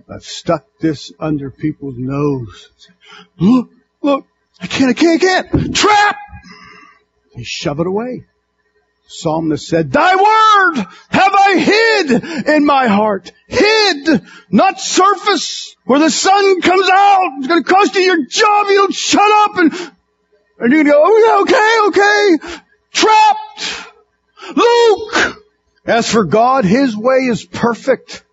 I've 0.08 0.24
stuck 0.24 0.66
this 0.80 1.12
under 1.20 1.50
people's 1.50 1.96
nose. 1.98 2.70
Look, 3.38 3.72
look, 4.02 4.26
I 4.60 4.68
can't, 4.68 4.90
I 4.90 4.94
can't, 4.94 5.24
I 5.24 5.26
can't. 5.26 5.76
Trap! 5.76 6.18
They 7.36 7.44
shove 7.44 7.80
it 7.80 7.88
away. 7.88 8.26
Psalmist 9.14 9.68
said, 9.68 9.92
Thy 9.92 10.16
word 10.16 10.86
have 11.10 11.34
I 11.34 11.58
hid 11.58 12.48
in 12.56 12.66
my 12.66 12.88
heart. 12.88 13.32
Hid, 13.48 14.22
not 14.50 14.80
surface, 14.80 15.76
where 15.86 16.00
the 16.00 16.10
sun 16.10 16.62
comes 16.62 16.90
out. 16.90 17.32
It's 17.38 17.48
going 17.48 17.64
to 17.64 17.70
cost 17.70 17.96
you 17.96 18.02
your 18.02 18.26
job. 18.26 18.68
You 18.68 18.76
don't 18.76 18.94
shut 18.94 19.32
up 19.32 19.58
and, 19.58 19.74
and 20.60 20.74
you 20.74 20.84
go, 20.84 20.92
oh 20.96 21.18
yeah, 21.26 21.42
okay, 21.42 22.48
okay. 22.50 22.60
Trapped. 22.92 23.92
Luke, 24.56 25.44
as 25.86 26.10
for 26.10 26.26
God, 26.26 26.66
His 26.66 26.96
way 26.98 27.28
is 27.30 27.46
perfect. 27.46 28.24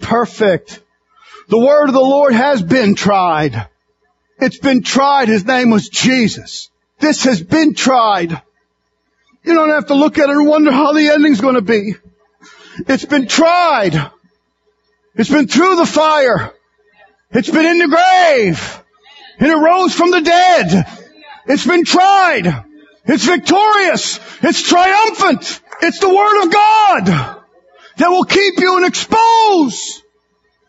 Perfect. 0.00 0.80
The 1.48 1.58
word 1.58 1.88
of 1.88 1.94
the 1.94 2.00
Lord 2.00 2.34
has 2.34 2.62
been 2.62 2.94
tried. 2.94 3.68
It's 4.38 4.58
been 4.58 4.82
tried. 4.82 5.28
His 5.28 5.44
name 5.44 5.70
was 5.70 5.88
Jesus. 5.88 6.70
This 7.00 7.24
has 7.24 7.42
been 7.42 7.74
tried. 7.74 8.42
You 9.48 9.54
don't 9.54 9.70
have 9.70 9.86
to 9.86 9.94
look 9.94 10.18
at 10.18 10.28
it 10.28 10.36
and 10.36 10.46
wonder 10.46 10.70
how 10.70 10.92
the 10.92 11.08
ending's 11.08 11.40
going 11.40 11.54
to 11.54 11.62
be. 11.62 11.94
It's 12.86 13.06
been 13.06 13.26
tried. 13.26 13.94
It's 15.14 15.30
been 15.30 15.48
through 15.48 15.76
the 15.76 15.86
fire. 15.86 16.52
It's 17.30 17.48
been 17.48 17.64
in 17.64 17.78
the 17.78 17.88
grave. 17.88 18.84
And 19.38 19.50
it 19.50 19.54
rose 19.54 19.94
from 19.94 20.10
the 20.10 20.20
dead. 20.20 20.86
It's 21.46 21.66
been 21.66 21.86
tried. 21.86 22.62
It's 23.06 23.24
victorious. 23.24 24.20
It's 24.42 24.60
triumphant. 24.60 25.62
It's 25.80 25.98
the 25.98 26.10
Word 26.10 26.44
of 26.44 26.52
God 26.52 27.06
that 27.96 28.10
will 28.10 28.24
keep 28.24 28.58
you 28.58 28.76
and 28.76 28.84
expose 28.84 30.02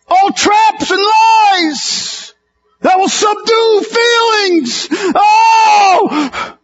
all 0.07 0.32
traps 0.32 0.89
and 0.89 1.01
lies 1.01 2.34
that 2.80 2.97
will 2.97 3.09
subdue 3.09 3.82
feelings. 3.82 4.88
Oh! 5.15 6.55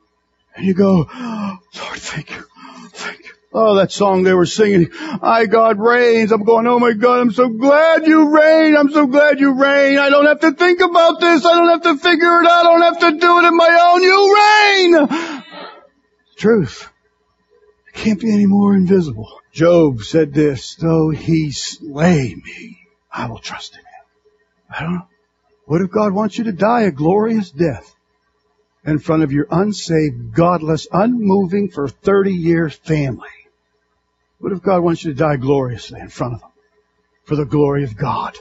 And 0.55 0.65
you 0.65 0.73
go, 0.73 1.05
oh, 1.11 1.57
Lord, 1.77 1.97
thank 1.97 2.31
you. 2.31 2.43
Thank 2.89 3.19
you. 3.19 3.31
Oh, 3.57 3.75
that 3.75 3.91
song 3.91 4.23
they 4.23 4.33
were 4.33 4.45
singing, 4.45 4.89
I 4.93 5.45
God 5.45 5.79
reigns. 5.79 6.33
I'm 6.33 6.43
going, 6.43 6.67
oh 6.67 6.77
my 6.77 6.91
God, 6.91 7.21
I'm 7.21 7.31
so 7.31 7.47
glad 7.47 8.05
you 8.05 8.35
reign. 8.35 8.75
I'm 8.75 8.89
so 8.89 9.07
glad 9.07 9.39
you 9.39 9.53
reign. 9.53 9.97
I 9.97 10.09
don't 10.09 10.25
have 10.25 10.41
to 10.41 10.51
think 10.51 10.81
about 10.81 11.21
this. 11.21 11.45
I 11.45 11.53
don't 11.53 11.69
have 11.69 11.83
to 11.83 11.97
figure 11.97 12.41
it 12.41 12.47
out. 12.47 12.65
I 12.65 12.69
don't 12.69 12.81
have 12.81 12.99
to 12.99 13.11
do 13.17 13.39
it 13.39 13.45
in 13.45 13.55
my 13.55 13.91
own. 13.93 14.01
You 14.03 15.15
reign. 15.15 15.43
Truth. 16.35 16.89
It 17.87 17.93
can't 17.93 18.19
be 18.19 18.33
any 18.33 18.45
more 18.45 18.75
invisible. 18.75 19.39
Job 19.53 20.03
said 20.03 20.33
this, 20.33 20.75
though 20.75 21.11
he 21.11 21.51
slay 21.51 22.35
me, 22.35 22.79
I 23.09 23.27
will 23.29 23.39
trust 23.39 23.73
in 23.73 23.79
him. 23.79 23.85
I 24.69 24.83
don't 24.83 24.95
know. 24.95 25.07
What 25.65 25.81
if 25.81 25.91
God 25.91 26.13
wants 26.13 26.37
you 26.37 26.43
to 26.43 26.51
die 26.51 26.81
a 26.81 26.91
glorious 26.91 27.51
death 27.51 27.94
in 28.85 28.99
front 28.99 29.23
of 29.23 29.31
your 29.31 29.47
unsaved, 29.49 30.33
godless, 30.33 30.87
unmoving 30.91 31.69
for 31.69 31.87
30 31.87 32.31
years 32.31 32.75
family? 32.75 33.29
What 34.39 34.51
if 34.51 34.61
God 34.61 34.83
wants 34.83 35.03
you 35.03 35.13
to 35.13 35.17
die 35.17 35.37
gloriously 35.37 35.99
in 35.99 36.09
front 36.09 36.35
of 36.35 36.41
them 36.41 36.51
for 37.23 37.35
the 37.35 37.45
glory 37.45 37.83
of 37.83 37.97
God? 37.97 38.37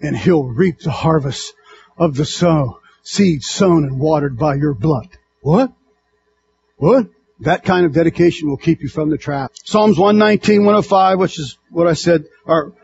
And 0.00 0.16
He'll 0.16 0.44
reap 0.44 0.80
the 0.80 0.90
harvest 0.90 1.54
of 1.96 2.14
the 2.14 2.24
sow, 2.24 2.80
seed 3.02 3.42
sown 3.42 3.84
and 3.84 3.98
watered 3.98 4.38
by 4.38 4.54
your 4.54 4.74
blood. 4.74 5.08
What? 5.40 5.72
What? 6.76 7.08
That 7.40 7.64
kind 7.64 7.86
of 7.86 7.92
dedication 7.92 8.48
will 8.48 8.56
keep 8.56 8.82
you 8.82 8.88
from 8.88 9.10
the 9.10 9.18
trap. 9.18 9.52
Psalms 9.64 9.98
119, 9.98 10.64
105, 10.64 11.18
which 11.18 11.38
is 11.38 11.58
what 11.70 11.88
I 11.88 11.94
said, 11.94 12.26
or 12.44 12.74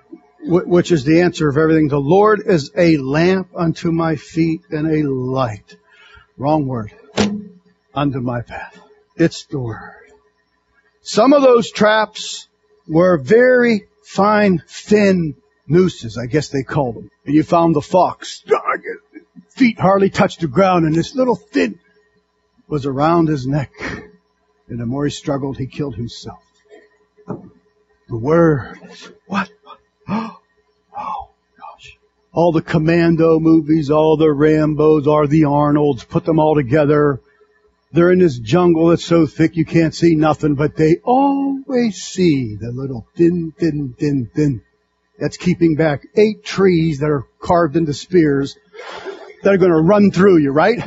which 0.40 0.90
is 0.90 1.04
the 1.04 1.20
answer 1.20 1.48
of 1.48 1.56
everything. 1.56 1.88
The 1.88 2.00
Lord 2.00 2.42
is 2.44 2.72
a 2.76 2.96
lamp 2.96 3.50
unto 3.56 3.92
my 3.92 4.16
feet 4.16 4.62
and 4.70 4.90
a 4.90 5.08
light. 5.08 5.76
Wrong 6.38 6.68
word. 6.68 6.92
Under 7.92 8.20
my 8.20 8.42
path. 8.42 8.80
It's 9.16 9.44
the 9.46 9.58
word. 9.58 9.94
Some 11.02 11.32
of 11.32 11.42
those 11.42 11.70
traps 11.70 12.48
were 12.86 13.18
very 13.18 13.88
fine, 14.04 14.62
thin 14.66 15.34
nooses, 15.66 16.16
I 16.16 16.26
guess 16.26 16.48
they 16.48 16.62
called 16.62 16.94
them. 16.94 17.10
And 17.26 17.34
you 17.34 17.42
found 17.42 17.74
the 17.74 17.82
fox. 17.82 18.44
Feet 19.50 19.80
hardly 19.80 20.10
touched 20.10 20.40
the 20.40 20.46
ground 20.46 20.86
and 20.86 20.94
this 20.94 21.14
little 21.14 21.34
thin 21.34 21.80
was 22.68 22.86
around 22.86 23.28
his 23.28 23.46
neck. 23.46 23.72
And 24.68 24.78
the 24.78 24.86
more 24.86 25.04
he 25.04 25.10
struggled, 25.10 25.58
he 25.58 25.66
killed 25.66 25.96
himself. 25.96 26.42
The 27.26 28.16
word 28.16 28.78
what? 29.26 29.50
All 32.38 32.52
the 32.52 32.62
commando 32.62 33.40
movies, 33.40 33.90
all 33.90 34.16
the 34.16 34.26
Rambos, 34.26 35.08
all 35.08 35.26
the 35.26 35.46
Arnolds, 35.46 36.04
put 36.04 36.24
them 36.24 36.38
all 36.38 36.54
together. 36.54 37.20
They're 37.90 38.12
in 38.12 38.20
this 38.20 38.38
jungle 38.38 38.86
that's 38.86 39.04
so 39.04 39.26
thick 39.26 39.56
you 39.56 39.64
can't 39.64 39.92
see 39.92 40.14
nothing, 40.14 40.54
but 40.54 40.76
they 40.76 40.98
always 41.02 41.96
see 42.00 42.54
the 42.54 42.70
little 42.70 43.08
thin, 43.16 43.52
thin, 43.58 43.92
thin, 43.98 44.30
thin. 44.32 44.62
That's 45.18 45.36
keeping 45.36 45.74
back 45.74 46.06
eight 46.14 46.44
trees 46.44 47.00
that 47.00 47.10
are 47.10 47.26
carved 47.40 47.74
into 47.74 47.92
spears 47.92 48.56
that 49.42 49.52
are 49.52 49.58
going 49.58 49.72
to 49.72 49.80
run 49.80 50.12
through 50.12 50.38
you, 50.38 50.52
right? 50.52 50.78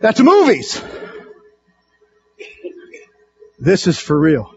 That's 0.00 0.20
movies. 0.20 0.82
This 3.60 3.86
is 3.86 4.00
for 4.00 4.18
real. 4.18 4.52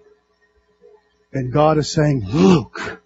And 1.31 1.53
God 1.53 1.77
is 1.77 1.91
saying, 1.91 2.23
Luke, 2.25 2.99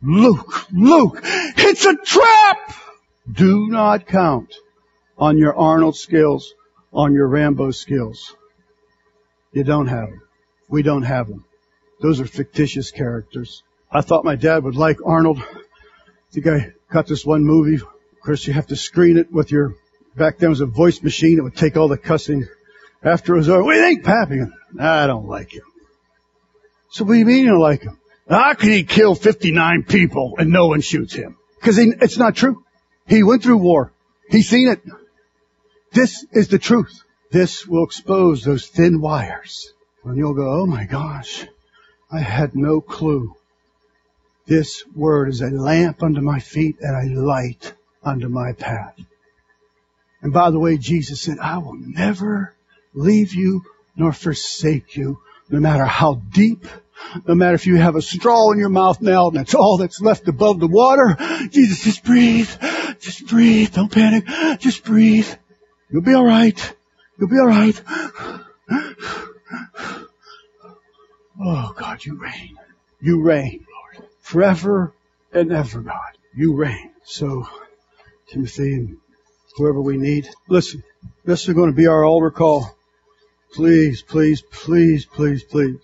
Luke, 0.00 0.70
Luke, 0.72 1.20
it's 1.22 1.84
a 1.84 1.96
trap! 1.96 2.74
Do 3.30 3.66
not 3.68 4.06
count 4.06 4.54
on 5.18 5.38
your 5.38 5.56
Arnold 5.56 5.96
skills, 5.96 6.54
on 6.92 7.12
your 7.12 7.26
Rambo 7.26 7.72
skills. 7.72 8.34
You 9.52 9.64
don't 9.64 9.88
have 9.88 10.08
them. 10.08 10.22
We 10.68 10.82
don't 10.82 11.02
have 11.02 11.26
them. 11.26 11.44
Those 12.00 12.20
are 12.20 12.26
fictitious 12.26 12.90
characters. 12.92 13.64
I 13.90 14.02
thought 14.02 14.24
my 14.24 14.36
dad 14.36 14.62
would 14.64 14.76
like 14.76 14.98
Arnold. 15.04 15.38
I 15.40 15.62
think 16.32 16.46
I 16.46 16.72
got 16.92 17.06
this 17.06 17.26
one 17.26 17.44
movie. 17.44 17.76
Of 17.76 18.20
course, 18.24 18.46
you 18.46 18.52
have 18.52 18.68
to 18.68 18.76
screen 18.76 19.16
it 19.16 19.32
with 19.32 19.50
your, 19.50 19.74
back 20.16 20.38
then 20.38 20.50
was 20.50 20.60
a 20.60 20.66
voice 20.66 21.02
machine 21.02 21.36
that 21.36 21.42
would 21.42 21.56
take 21.56 21.76
all 21.76 21.88
the 21.88 21.98
cussing 21.98 22.46
after 23.02 23.34
it 23.34 23.38
was 23.38 23.48
over. 23.48 23.64
We 23.64 23.76
think 23.76 24.04
Pappy. 24.04 24.40
I 24.78 25.06
don't 25.08 25.26
like 25.26 25.52
him. 25.52 25.64
So 26.90 27.04
what 27.04 27.14
do 27.14 27.18
you 27.18 27.26
mean 27.26 27.44
you 27.44 27.50
don't 27.50 27.60
like 27.60 27.82
him? 27.82 27.98
How 28.28 28.54
can 28.54 28.70
he 28.70 28.84
kill 28.84 29.14
59 29.14 29.84
people 29.84 30.34
and 30.38 30.50
no 30.50 30.68
one 30.68 30.80
shoots 30.80 31.14
him? 31.14 31.36
Because 31.58 31.78
it's 31.78 32.18
not 32.18 32.36
true. 32.36 32.64
He 33.06 33.22
went 33.22 33.42
through 33.42 33.58
war. 33.58 33.92
He's 34.28 34.48
seen 34.48 34.68
it. 34.68 34.82
This 35.92 36.26
is 36.32 36.48
the 36.48 36.58
truth. 36.58 37.02
This 37.30 37.66
will 37.66 37.84
expose 37.84 38.44
those 38.44 38.66
thin 38.66 39.00
wires. 39.00 39.72
And 40.04 40.16
you'll 40.16 40.34
go, 40.34 40.62
oh 40.62 40.66
my 40.66 40.84
gosh, 40.84 41.46
I 42.10 42.20
had 42.20 42.54
no 42.54 42.80
clue. 42.80 43.34
This 44.46 44.84
word 44.94 45.28
is 45.28 45.40
a 45.40 45.48
lamp 45.48 46.02
under 46.02 46.22
my 46.22 46.38
feet 46.38 46.76
and 46.80 47.18
a 47.18 47.20
light 47.20 47.72
under 48.02 48.28
my 48.28 48.52
path. 48.52 48.98
And 50.22 50.32
by 50.32 50.50
the 50.50 50.58
way, 50.58 50.78
Jesus 50.78 51.20
said, 51.20 51.38
I 51.38 51.58
will 51.58 51.76
never 51.76 52.54
leave 52.94 53.34
you 53.34 53.62
nor 53.96 54.12
forsake 54.12 54.96
you, 54.96 55.18
no 55.50 55.60
matter 55.60 55.84
how 55.84 56.14
deep, 56.14 56.66
no 57.26 57.34
matter 57.34 57.54
if 57.54 57.66
you 57.66 57.76
have 57.76 57.96
a 57.96 58.02
straw 58.02 58.52
in 58.52 58.58
your 58.58 58.68
mouth 58.68 59.00
now 59.00 59.28
and 59.28 59.36
that's 59.36 59.54
all 59.54 59.78
that's 59.78 60.00
left 60.00 60.28
above 60.28 60.60
the 60.60 60.68
water. 60.68 61.16
Jesus, 61.50 61.82
just 61.82 62.04
breathe. 62.04 62.50
Just 63.00 63.26
breathe. 63.26 63.72
Don't 63.74 63.90
panic. 63.90 64.24
Just 64.58 64.84
breathe. 64.84 65.28
You'll 65.90 66.02
be 66.02 66.14
alright. 66.14 66.74
You'll 67.18 67.30
be 67.30 67.36
alright. 67.36 67.80
Oh 71.40 71.74
God, 71.76 72.04
you 72.04 72.18
reign. 72.18 72.56
You 73.00 73.22
reign, 73.22 73.64
Lord. 73.72 74.08
Forever 74.20 74.92
and 75.32 75.52
ever, 75.52 75.80
God. 75.80 76.18
You 76.34 76.56
reign. 76.56 76.90
So, 77.04 77.46
Timothy 78.28 78.74
and 78.74 78.98
whoever 79.56 79.80
we 79.80 79.96
need, 79.96 80.28
listen, 80.48 80.82
this 81.24 81.48
is 81.48 81.54
going 81.54 81.70
to 81.70 81.76
be 81.76 81.86
our 81.86 82.04
altar 82.04 82.30
call. 82.30 82.76
Please, 83.54 84.02
please, 84.02 84.42
please, 84.42 85.06
please, 85.06 85.42
please. 85.44 85.78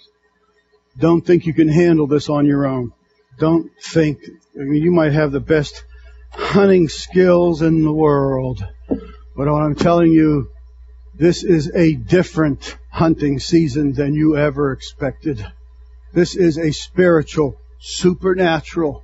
Don't 0.98 1.26
think 1.26 1.46
you 1.46 1.54
can 1.54 1.68
handle 1.68 2.06
this 2.06 2.28
on 2.28 2.46
your 2.46 2.66
own. 2.66 2.92
Don't 3.38 3.70
think, 3.82 4.20
I 4.58 4.62
mean, 4.62 4.82
you 4.82 4.92
might 4.92 5.12
have 5.12 5.32
the 5.32 5.40
best 5.40 5.84
hunting 6.30 6.88
skills 6.88 7.62
in 7.62 7.82
the 7.82 7.92
world. 7.92 8.64
But 8.88 9.48
what 9.48 9.62
I'm 9.62 9.74
telling 9.74 10.12
you, 10.12 10.50
this 11.14 11.42
is 11.42 11.70
a 11.74 11.94
different 11.94 12.76
hunting 12.90 13.38
season 13.38 13.92
than 13.92 14.14
you 14.14 14.36
ever 14.36 14.72
expected. 14.72 15.44
This 16.12 16.36
is 16.36 16.58
a 16.58 16.72
spiritual, 16.72 17.56
supernatural, 17.80 19.02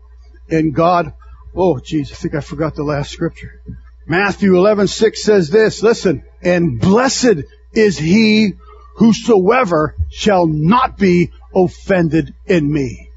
and 0.49 0.75
God, 0.75 1.13
oh 1.55 1.81
geez, 1.81 2.13
I 2.13 2.15
think 2.15 2.35
I 2.35 2.41
forgot 2.41 2.77
the 2.77 2.85
last 2.85 3.11
scripture. 3.11 3.61
Matthew 4.07 4.53
11:6 4.53 5.17
says 5.17 5.51
this, 5.51 5.83
listen, 5.83 6.25
and 6.43 6.81
blessed 6.81 7.45
is 7.73 7.99
he 7.99 8.55
whosoever 8.95 9.95
shall 10.11 10.47
not 10.47 10.99
be 10.99 11.31
offended 11.55 12.35
in 12.47 12.71
me. 12.71 13.11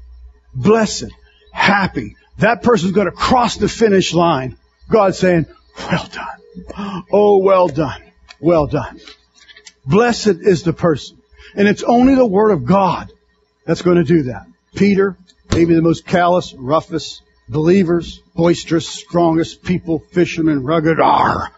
Blessed, 0.54 1.10
happy. 1.52 2.16
That 2.38 2.62
person's 2.62 2.92
going 2.92 3.06
to 3.06 3.12
cross 3.12 3.56
the 3.56 3.68
finish 3.68 4.12
line. 4.12 4.56
God 4.88 5.14
saying, 5.14 5.46
well 5.78 6.08
done. 6.12 7.04
Oh, 7.12 7.38
well 7.38 7.68
done. 7.68 8.02
Well 8.40 8.66
done. 8.66 9.00
Blessed 9.86 10.38
is 10.40 10.62
the 10.62 10.72
person. 10.72 11.18
And 11.54 11.68
it's 11.68 11.82
only 11.82 12.14
the 12.14 12.26
Word 12.26 12.50
of 12.50 12.64
God 12.64 13.12
that's 13.64 13.82
going 13.82 13.96
to 13.98 14.04
do 14.04 14.24
that. 14.24 14.46
Peter, 14.74 15.16
maybe 15.52 15.74
the 15.74 15.82
most 15.82 16.06
callous, 16.06 16.52
roughest 16.54 17.22
believers, 17.48 18.20
boisterous, 18.34 18.88
strongest 18.88 19.62
people, 19.62 19.98
fishermen, 19.98 20.62
rugged, 20.64 21.00
are 21.00 21.52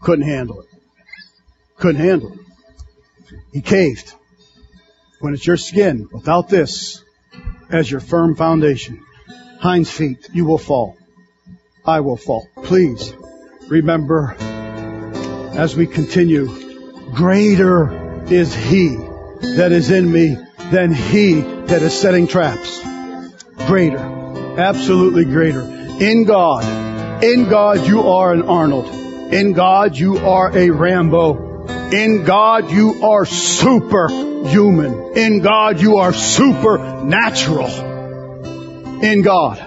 couldn't 0.00 0.26
handle 0.26 0.60
it. 0.60 0.68
Couldn't 1.76 2.00
handle 2.00 2.32
it. 2.32 2.38
He 3.52 3.60
caved. 3.60 4.12
When 5.20 5.34
it's 5.34 5.46
your 5.46 5.56
skin, 5.56 6.08
without 6.12 6.48
this 6.48 7.04
as 7.68 7.90
your 7.90 8.00
firm 8.00 8.34
foundation, 8.34 9.04
hinds 9.58 9.90
feet, 9.90 10.28
you 10.32 10.44
will 10.44 10.58
fall. 10.58 10.96
I 11.84 12.00
will 12.00 12.16
fall. 12.16 12.48
Please, 12.62 13.14
remember 13.68 14.34
as 15.54 15.76
we 15.76 15.86
continue, 15.86 16.46
greater 17.12 18.24
is 18.32 18.54
He 18.54 18.96
that 19.56 19.72
is 19.72 19.90
in 19.90 20.10
me 20.10 20.36
than 20.70 20.92
He 20.92 21.40
that 21.40 21.82
is 21.82 21.98
setting 21.98 22.26
traps. 22.26 22.80
Greater. 23.66 23.98
Absolutely 24.58 25.24
greater. 25.24 25.60
In 25.60 26.24
God. 26.24 26.64
In 27.22 27.48
God 27.48 27.86
you 27.86 28.08
are 28.08 28.32
an 28.32 28.42
Arnold. 28.42 28.88
In 29.32 29.52
God 29.52 29.96
you 29.96 30.18
are 30.18 30.56
a 30.56 30.70
Rambo. 30.70 31.49
In 31.92 32.24
God 32.24 32.70
you 32.70 33.02
are 33.04 33.26
superhuman. 33.26 35.16
In 35.16 35.40
God 35.40 35.80
you 35.80 35.96
are 35.98 36.12
supernatural. 36.12 37.68
In 39.02 39.22
God. 39.22 39.58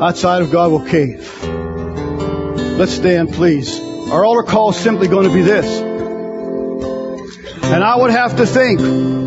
Outside 0.00 0.42
of 0.42 0.50
God 0.50 0.72
will 0.72 0.84
cave. 0.84 1.42
Let's 2.78 2.92
stand, 2.92 3.32
please. 3.34 3.78
Our 4.10 4.24
altar 4.24 4.42
call 4.42 4.70
is 4.70 4.76
simply 4.76 5.08
going 5.08 5.28
to 5.28 5.34
be 5.34 5.42
this. 5.42 5.66
And 7.62 7.84
I 7.84 7.96
would 7.96 8.10
have 8.10 8.38
to 8.38 8.46
think 8.46 8.80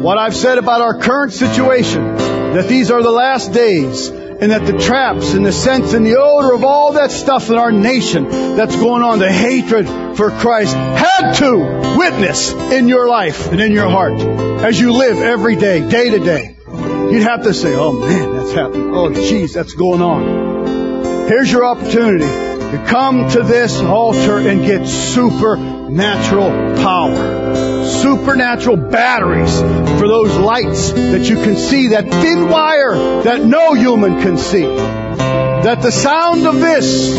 what 0.04 0.18
I've 0.18 0.36
said 0.36 0.58
about 0.58 0.82
our 0.82 1.00
current 1.00 1.32
situation, 1.32 2.16
that 2.18 2.68
these 2.68 2.92
are 2.92 3.02
the 3.02 3.12
last 3.12 3.54
days, 3.54 4.10
and 4.44 4.52
that 4.52 4.66
the 4.66 4.78
traps 4.78 5.36
and 5.36 5.46
the 5.46 5.54
sense 5.54 5.94
and 5.94 6.06
the 6.06 6.18
odor 6.18 6.54
of 6.54 6.66
all 6.66 6.92
that 6.94 7.12
stuff 7.12 7.50
in 7.50 7.56
our 7.56 7.72
nation 7.72 8.28
that's 8.58 8.76
going 8.76 9.02
on, 9.02 9.20
the 9.20 9.32
hatred 9.32 9.88
for 10.18 10.32
Christ, 10.32 10.76
had 10.76 11.32
to 11.36 11.96
witness 11.98 12.52
in 12.52 12.90
your 12.90 13.08
life 13.08 13.54
and 13.54 13.62
in 13.62 13.72
your 13.72 13.88
heart 13.88 14.20
as 14.20 14.78
you 14.78 14.92
live 14.92 15.20
every 15.20 15.56
day, 15.56 15.90
day 15.90 16.10
to 16.10 16.20
day. 16.20 16.58
You'd 16.68 17.24
have 17.24 17.44
to 17.44 17.54
say, 17.54 17.74
oh 17.74 17.94
man, 17.94 18.36
that's 18.36 18.52
happening. 18.52 18.94
Oh 18.94 19.14
geez, 19.14 19.54
that's 19.54 19.76
going 19.76 20.02
on. 20.02 21.30
Here's 21.30 21.50
your 21.50 21.64
opportunity 21.64 22.26
to 22.26 22.86
come 22.90 23.30
to 23.30 23.44
this 23.44 23.80
altar 23.80 24.40
and 24.40 24.62
get 24.66 24.86
supernatural 24.86 26.50
power. 26.84 27.83
Supernatural 28.02 28.78
batteries 28.78 29.60
for 29.60 30.08
those 30.08 30.36
lights 30.38 30.92
that 30.92 31.30
you 31.30 31.36
can 31.36 31.56
see, 31.56 31.90
that 31.90 32.10
thin 32.10 32.50
wire 32.50 32.96
that 33.24 33.42
no 33.42 33.74
human 33.74 34.22
can 34.22 34.38
see. 34.38 34.66
That 34.66 35.82
the 35.82 35.92
sound 35.92 36.46
of 36.48 36.56
this 36.60 37.16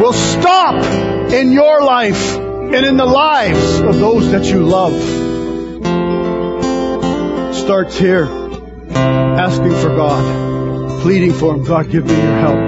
will 0.00 0.12
stop 0.12 0.84
in 1.32 1.52
your 1.52 1.82
life 1.82 2.36
and 2.36 2.86
in 2.86 2.96
the 2.96 3.06
lives 3.06 3.80
of 3.80 3.98
those 3.98 4.30
that 4.32 4.44
you 4.44 4.64
love. 4.64 5.20
starts 7.70 7.96
here, 7.96 8.26
asking 8.94 9.70
for 9.70 9.94
God, 9.94 11.02
pleading 11.02 11.32
for 11.32 11.54
Him, 11.54 11.62
God, 11.62 11.88
give 11.88 12.04
me 12.04 12.14
your 12.20 12.36
help. 12.38 12.58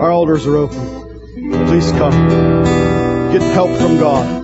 Our 0.00 0.10
altars 0.10 0.46
are 0.46 0.56
open. 0.56 1.66
Please 1.66 1.90
come. 1.92 3.32
Get 3.32 3.42
help 3.42 3.70
from 3.76 3.98
God. 3.98 4.38